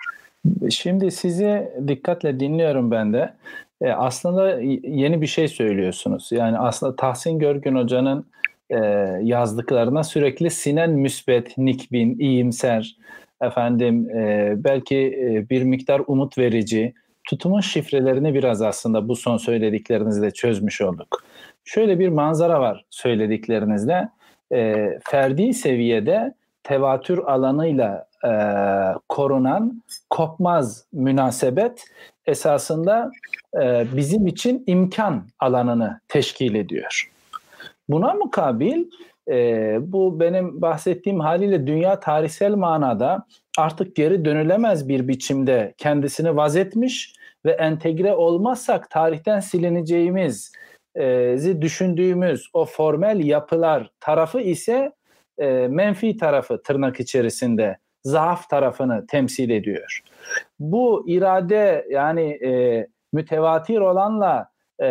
[0.74, 3.34] Şimdi sizi dikkatle dinliyorum ben de.
[3.82, 6.30] E, aslında yeni bir şey söylüyorsunuz.
[6.32, 8.26] Yani aslında Tahsin Görgün Hoca'nın
[8.70, 8.78] e,
[9.22, 12.96] yazdıklarına sürekli sinen müsbet, nikbin, iyimser,
[13.42, 16.94] efendim e, belki e, bir miktar umut verici,
[17.30, 21.24] tutumun şifrelerini biraz aslında bu son söylediklerinizle çözmüş olduk.
[21.66, 24.10] Şöyle bir manzara var söylediklerinizde.
[24.54, 26.34] E, ferdi seviyede
[26.64, 28.32] tevatür alanıyla e,
[29.10, 31.86] korunan kopmaz münasebet
[32.26, 33.12] esasında
[33.62, 37.12] e, bizim için imkan alanını teşkil ediyor.
[37.90, 38.84] Buna mukabil
[39.28, 43.26] e, bu benim bahsettiğim haliyle dünya tarihsel manada
[43.58, 50.52] artık geri dönülemez bir biçimde kendisini vazetmiş ve entegre olmazsak tarihten silineceğimiz
[50.96, 54.92] e, düşündüğümüz o formel yapılar tarafı ise
[55.38, 60.02] e, menfi tarafı tırnak içerisinde zaaf tarafını temsil ediyor.
[60.60, 64.50] Bu irade yani e, mütevatir olanla
[64.82, 64.88] e,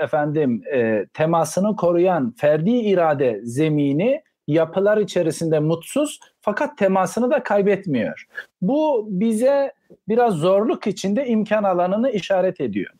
[0.00, 8.24] efendim e, temasını koruyan ferdi irade zemini yapılar içerisinde mutsuz fakat temasını da kaybetmiyor.
[8.62, 9.72] Bu bize
[10.08, 12.90] biraz zorluk içinde imkan alanını işaret ediyor.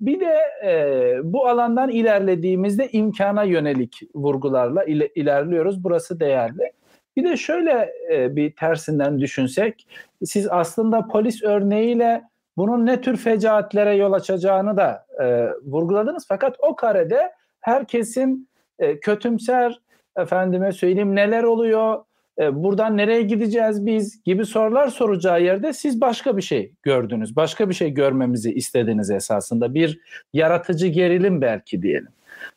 [0.00, 5.84] Bir de e, bu alandan ilerlediğimizde imkana yönelik vurgularla ile, ilerliyoruz.
[5.84, 6.72] Burası değerli.
[7.16, 9.86] Bir de şöyle e, bir tersinden düşünsek,
[10.24, 12.22] siz aslında polis örneğiyle
[12.56, 16.24] bunun ne tür fecaatlere yol açacağını da e, vurguladınız.
[16.28, 18.48] Fakat o karede herkesin
[18.78, 19.80] e, kötümser,
[20.18, 22.04] efendime söyleyeyim neler oluyor,
[22.38, 27.36] e, buradan nereye gideceğiz biz gibi sorular soracağı yerde siz başka bir şey gördünüz.
[27.36, 29.74] Başka bir şey görmemizi istediniz esasında.
[29.74, 30.00] Bir
[30.32, 32.08] yaratıcı gerilim belki diyelim.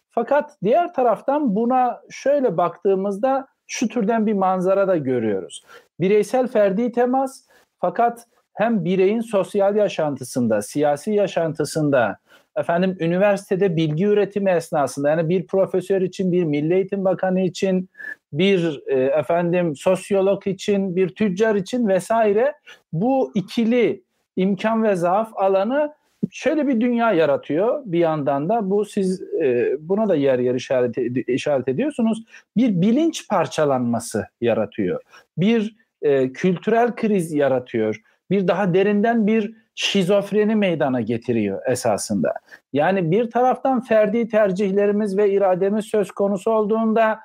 [0.10, 5.64] Fakat diğer taraftan buna şöyle baktığımızda şu türden bir manzara da görüyoruz.
[6.00, 7.48] Bireysel ferdi temas
[7.80, 12.18] fakat hem bireyin sosyal yaşantısında, siyasi yaşantısında,
[12.62, 17.90] efendim üniversitede bilgi üretimi esnasında yani bir profesör için, bir Milli Eğitim Bakanı için,
[18.34, 22.54] bir e, efendim sosyolog için, bir tüccar için vesaire
[22.94, 24.04] bu ikili
[24.36, 25.94] imkan ve zaaf alanı
[26.32, 28.70] şöyle bir dünya yaratıyor bir yandan da.
[28.70, 30.98] Bu siz e, buna da yer yer işaret
[31.28, 32.24] işaret ediyorsunuz.
[32.58, 35.02] Bir bilinç parçalanması yaratıyor.
[35.38, 38.02] Bir e, kültürel kriz yaratıyor.
[38.30, 42.34] Bir daha derinden bir şizofreni meydana getiriyor esasında.
[42.74, 47.20] Yani bir taraftan ferdi tercihlerimiz ve irademiz söz konusu olduğunda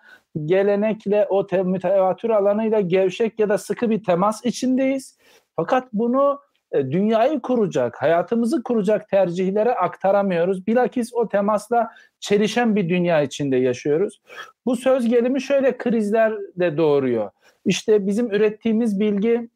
[0.44, 5.18] gelenekle o te- mütevatür alanıyla gevşek ya da sıkı bir temas içindeyiz.
[5.56, 6.40] Fakat bunu
[6.72, 10.66] e, dünyayı kuracak, hayatımızı kuracak tercihlere aktaramıyoruz.
[10.66, 14.20] Bilakis o temasla çelişen bir dünya içinde yaşıyoruz.
[14.66, 17.30] Bu söz gelimi şöyle krizler de doğuruyor.
[17.64, 19.48] İşte bizim ürettiğimiz bilgi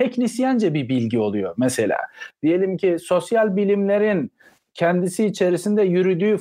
[0.00, 1.96] teknisyence bir bilgi oluyor mesela.
[2.42, 4.32] Diyelim ki sosyal bilimlerin
[4.74, 6.36] kendisi içerisinde yürüdüğü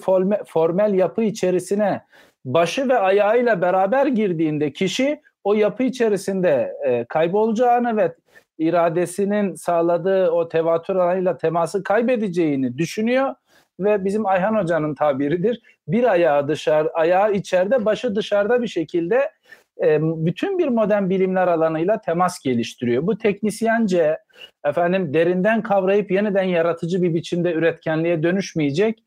[0.48, 2.02] formel yapı içerisine
[2.46, 8.16] başı ve ayağıyla beraber girdiğinde kişi o yapı içerisinde e, kaybolacağını ve
[8.58, 13.36] iradesinin sağladığı o tevatür alanıyla teması kaybedeceğini düşünüyor
[13.80, 15.62] ve bizim Ayhan Hoca'nın tabiridir.
[15.88, 19.32] Bir ayağı dışarı, ayağı içeride, başı dışarıda bir şekilde
[20.02, 23.08] bütün bir modern bilimler alanıyla temas geliştiriyor.
[23.08, 24.18] Bu teknisyence
[24.66, 29.04] efendim derinden kavrayıp yeniden yaratıcı bir biçimde üretkenliğe dönüşmeyecek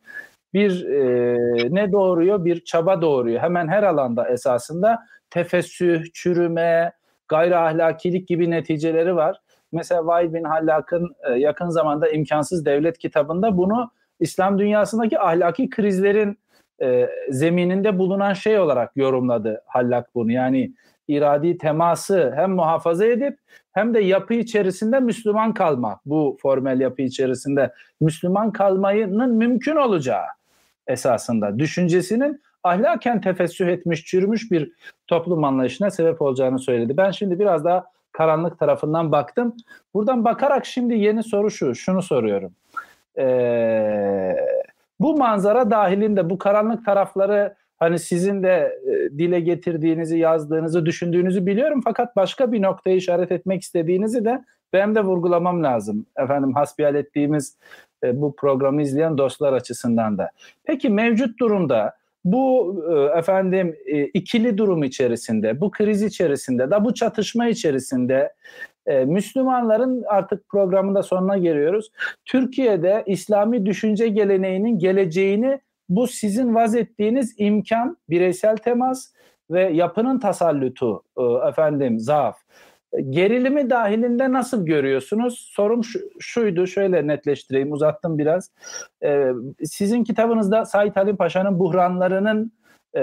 [0.54, 2.44] bir e, ne doğuruyor?
[2.44, 3.40] Bir çaba doğuruyor.
[3.40, 4.98] Hemen her alanda esasında
[5.30, 6.92] tefessüh, çürüme,
[7.28, 9.40] gayri ahlakilik gibi neticeleri var.
[9.72, 13.90] mesela Vahid bin Hallak'ın e, yakın zamanda imkansız devlet kitabında bunu
[14.20, 16.38] İslam dünyasındaki ahlaki krizlerin
[16.82, 20.32] e, zemininde bulunan şey olarak yorumladı Hallak bunu.
[20.32, 20.72] Yani
[21.08, 23.38] iradi teması hem muhafaza edip
[23.72, 26.06] hem de yapı içerisinde Müslüman kalmak.
[26.06, 30.24] Bu formel yapı içerisinde Müslüman kalmayının mümkün olacağı
[30.86, 34.72] esasında düşüncesinin ahlaken tefessüh etmiş, çürümüş bir
[35.06, 36.96] toplum anlayışına sebep olacağını söyledi.
[36.96, 39.56] Ben şimdi biraz daha karanlık tarafından baktım.
[39.94, 42.52] Buradan bakarak şimdi yeni soru şu, şunu soruyorum.
[43.18, 44.36] Ee,
[45.02, 51.80] bu manzara dahilinde bu karanlık tarafları hani sizin de e, dile getirdiğinizi, yazdığınızı, düşündüğünüzü biliyorum
[51.84, 56.06] fakat başka bir noktayı işaret etmek istediğinizi de benim de vurgulamam lazım.
[56.16, 57.56] Efendim hasbihal ettiğimiz
[58.04, 60.30] e, bu programı izleyen dostlar açısından da.
[60.64, 63.76] Peki mevcut durumda bu e, efendim
[64.14, 68.32] ikili durum içerisinde, bu kriz içerisinde, da bu çatışma içerisinde
[68.86, 71.90] e, Müslümanların artık programında sonuna geliyoruz.
[72.24, 79.12] Türkiye'de İslami düşünce geleneğinin geleceğini bu sizin vaz ettiğiniz imkan, bireysel temas
[79.50, 81.02] ve yapının tasallutu,
[81.48, 82.36] efendim zaaf
[83.10, 85.50] Gerilimi dahilinde nasıl görüyorsunuz?
[85.52, 88.50] Sorum şu, şuydu, şöyle netleştireyim, uzattım biraz.
[89.04, 89.32] Ee,
[89.64, 92.52] sizin kitabınızda Said Halim Paşa'nın buhranlarının
[92.96, 93.02] e,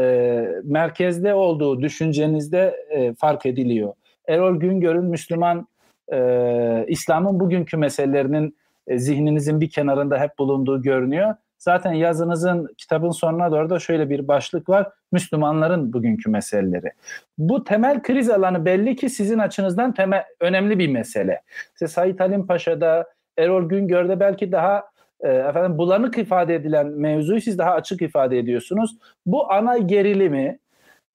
[0.64, 3.94] merkezde olduğu düşüncenizde e, fark ediliyor.
[4.30, 5.68] Erol Güngör'ün Müslüman,
[6.14, 8.58] e, İslam'ın bugünkü meselelerinin
[8.88, 11.36] e, zihninizin bir kenarında hep bulunduğu görünüyor.
[11.58, 14.90] Zaten yazınızın kitabın sonuna doğru da şöyle bir başlık var.
[15.12, 16.92] Müslümanların bugünkü meseleleri.
[17.38, 21.42] Bu temel kriz alanı belli ki sizin açınızdan temel, önemli bir mesele.
[21.74, 24.84] İşte Said Halim Paşa'da, Erol Güngör'de belki daha
[25.22, 28.98] e, efendim bulanık ifade edilen mevzuyu siz daha açık ifade ediyorsunuz.
[29.26, 30.60] Bu ana gerilimi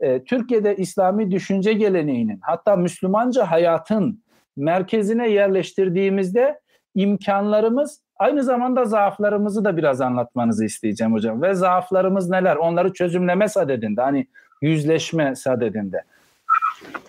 [0.00, 4.22] e, Türkiye'de İslami düşünce geleneğinin hatta Müslümanca hayatın
[4.56, 6.60] merkezine yerleştirdiğimizde
[6.94, 11.42] imkanlarımız Aynı zamanda zaaflarımızı da biraz anlatmanızı isteyeceğim hocam.
[11.42, 12.56] Ve zaaflarımız neler?
[12.56, 14.26] Onları çözümleme sadedinde, hani
[14.62, 16.02] yüzleşme sadedinde.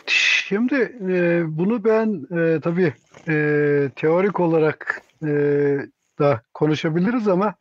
[0.08, 2.94] Şimdi e, bunu ben e, tabii
[3.28, 5.30] e, teorik olarak e,
[6.20, 7.54] da konuşabiliriz ama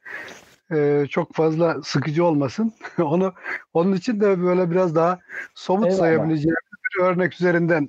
[0.73, 2.73] e, çok fazla sıkıcı olmasın.
[2.99, 3.35] Onu
[3.75, 5.19] onun için de böyle biraz daha
[5.55, 5.99] somut Eyvallah.
[5.99, 6.57] sayabileceğim
[6.99, 7.89] bir örnek üzerinden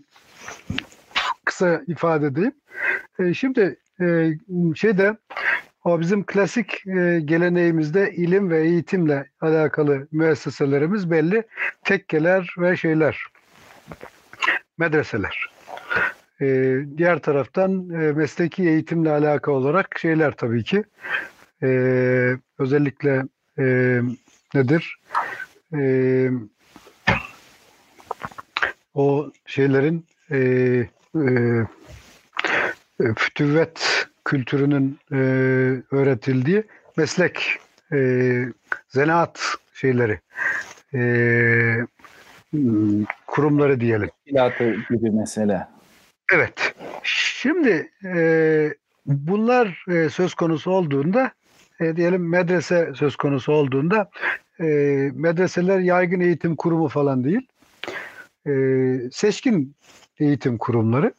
[1.46, 2.54] kısa ifade edeyim.
[3.20, 4.34] E, şimdi e,
[4.76, 5.18] şeyde
[5.84, 11.44] o bizim klasik e, geleneğimizde ilim ve eğitimle alakalı müesseselerimiz belli.
[11.84, 13.24] Tekkeler ve şeyler,
[14.78, 15.50] medreseler.
[16.42, 20.84] E, diğer taraftan e, mesleki eğitimle alakalı olarak şeyler tabii ki.
[21.64, 21.68] E,
[22.60, 23.24] özellikle
[23.60, 24.00] e,
[24.54, 25.00] nedir?
[25.76, 26.30] E,
[28.94, 30.38] o şeylerin e,
[31.16, 31.66] e,
[33.18, 35.16] fütüvvet kültürünün e,
[35.92, 36.64] öğretildiği
[36.98, 37.58] meslek
[37.94, 38.00] e,
[38.88, 39.42] zanaat
[39.74, 40.20] şeyleri
[40.94, 41.02] e,
[43.28, 44.10] kurumları diyelim.
[44.26, 45.68] İlatı gibi mesele.
[46.34, 46.76] Evet.
[47.04, 48.74] Şimdi e,
[49.06, 51.32] bunlar e, söz konusu olduğunda
[51.80, 54.10] e, diyelim medrese söz konusu olduğunda
[54.60, 54.66] e,
[55.14, 57.48] medreseler yaygın eğitim kurumu falan değil.
[58.48, 58.54] E,
[59.12, 59.76] seçkin
[60.20, 61.14] eğitim kurumları.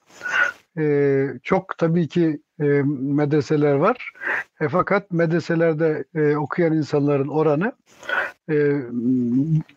[0.79, 4.13] E, çok tabii ki e, medreseler var.
[4.61, 7.73] E, fakat medreselerde e, okuyan insanların oranı
[8.51, 8.83] e,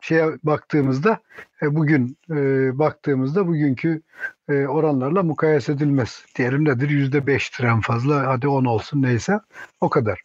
[0.01, 1.19] şeye baktığımızda
[1.61, 2.35] e, bugün e,
[2.79, 4.01] baktığımızda bugünkü
[4.49, 6.25] e, oranlarla mukayese edilmez.
[6.35, 6.89] Diyelim nedir?
[6.89, 8.27] Yüzde beştir en fazla.
[8.27, 9.39] Hadi on olsun neyse.
[9.81, 10.21] O kadar.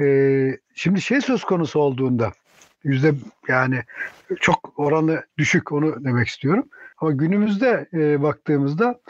[0.00, 2.32] E, şimdi şey söz konusu olduğunda
[2.84, 3.14] yüzde
[3.48, 3.82] yani
[4.40, 6.64] çok oranı düşük onu demek istiyorum.
[6.98, 9.00] Ama günümüzde e, baktığımızda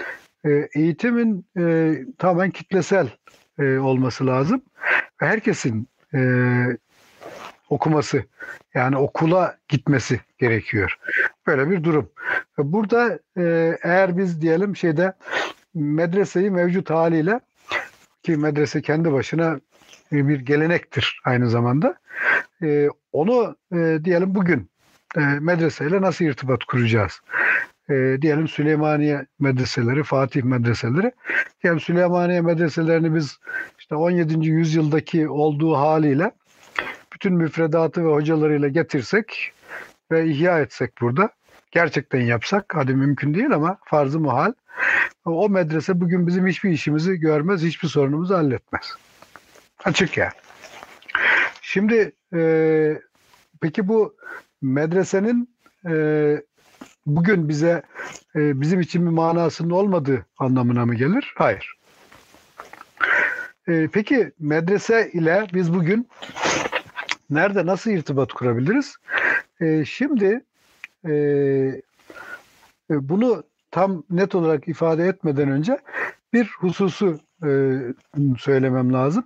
[0.44, 3.08] e, eğitimin e, tamamen kitlesel
[3.58, 4.62] e, olması lazım.
[5.16, 6.20] Herkesin e,
[7.70, 8.24] okuması
[8.74, 10.98] yani okula gitmesi gerekiyor.
[11.46, 12.10] Böyle bir durum.
[12.58, 15.12] Burada e, eğer biz diyelim şeyde
[15.74, 17.40] medreseyi mevcut haliyle
[18.22, 19.60] ki medrese kendi başına
[20.12, 21.94] bir gelenektir aynı zamanda.
[22.62, 24.70] E, onu e, diyelim bugün
[25.16, 27.20] e, medreseyle nasıl irtibat kuracağız?
[27.90, 31.12] E, diyelim Süleymaniye medreseleri, Fatih medreseleri.
[31.62, 33.38] Yani Süleymaniye medreselerini biz
[33.78, 34.48] işte 17.
[34.48, 36.30] yüzyıldaki olduğu haliyle
[37.12, 39.52] bütün müfredatı ve hocalarıyla getirsek
[40.10, 41.30] ve ihya etsek burada
[41.70, 44.52] gerçekten yapsak hadi mümkün değil ama farzı muhal
[45.24, 48.94] o medrese bugün bizim hiçbir işimizi görmez, hiçbir sorunumuzu halletmez.
[49.84, 50.32] Açık yani.
[51.62, 53.00] Şimdi e,
[53.60, 54.16] peki bu
[54.62, 55.48] medresenin
[55.88, 55.94] e,
[57.16, 57.82] bugün bize
[58.36, 61.34] e, bizim için bir manasının olmadığı anlamına mı gelir?
[61.36, 61.74] Hayır.
[63.68, 66.08] E, peki medrese ile biz bugün
[67.30, 68.96] nerede nasıl irtibat kurabiliriz?
[69.60, 70.44] E, şimdi
[71.08, 71.12] e,
[72.90, 75.78] e, bunu tam net olarak ifade etmeden önce
[76.32, 77.78] bir hususu e,
[78.38, 79.24] söylemem lazım.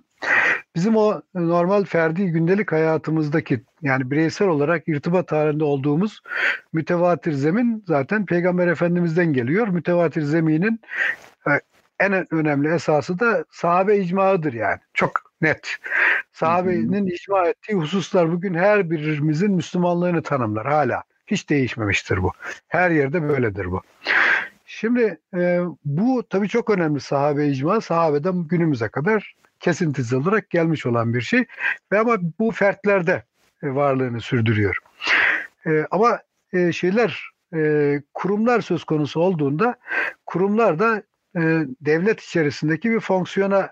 [0.75, 6.21] Bizim o normal ferdi gündelik hayatımızdaki yani bireysel olarak irtibat halinde olduğumuz
[6.73, 9.67] mütevatir zemin zaten Peygamber Efendimiz'den geliyor.
[9.67, 10.81] Mütevatir zeminin
[11.47, 11.51] e,
[11.99, 14.79] en önemli esası da sahabe icmaıdır yani.
[14.93, 15.11] Çok
[15.41, 15.77] net.
[16.31, 21.03] Sahabenin icma ettiği hususlar bugün her birimizin Müslümanlığını tanımlar hala.
[21.27, 22.31] Hiç değişmemiştir bu.
[22.67, 23.81] Her yerde böyledir bu.
[24.65, 27.81] Şimdi e, bu tabii çok önemli sahabe icma.
[27.81, 31.45] Sahabeden günümüze kadar kesintisiz olarak gelmiş olan bir şey.
[31.91, 33.23] Ve ama bu fertlerde
[33.69, 34.77] varlığını sürdürüyor.
[35.65, 36.19] E, ama
[36.53, 39.75] e, şeyler e, kurumlar söz konusu olduğunda
[40.25, 41.03] kurumlar da
[41.35, 41.41] e,
[41.81, 43.69] devlet içerisindeki bir fonksiyona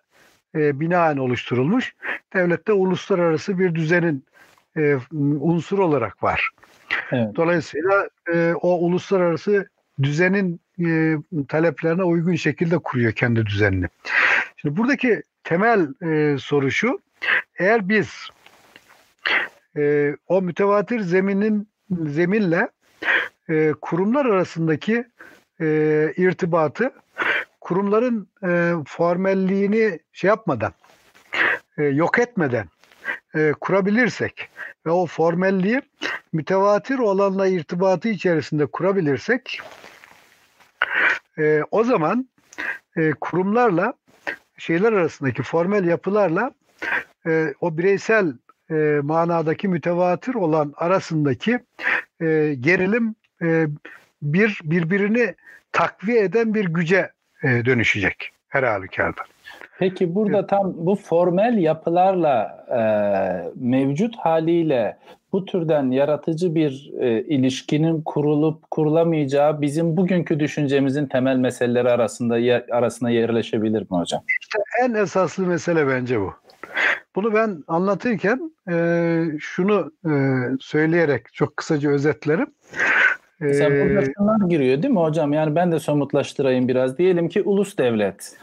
[0.55, 1.95] e, binaen oluşturulmuş.
[2.34, 4.26] Devlette uluslararası bir düzenin
[4.77, 4.97] e,
[5.41, 6.49] unsur olarak var.
[7.11, 7.35] Evet.
[7.35, 9.68] Dolayısıyla e, o uluslararası
[10.03, 11.15] düzenin e,
[11.47, 13.85] taleplerine uygun şekilde kuruyor kendi düzenini.
[14.57, 16.99] Şimdi buradaki temel e, soru şu.
[17.59, 18.30] Eğer biz
[19.77, 21.69] e, o mütevatir zeminin
[22.06, 22.69] zeminle
[23.49, 25.06] e, kurumlar arasındaki
[25.61, 26.91] e, irtibatı
[27.61, 30.73] kurumların e, formelliğini şey yapmadan
[31.77, 32.68] e, yok etmeden
[33.35, 34.49] e, kurabilirsek
[34.85, 35.81] ve o formelliği
[36.34, 39.61] mütevatir olanla irtibatı içerisinde kurabilirsek
[41.38, 42.30] e, o zaman
[42.98, 43.93] e, kurumlarla
[44.57, 46.52] şeyler arasındaki formel yapılarla
[47.27, 48.34] e, o bireysel
[48.72, 51.60] e, manadaki mütevatir olan arasındaki
[52.22, 53.68] e, gerilim e,
[54.22, 55.35] bir birbirini
[55.72, 57.10] takviye eden bir güce
[57.43, 59.22] e, dönüşecek her halükarda.
[59.80, 62.81] Peki burada tam bu formel yapılarla e,
[63.56, 64.98] mevcut haliyle
[65.34, 72.65] bu türden yaratıcı bir e, ilişkinin kurulup kurulamayacağı bizim bugünkü düşüncemizin temel meseleleri arasında yer,
[72.72, 74.22] arasına yerleşebilir mi hocam?
[74.41, 76.34] İşte en esaslı mesele bence bu.
[77.15, 80.11] Bunu ben anlatırken e, şunu e,
[80.59, 82.47] söyleyerek çok kısaca özetlerim.
[83.39, 85.33] Mesela burada şunlar giriyor değil mi hocam?
[85.33, 86.97] Yani ben de somutlaştırayım biraz.
[86.97, 88.38] Diyelim ki ulus devlet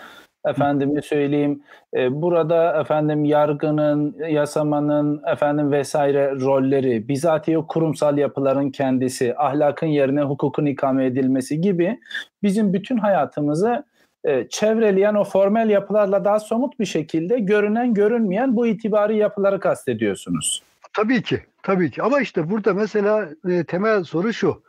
[0.47, 1.63] efendime söyleyeyim
[1.97, 10.67] e, burada efendim yargının, yasamanın efendim vesaire rolleri, bizatihi kurumsal yapıların kendisi, ahlakın yerine hukukun
[10.67, 11.99] ikame edilmesi gibi
[12.43, 13.85] bizim bütün hayatımızı
[14.25, 20.63] e, çevreleyen o formel yapılarla daha somut bir şekilde görünen görünmeyen bu itibari yapıları kastediyorsunuz.
[20.93, 22.03] Tabii ki, tabii ki.
[22.03, 24.63] Ama işte burada mesela e, temel soru şu.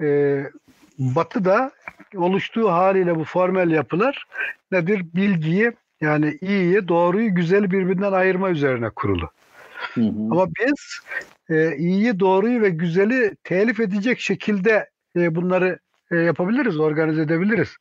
[0.00, 0.40] E,
[0.98, 1.70] Batı'da
[2.16, 4.24] oluştuğu haliyle bu formel yapılar
[4.72, 5.04] nedir?
[5.14, 9.30] Bilgiyi yani iyiyi, doğruyu, güzeli birbirinden ayırma üzerine kurulu.
[9.94, 10.28] Hı hı.
[10.30, 11.00] Ama biz
[11.50, 15.78] e, iyiyi, doğruyu ve güzeli telif edecek şekilde e, bunları
[16.10, 17.76] e, yapabiliriz, organize edebiliriz.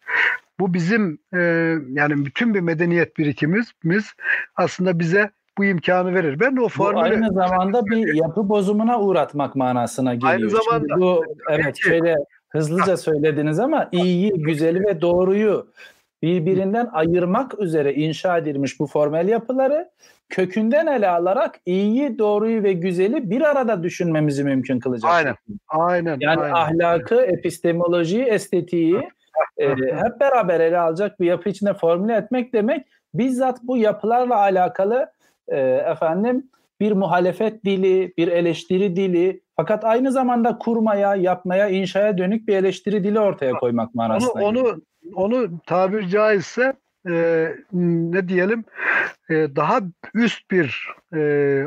[0.64, 1.40] Bu bizim e,
[1.90, 4.14] yani bütün bir medeniyet birikimimiz
[4.56, 6.40] aslında bize bu imkanı verir.
[6.40, 6.95] Ben o formülü...
[6.95, 10.31] Bu aynı zamanda bir yapı bozumuna uğratmak manasına geliyor.
[10.31, 10.88] Aynı zamanda.
[10.90, 12.15] Şimdi bu evet şöyle
[12.49, 15.68] hızlıca söylediniz ama iyiyi, güzeli ve doğruyu
[16.22, 19.90] birbirinden ayırmak üzere inşa edilmiş bu formel yapıları
[20.30, 25.11] kökünden ele alarak iyiyi, doğruyu ve güzeli bir arada düşünmemizi mümkün kılacak.
[25.11, 25.35] Aynen.
[25.68, 26.18] Aynen.
[26.19, 26.53] Yani aynen.
[26.53, 29.02] ahlakı, epistemolojiyi, estetiği
[29.57, 35.11] e, hep beraber ele alacak bir yapı içinde formüle etmek demek bizzat bu yapılarla alakalı
[35.47, 36.49] e, efendim
[36.80, 43.03] bir muhalefet dili, bir eleştiri dili fakat aynı zamanda kurmaya, yapmaya, inşaya dönük bir eleştiri
[43.03, 44.31] dili ortaya koymak manasında.
[44.31, 44.81] Onu, onu,
[45.15, 46.73] onu tabir caizse
[47.10, 48.64] e, ne diyelim
[49.30, 49.80] e, daha
[50.14, 51.65] üst bir e,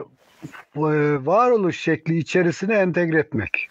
[1.26, 3.68] varoluş şekli içerisine entegre etmek.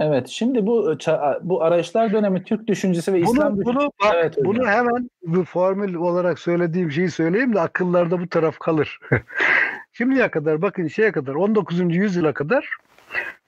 [0.00, 0.96] Evet, şimdi bu
[1.42, 3.90] bu arayışlar dönemi Türk düşüncesi ve bunu, İslam bunu, düşüncesi.
[4.04, 8.98] Bak, evet, bunu hemen bu formül olarak söylediğim şeyi söyleyeyim de akıllarda bu taraf kalır.
[9.92, 11.80] Şimdiye kadar bakın şeye kadar 19.
[11.80, 12.68] yüzyıla kadar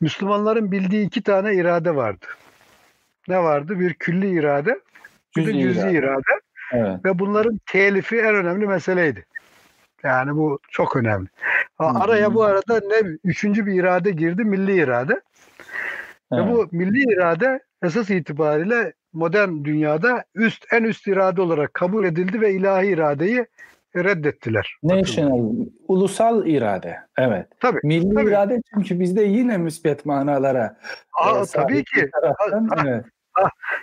[0.01, 2.27] Müslümanların bildiği iki tane irade vardı.
[3.29, 3.81] Ne vardı?
[3.81, 4.81] Bir külli irade,
[5.37, 5.93] bir de cüzi irade.
[5.93, 6.41] irade.
[6.73, 7.05] Evet.
[7.05, 9.27] Ve bunların telifi en önemli meseleydi.
[10.05, 11.29] Yani bu çok önemli.
[11.79, 15.21] Araya bu arada ne üçüncü bir irade girdi, milli irade.
[16.33, 16.47] Evet.
[16.47, 22.41] Ve bu milli irade esas itibariyle modern dünyada üst en üst irade olarak kabul edildi
[22.41, 23.47] ve ilahi iradeyi
[23.97, 24.77] reddettiler.
[24.83, 25.53] National,
[25.89, 26.97] ulusal irade.
[27.19, 27.47] Evet.
[27.61, 27.81] Tabii.
[27.85, 28.29] Milli tabii.
[28.29, 30.77] irade çünkü bizde yine müspet manalara.
[31.23, 32.11] Aa, e, tabii ki.
[32.11, 33.05] taraftan, Ha, evet.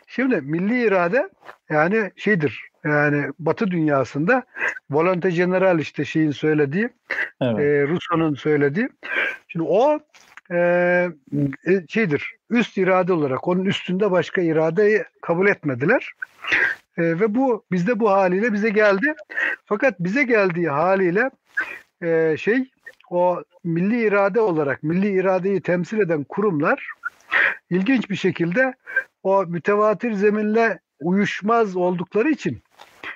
[0.07, 1.29] Şimdi milli irade
[1.69, 2.69] yani şeydir.
[2.85, 4.43] Yani Batı dünyasında
[4.89, 6.89] volonte general işte şeyin söylediği,
[7.41, 7.59] evet.
[7.59, 8.89] e, Rousseau'nun söylediği.
[9.47, 9.99] Şimdi o
[10.51, 10.57] e,
[11.67, 12.35] e, şeydir.
[12.49, 16.11] Üst irade olarak onun üstünde başka iradeyi kabul etmediler.
[16.97, 19.13] E, ve bu bizde bu haliyle bize geldi.
[19.65, 21.29] Fakat bize geldiği haliyle
[22.03, 22.69] e, şey
[23.09, 26.91] o milli irade olarak milli iradeyi temsil eden kurumlar
[27.69, 28.73] ilginç bir şekilde
[29.23, 32.61] o mütevatir zeminle uyuşmaz oldukları için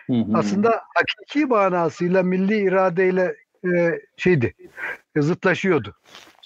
[0.08, 0.26] Hı hı.
[0.34, 3.36] aslında hakiki manasıyla milli iradeyle
[3.74, 4.54] e, şeydi
[5.16, 5.96] e, zıtlaşıyordu.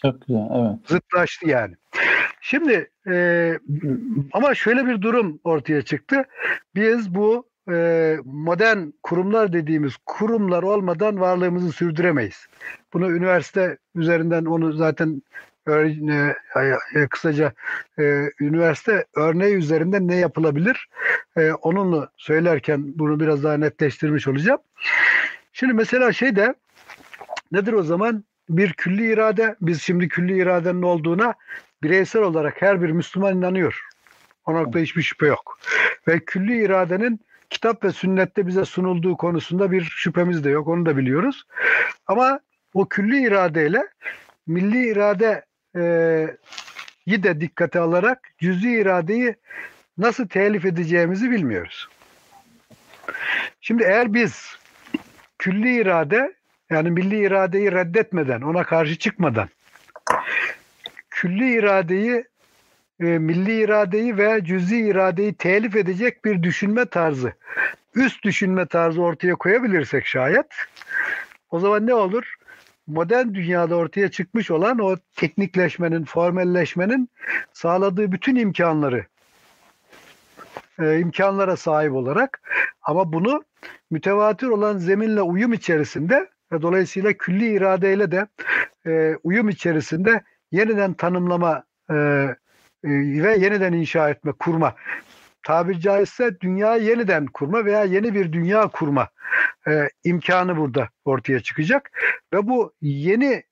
[0.02, 0.48] Çok güzel.
[0.56, 0.90] Evet.
[0.90, 1.76] Zıtlaştı yani.
[2.42, 3.54] Şimdi e,
[4.34, 6.24] ama şöyle bir durum ortaya çıktı.
[6.76, 12.48] Biz bu e, modern kurumlar dediğimiz kurumlar olmadan varlığımızı sürdüremeyiz.
[12.94, 15.22] Bunu üniversite üzerinden onu zaten
[15.68, 16.36] e,
[16.96, 17.54] e, kısaca
[18.00, 20.90] e, üniversite örneği üzerinden ne yapılabilir?
[21.38, 24.60] E, onunla söylerken bunu biraz daha netleştirmiş olacağım.
[25.54, 26.54] Şimdi mesela şey de
[27.52, 28.24] nedir o zaman?
[28.50, 31.34] Bir külli irade, biz şimdi külli iradenin olduğuna
[31.84, 33.82] bireysel olarak her bir Müslüman inanıyor.
[34.46, 35.60] O noktada hiçbir şüphe yok.
[36.08, 37.20] Ve külli iradenin
[37.50, 40.68] kitap ve sünnette bize sunulduğu konusunda bir şüphemiz de yok.
[40.68, 41.44] Onu da biliyoruz.
[42.08, 42.40] Ama
[42.74, 43.88] o külli iradeyle
[44.48, 45.46] milli irade
[45.76, 45.82] e,
[47.08, 49.36] de dikkate alarak cüz'i iradeyi
[49.98, 51.88] nasıl telif edeceğimizi bilmiyoruz.
[53.62, 54.58] Şimdi eğer biz
[55.38, 56.34] külli irade
[56.70, 59.50] yani milli iradeyi reddetmeden, ona karşı çıkmadan
[61.10, 62.24] külli iradeyi
[63.00, 67.34] e, milli iradeyi ve cüz'i iradeyi telif edecek bir düşünme tarzı,
[67.96, 70.46] üst düşünme tarzı ortaya koyabilirsek şayet
[71.52, 72.36] o zaman ne olur?
[72.88, 77.10] Modern dünyada ortaya çıkmış olan o teknikleşmenin, formelleşmenin
[77.54, 79.06] sağladığı bütün imkanları
[80.80, 82.42] e, imkanlara sahip olarak
[82.82, 83.44] ama bunu
[83.92, 88.28] mütevatir olan zeminle uyum içerisinde ve dolayısıyla külli iradeyle de
[88.88, 90.22] e, uyum içerisinde
[90.52, 92.90] yeniden tanımlama e, e,
[93.24, 94.76] ve yeniden inşa etme, kurma.
[95.44, 99.08] Tabir caizse dünya yeniden kurma veya yeni bir dünya kurma
[99.68, 101.92] e, imkanı burada ortaya çıkacak.
[102.34, 103.44] Ve bu yeni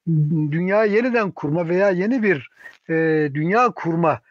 [0.52, 2.50] dünya yeniden kurma veya yeni bir
[2.90, 2.94] e,
[3.34, 4.22] dünya kurma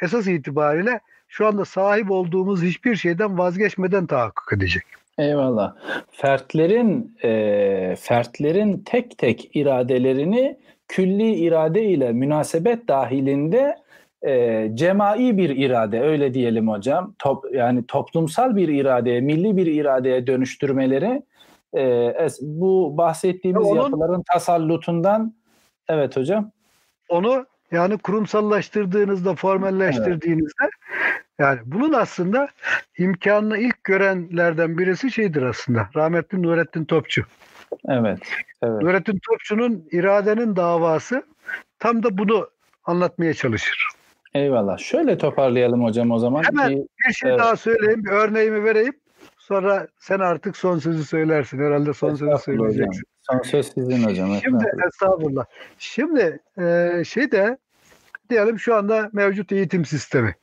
[0.00, 4.84] esas itibariyle şu anda sahip olduğumuz hiçbir şeyden vazgeçmeden tahakkuk edecek.
[5.18, 5.76] Eyvallah.
[6.10, 10.58] Fertlerin e, fertlerin tek tek iradelerini
[10.88, 13.76] külli irade ile münasebet dahilinde
[14.26, 17.14] e, cemai bir irade öyle diyelim hocam.
[17.18, 21.22] Top, yani toplumsal bir iradeye, milli bir iradeye dönüştürmeleri
[21.76, 25.34] e, bu bahsettiğimiz Onun- yapıların tasallutundan
[25.88, 26.50] evet hocam.
[27.08, 30.64] Onu yani kurumsallaştırdığınızda, formelleştirdiğinizde
[31.40, 32.48] yani bunun aslında
[32.98, 35.88] imkanını ilk görenlerden birisi şeydir aslında.
[35.96, 37.22] Rahmetli Nurettin Topçu.
[37.88, 38.18] Evet.
[38.62, 38.82] Evet.
[38.82, 41.22] Nurettin Topçu'nun iradenin davası
[41.78, 42.50] tam da bunu
[42.84, 43.88] anlatmaya çalışır.
[44.34, 44.78] Eyvallah.
[44.78, 46.42] Şöyle toparlayalım hocam o zaman.
[46.42, 47.40] Hemen Bir- Bir şey Evet.
[47.40, 48.92] daha söyleyeyim, bir örneğimi vereyim.
[49.38, 51.58] Sonra sen artık son sözü söylersin.
[51.58, 52.72] Herhalde son sözü Estağfurullah hocam.
[52.74, 53.02] söyleyeceksin.
[53.30, 54.28] Son söz sizin hocam.
[54.44, 55.44] Şimdi estağfurullah.
[55.78, 57.58] Şimdi e, şey de
[58.30, 60.34] diyelim şu anda mevcut eğitim sistemi.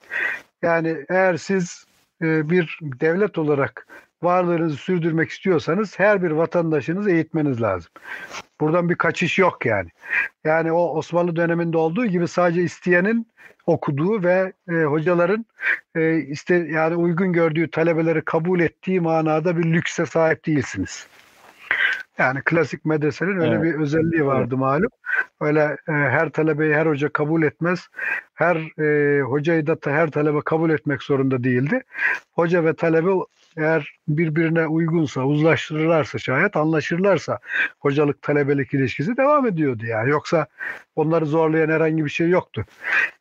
[0.68, 1.86] Yani eğer siz
[2.22, 3.88] e, bir devlet olarak
[4.24, 7.92] varlığınızı sürdürmek istiyorsanız her bir vatandaşınızı eğitmeniz lazım.
[8.62, 9.90] Buradan bir kaçış yok yani.
[10.44, 13.28] Yani o Osmanlı döneminde olduğu gibi sadece isteyenin
[13.66, 15.46] okuduğu ve e, hocaların
[15.96, 21.08] e, iste yani uygun gördüğü talebeleri kabul ettiği manada bir lükse sahip değilsiniz.
[22.18, 23.64] Yani klasik medresenin öyle Evet.
[23.64, 24.90] bir özelliği vardı malum.
[25.42, 27.88] Öyle e, her talebeyi her hoca kabul etmez.
[28.34, 31.84] Her e, hocayı da her talebe kabul etmek zorunda değildi.
[32.32, 33.12] Hoca ve talebe
[33.58, 37.40] eğer birbirine uygunsa, uzlaştırırlarsa şayet anlaşırlarsa
[37.80, 40.10] hocalık talebelik ilişkisi devam ediyordu yani.
[40.10, 40.48] Yoksa
[40.96, 42.66] onları zorlayan herhangi bir şey yoktu.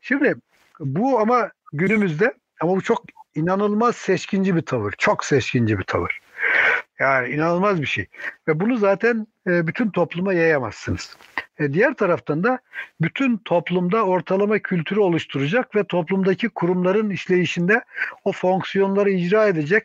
[0.01, 0.35] Şimdi
[0.81, 3.05] bu ama günümüzde ama bu çok
[3.35, 4.94] inanılmaz seçkinci bir tavır.
[4.98, 6.20] Çok seçkinci bir tavır.
[6.98, 8.06] Yani inanılmaz bir şey.
[8.48, 11.16] Ve bunu zaten e, bütün topluma yayamazsınız.
[11.59, 12.59] E, diğer taraftan da
[13.01, 17.85] bütün toplumda ortalama kültürü oluşturacak ve toplumdaki kurumların işleyişinde
[18.24, 19.85] o fonksiyonları icra edecek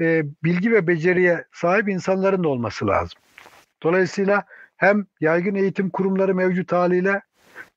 [0.00, 3.18] e, bilgi ve beceriye sahip insanların da olması lazım.
[3.82, 4.44] Dolayısıyla
[4.76, 7.22] hem yaygın eğitim kurumları mevcut haliyle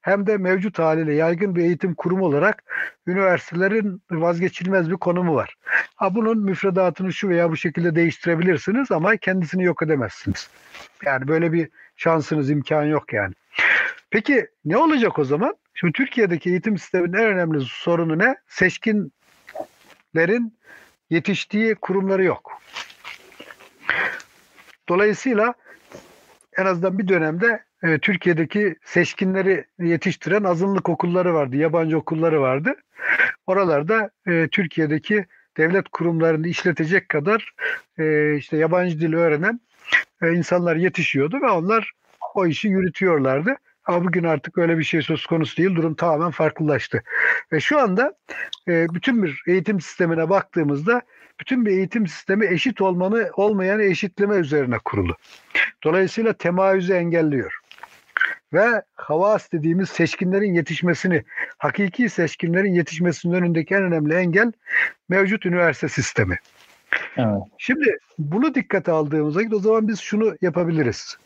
[0.05, 2.63] hem de mevcut haliyle yaygın bir eğitim kurumu olarak
[3.07, 5.55] üniversitelerin vazgeçilmez bir konumu var.
[5.95, 10.49] Ha bunun müfredatını şu veya bu şekilde değiştirebilirsiniz ama kendisini yok edemezsiniz.
[11.05, 13.33] Yani böyle bir şansınız, imkan yok yani.
[14.09, 15.55] Peki ne olacak o zaman?
[15.73, 18.35] Şimdi Türkiye'deki eğitim sisteminin en önemli sorunu ne?
[18.47, 20.57] Seçkinlerin
[21.09, 22.61] yetiştiği kurumları yok.
[24.89, 25.53] Dolayısıyla
[26.57, 32.75] en azından bir dönemde e, Türkiye'deki seçkinleri yetiştiren azınlık okulları vardı, yabancı okulları vardı.
[33.47, 35.25] Oralarda e, Türkiye'deki
[35.57, 37.53] devlet kurumlarını işletecek kadar
[37.99, 39.59] e, işte yabancı dil öğrenen
[40.21, 41.91] e, insanlar yetişiyordu ve onlar
[42.35, 43.55] o işi yürütüyorlardı.
[43.85, 45.75] Ama bugün artık öyle bir şey söz konusu değil.
[45.75, 47.03] Durum tamamen farklılaştı.
[47.51, 48.13] Ve şu anda
[48.67, 51.01] e, bütün bir eğitim sistemine baktığımızda
[51.39, 55.15] bütün bir eğitim sistemi eşit olmanı olmayanı eşitleme üzerine kurulu.
[55.83, 57.59] Dolayısıyla temayüzü engelliyor.
[58.55, 61.23] Ve havas dediğimiz seçkinlerin yetişmesini,
[61.57, 64.51] hakiki seçkinlerin yetişmesinin önündeki en önemli engel
[65.09, 66.39] mevcut üniversite sistemi.
[67.17, 67.41] Evet.
[67.57, 71.17] Şimdi bunu dikkate aldığımızda o zaman biz şunu yapabiliriz.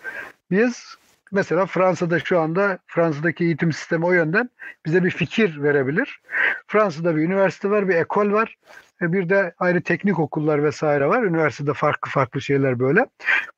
[0.52, 0.96] Biz
[1.32, 4.50] mesela Fransa'da şu anda Fransa'daki eğitim sistemi o yönden
[4.86, 6.22] bize bir fikir verebilir.
[6.68, 8.58] Fransa'da bir üniversite var, bir ekol var.
[9.02, 11.24] Bir de ayrı teknik okullar vesaire var.
[11.24, 13.06] Üniversitede farklı farklı şeyler böyle.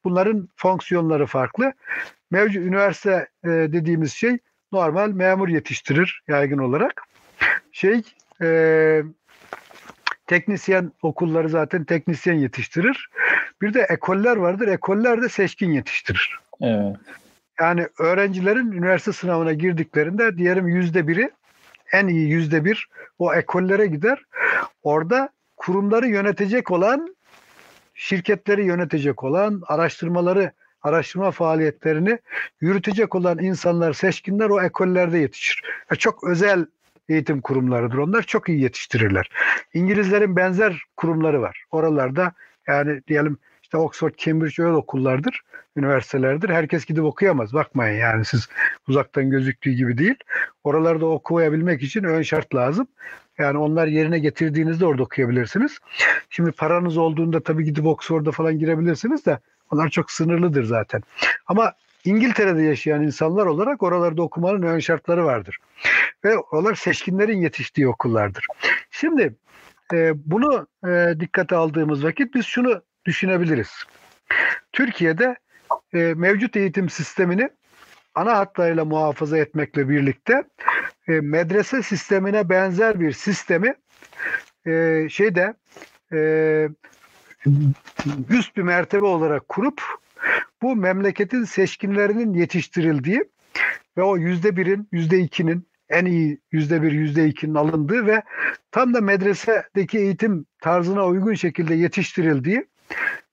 [0.04, 1.74] Bunların fonksiyonları farklı.
[2.32, 4.38] Mevcut üniversite e, dediğimiz şey
[4.72, 7.04] normal memur yetiştirir yaygın olarak.
[7.72, 8.02] Şey
[8.42, 9.02] e,
[10.28, 13.10] teknisyen okulları zaten teknisyen yetiştirir.
[13.62, 14.68] Bir de ekoller vardır.
[14.68, 16.40] Ekoller de seçkin yetiştirir.
[16.62, 16.96] Evet.
[17.60, 21.32] Yani öğrencilerin üniversite sınavına girdiklerinde diyelim yüzde biri
[21.92, 22.90] en iyi yüzde bir
[23.20, 24.26] o ekollere gider.
[24.84, 27.16] Orada kurumları yönetecek olan,
[27.94, 30.52] şirketleri yönetecek olan, araştırmaları,
[30.82, 32.20] araştırma faaliyetlerini
[32.62, 35.64] yürütecek olan insanlar, seçkinler o ekollerde yetişir.
[35.90, 36.66] Yani çok özel
[37.10, 37.98] eğitim kurumlarıdır.
[37.98, 39.30] Onlar çok iyi yetiştirirler.
[39.74, 41.64] İngilizlerin benzer kurumları var.
[41.72, 42.34] Oralarda
[42.68, 45.42] yani diyelim işte Oxford, Cambridge öyle okullardır,
[45.78, 46.50] üniversitelerdir.
[46.50, 47.54] Herkes gidip okuyamaz.
[47.54, 48.50] Bakmayın yani siz
[48.88, 50.16] uzaktan gözüktüğü gibi değil.
[50.64, 52.88] Oralarda okuyabilmek için ön şart lazım.
[53.38, 55.80] Yani onlar yerine getirdiğinizde orada okuyabilirsiniz.
[56.30, 59.40] Şimdi paranız olduğunda tabii gidip Oxford'a falan girebilirsiniz de
[59.72, 61.04] onlar çok sınırlıdır zaten.
[61.48, 61.74] Ama
[62.06, 65.58] İngiltere'de yaşayan insanlar olarak oralarda okumanın ön şartları vardır.
[66.24, 68.46] Ve oralar seçkinlerin yetiştiği okullardır.
[68.92, 69.36] Şimdi
[69.94, 73.70] e, bunu e, dikkate aldığımız vakit biz şunu düşünebiliriz.
[74.74, 75.36] Türkiye'de
[75.94, 77.50] e, mevcut eğitim sistemini
[78.16, 80.44] ana hatlarıyla muhafaza etmekle birlikte
[81.12, 83.76] e, medrese sistemine benzer bir sistemi
[84.68, 85.54] e, şeyde
[86.14, 86.70] e,
[88.30, 89.82] üst bir mertebe olarak kurup
[90.62, 93.24] bu memleketin seçkinlerinin yetiştirildiği
[93.98, 98.22] ve o yüzde birin, yüzde ikinin en iyi yüzde bir, yüzde ikinin alındığı ve
[98.72, 102.66] tam da medresedeki eğitim tarzına uygun şekilde yetiştirildiği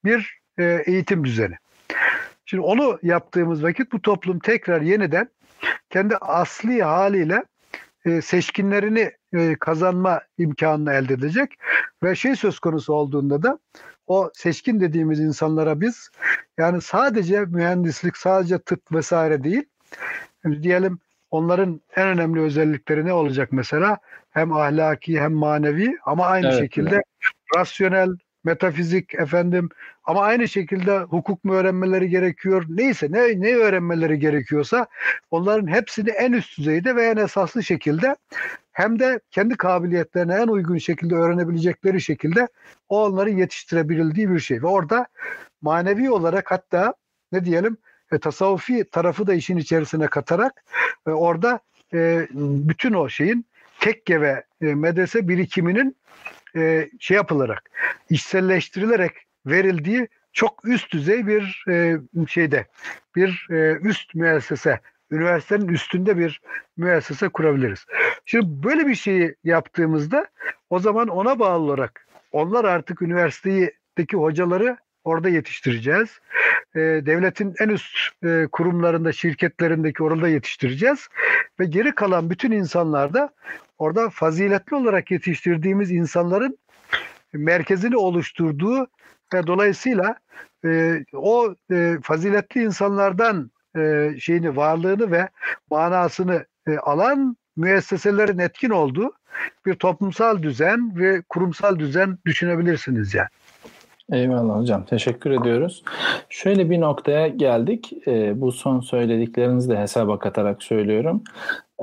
[0.05, 1.55] bir e, eğitim düzeni.
[2.47, 5.29] Şimdi onu yaptığımız vakit bu toplum tekrar yeniden
[5.91, 7.45] kendi asli haliyle
[8.09, 11.51] e, seçkinlerini e, kazanma imkanını elde edecek
[12.03, 13.59] ve şey söz konusu olduğunda da
[14.07, 16.11] o seçkin dediğimiz insanlara biz
[16.59, 19.65] yani sadece mühendislik, sadece tıp vesaire değil.
[20.63, 20.99] Diyelim
[21.31, 23.99] onların en önemli özellikleri ne olacak mesela?
[24.31, 27.05] Hem ahlaki hem manevi ama aynı evet, şekilde evet.
[27.57, 28.11] rasyonel,
[28.45, 29.69] metafizik efendim
[30.05, 32.65] ama aynı şekilde hukuk mu öğrenmeleri gerekiyor?
[32.69, 34.87] Neyse ne ne öğrenmeleri gerekiyorsa
[35.31, 38.17] onların hepsini en üst düzeyde ve en esaslı şekilde
[38.73, 42.49] hem de kendi kabiliyetlerine en uygun şekilde öğrenebilecekleri şekilde
[42.89, 44.63] o onların yetiştirebildiği bir şey.
[44.63, 45.07] Ve orada
[45.63, 46.95] manevi olarak hatta
[47.33, 47.77] ne diyelim
[48.13, 50.65] e, tasavvufi tarafı da işin içerisine katarak
[51.07, 51.61] e, orada
[51.95, 53.47] e, bütün o şeyin
[53.81, 55.97] tekke ve e, medrese birikiminin
[56.57, 57.71] e, şey yapılarak,
[58.11, 59.13] işselleştirilerek
[59.47, 61.97] verildiği çok üst düzey bir e,
[62.29, 62.67] şeyde,
[63.17, 64.81] bir e, üst müessese,
[65.11, 66.41] üniversitenin üstünde bir
[66.77, 67.87] müessese kurabiliriz.
[68.25, 70.27] Şimdi böyle bir şeyi yaptığımızda
[70.71, 76.21] o zaman ona bağlı olarak onlar artık üniversitedeki hocaları orada yetiştireceğiz.
[76.75, 81.09] E, devletin en üst e, kurumlarında, şirketlerindeki orada yetiştireceğiz.
[81.61, 83.31] Ve geri kalan bütün insanlar da
[83.79, 86.59] orada faziletli olarak yetiştirdiğimiz insanların
[87.33, 88.87] merkezini oluşturduğu
[89.35, 90.17] ve dolayısıyla
[90.65, 95.29] e, o e, faziletli insanlardan e, şeyini varlığını ve
[95.71, 99.13] manasını e, alan müesseselerin etkin olduğu
[99.67, 103.29] bir toplumsal düzen ve kurumsal düzen düşünebilirsiniz yani.
[104.13, 104.85] Eyvallah hocam.
[104.85, 105.83] Teşekkür ediyoruz.
[106.29, 107.93] Şöyle bir noktaya geldik.
[108.07, 111.23] E, bu son söylediklerinizi de hesaba katarak söylüyorum.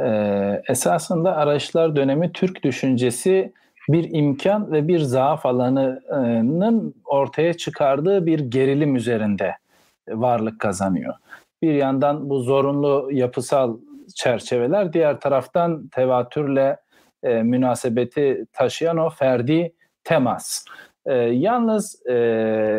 [0.02, 3.54] e, esasında Araçlar dönemi Türk düşüncesi
[3.90, 9.56] bir imkan ve bir zaaf alanının ortaya çıkardığı bir gerilim üzerinde
[10.10, 11.14] varlık kazanıyor.
[11.62, 13.78] Bir yandan bu zorunlu yapısal
[14.16, 16.78] çerçeveler, diğer taraftan tevatürle
[17.24, 19.74] e, münasebeti taşıyan o ferdi
[20.04, 20.66] temas.
[21.06, 22.14] E, yalnız e,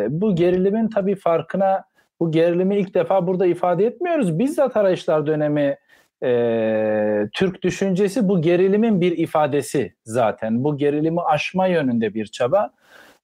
[0.09, 1.83] bu gerilimin tabii farkına,
[2.19, 4.39] bu gerilimi ilk defa burada ifade etmiyoruz.
[4.39, 5.77] Bizzat arayışlar dönemi
[6.23, 10.63] e, Türk düşüncesi bu gerilimin bir ifadesi zaten.
[10.63, 12.71] Bu gerilimi aşma yönünde bir çaba.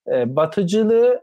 [0.07, 1.21] E, batıcılığı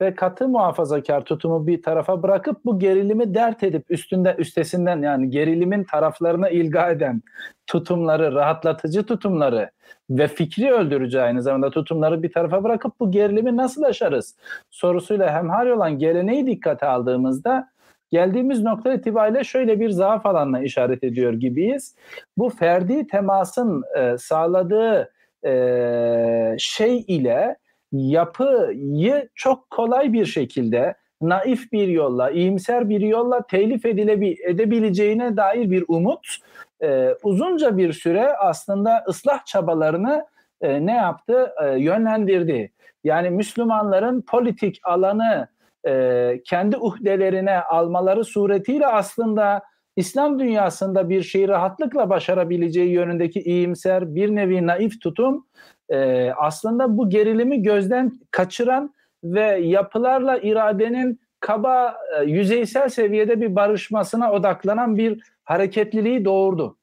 [0.00, 5.84] ve katı muhafazakar tutumu bir tarafa bırakıp bu gerilimi dert edip üstünde üstesinden yani gerilimin
[5.84, 7.22] taraflarına ilga eden
[7.66, 9.70] tutumları, rahatlatıcı tutumları
[10.10, 14.36] ve fikri öldürücü aynı zamanda tutumları bir tarafa bırakıp bu gerilimi nasıl aşarız
[14.70, 17.68] sorusuyla hemhal olan geleneği dikkate aldığımızda
[18.10, 21.96] geldiğimiz nokta itibariyle şöyle bir zaaf alanına işaret ediyor gibiyiz.
[22.38, 25.12] Bu ferdi temasın e, sağladığı
[25.44, 27.56] e, şey ile
[27.92, 35.70] yapıyı çok kolay bir şekilde naif bir yolla, iyimser bir yolla telif edilebi edebileceğine dair
[35.70, 36.36] bir umut
[36.82, 40.26] e, uzunca bir süre aslında ıslah çabalarını
[40.60, 41.52] e, ne yaptı?
[41.64, 42.72] E, yönlendirdi.
[43.04, 45.48] Yani Müslümanların politik alanı
[45.86, 49.62] e, kendi uhdelerine almaları suretiyle aslında
[49.96, 55.46] İslam dünyasında bir şeyi rahatlıkla başarabileceği yönündeki iyimser bir nevi naif tutum
[55.88, 58.94] e, aslında bu gerilimi gözden kaçıran
[59.24, 66.76] ve yapılarla iradenin kaba e, yüzeysel seviyede bir barışmasına odaklanan bir hareketliliği doğurdu.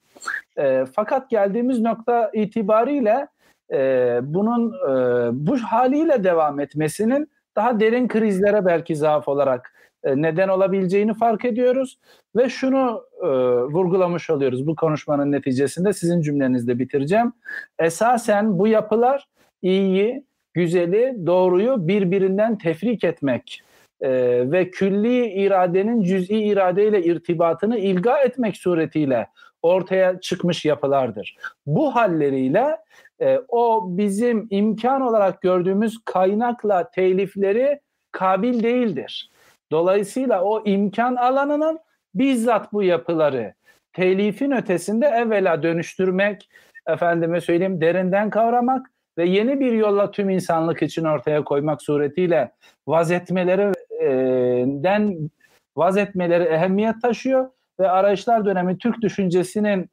[0.57, 3.27] E, fakat geldiğimiz nokta itibariyle
[3.71, 9.74] e, bunun e, bu haliyle devam etmesinin daha derin krizlere belki zaaf olarak
[10.05, 11.99] neden olabileceğini fark ediyoruz
[12.35, 13.27] ve şunu e,
[13.73, 17.33] vurgulamış oluyoruz bu konuşmanın neticesinde sizin cümlenizde bitireceğim.
[17.79, 19.27] Esasen bu yapılar
[19.61, 20.23] iyiyi,
[20.53, 23.63] güzeli, doğruyu birbirinden tefrik etmek
[24.01, 24.11] e,
[24.51, 29.27] ve külli iradenin cüz'i iradeyle irtibatını ilga etmek suretiyle
[29.61, 31.35] ortaya çıkmış yapılardır.
[31.65, 32.77] Bu halleriyle
[33.21, 37.79] e, o bizim imkan olarak gördüğümüz kaynakla telifleri
[38.11, 39.29] kabil değildir.
[39.71, 41.79] Dolayısıyla o imkan alanının
[42.15, 43.53] bizzat bu yapıları
[43.93, 46.49] telifin ötesinde evvela dönüştürmek,
[46.87, 52.51] efendime söyleyeyim derinden kavramak ve yeni bir yolla tüm insanlık için ortaya koymak suretiyle
[52.87, 55.29] vazetmelerinden
[55.77, 59.89] vazetmeleri ehemmiyet taşıyor ve arayışlar dönemi Türk düşüncesinin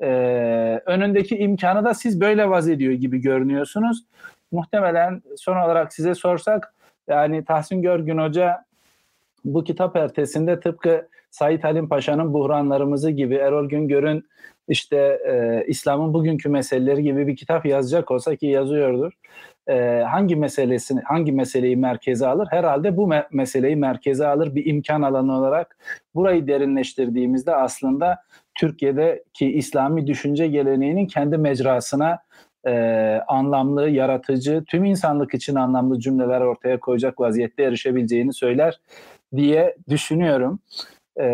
[0.00, 0.08] e,
[0.86, 4.04] önündeki imkanı da siz böyle vaz ediyor gibi görünüyorsunuz.
[4.52, 6.74] Muhtemelen son olarak size sorsak
[7.08, 8.64] yani Tahsin Görgün Hoca
[9.46, 14.28] bu kitap ertesinde tıpkı Said Halim Paşa'nın buhranlarımızı gibi Erol Güngör'ün
[14.68, 14.96] işte
[15.28, 19.12] e, İslam'ın bugünkü meseleleri gibi bir kitap yazacak olsa ki yazıyordur.
[19.68, 22.48] E, hangi meselesini, hangi meseleyi merkeze alır?
[22.50, 25.76] Herhalde bu me- meseleyi merkeze alır bir imkan alanı olarak.
[26.14, 28.18] Burayı derinleştirdiğimizde aslında
[28.54, 32.18] Türkiye'deki İslami düşünce geleneğinin kendi mecrasına
[32.66, 32.72] e,
[33.28, 38.80] anlamlı, yaratıcı, tüm insanlık için anlamlı cümleler ortaya koyacak vaziyette erişebileceğini söyler
[39.36, 40.58] diye düşünüyorum.
[41.16, 41.26] E,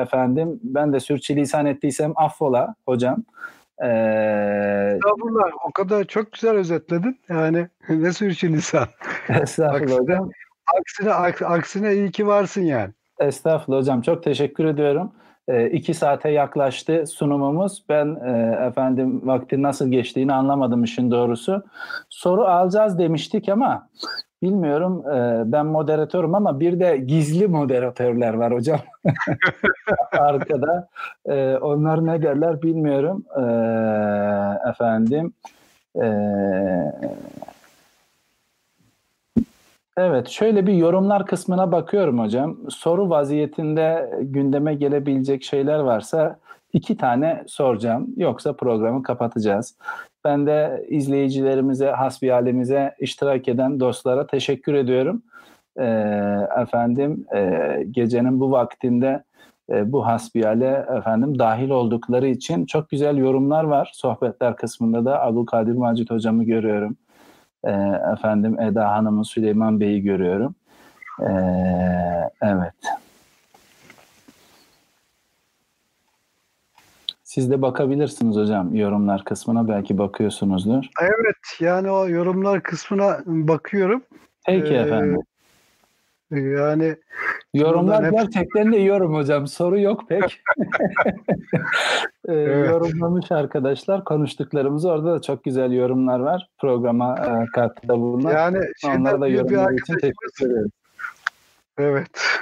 [0.00, 3.24] efendim ben de sürçülisan ettiysem affola hocam.
[3.82, 5.50] Ee, Estağfurullah.
[5.68, 7.20] O kadar çok güzel özetledin.
[7.28, 8.86] Yani ne sürçülisan.
[9.28, 10.30] Estağfurullah hocam.
[10.78, 11.12] Aksine,
[11.46, 12.92] aksine iyi ki varsın yani.
[13.20, 14.02] Estağfurullah hocam.
[14.02, 15.12] Çok teşekkür ediyorum.
[15.48, 17.84] E, iki saate yaklaştı sunumumuz.
[17.88, 21.64] Ben e, efendim vaktin nasıl geçtiğini anlamadım işin doğrusu.
[22.08, 23.88] Soru alacağız demiştik ama
[24.42, 28.80] bilmiyorum e, ben moderatörüm ama bir de gizli moderatörler var hocam.
[30.12, 30.88] Arkada.
[31.26, 33.24] E, onlar ne derler bilmiyorum.
[33.36, 33.42] E,
[34.70, 35.32] efendim.
[39.98, 42.56] Evet, şöyle bir yorumlar kısmına bakıyorum hocam.
[42.70, 46.38] Soru vaziyetinde gündeme gelebilecek şeyler varsa
[46.72, 48.14] iki tane soracağım.
[48.16, 49.76] Yoksa programı kapatacağız.
[50.24, 55.22] Ben de izleyicilerimize, hasbihalimize iştirak eden dostlara teşekkür ediyorum.
[55.78, 55.84] Ee,
[56.62, 59.22] efendim e, gecenin bu vaktinde
[59.70, 63.90] e, bu hasbihale efendim dahil oldukları için çok güzel yorumlar var.
[63.94, 66.96] Sohbetler kısmında da Abdülkadir Macit hocamı görüyorum
[67.64, 67.70] e,
[68.12, 70.54] efendim Eda Hanım'ı Süleyman Bey'i görüyorum.
[71.20, 71.30] E,
[72.42, 72.74] evet.
[77.38, 80.84] Siz de bakabilirsiniz hocam yorumlar kısmına belki bakıyorsunuzdur.
[81.00, 84.02] Evet yani o yorumlar kısmına bakıyorum.
[84.46, 85.20] Peki ee, efendim.
[86.30, 86.96] Yani
[87.54, 88.12] Yorumlar hep...
[88.12, 89.46] gerçekten de yorum hocam.
[89.46, 90.22] Soru yok pek.
[92.28, 92.70] ee, evet.
[92.70, 94.04] Yorumlamış arkadaşlar.
[94.04, 96.48] Konuştuklarımızı orada da çok güzel yorumlar var.
[96.58, 98.32] Programa e, katkıda bulunan.
[98.32, 100.70] Yani Onlara da yorumlar için teşekkür ederim.
[101.78, 102.40] Evet.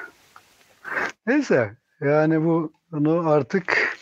[1.26, 1.70] Neyse.
[2.00, 3.96] Yani bu bunu artık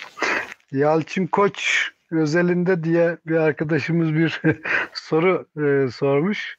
[0.75, 4.43] Yalçın Koç özelinde diye bir arkadaşımız bir
[4.93, 6.57] soru e, sormuş.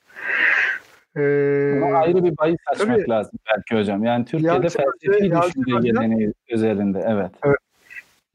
[1.16, 1.22] Ee,
[1.94, 4.04] ayrı bir bahis açmak tabii, lazım belki hocam.
[4.04, 7.06] Yani Türkiye'de Yalçın felsefi düşünce geleneği üzerinde.
[7.08, 7.32] Evet.
[7.46, 7.58] evet.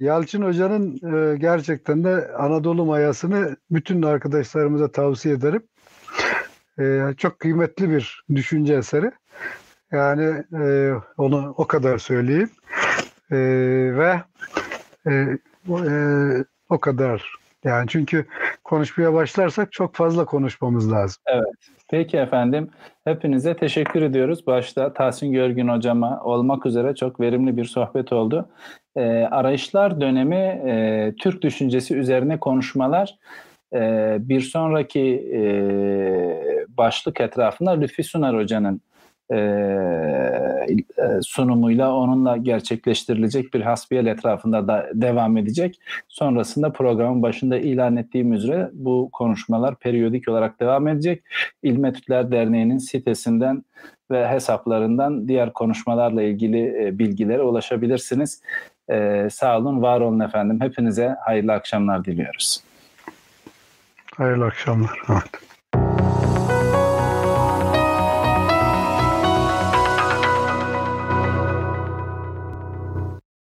[0.01, 5.63] Yalçın Hoca'nın e, gerçekten de Anadolu mayasını bütün arkadaşlarımıza tavsiye ederim.
[6.79, 9.13] E, çok kıymetli bir düşünce eseri.
[9.93, 12.51] Yani e, onu o kadar söyleyeyim.
[13.31, 13.37] E,
[13.97, 14.23] ve
[15.07, 15.39] e,
[15.69, 15.93] e,
[16.69, 17.41] o kadar.
[17.65, 18.27] Yani çünkü
[18.65, 21.23] konuşmaya başlarsak çok fazla konuşmamız lazım.
[21.27, 21.55] Evet.
[21.91, 22.71] Peki efendim.
[23.05, 24.47] Hepinize teşekkür ediyoruz.
[24.47, 28.49] Başta Tahsin Görgün hocama olmak üzere çok verimli bir sohbet oldu.
[28.97, 33.19] E, arayışlar dönemi e, Türk düşüncesi üzerine konuşmalar
[33.75, 35.43] e, bir sonraki e,
[36.69, 38.81] başlık etrafında Lütfi Sunar Hoca'nın
[41.23, 45.81] sunumuyla onunla gerçekleştirilecek bir hasbiyel etrafında da devam edecek.
[46.09, 51.23] Sonrasında programın başında ilan ettiğim üzere bu konuşmalar periyodik olarak devam edecek.
[51.63, 53.65] İlmetütler Derneği'nin sitesinden
[54.11, 58.43] ve hesaplarından diğer konuşmalarla ilgili e, bilgilere ulaşabilirsiniz.
[58.91, 60.61] Ee, sağ olun, var olun efendim.
[60.61, 62.63] Hepinize hayırlı akşamlar diliyoruz.
[64.17, 65.03] Hayırlı akşamlar.
[65.11, 65.50] Evet.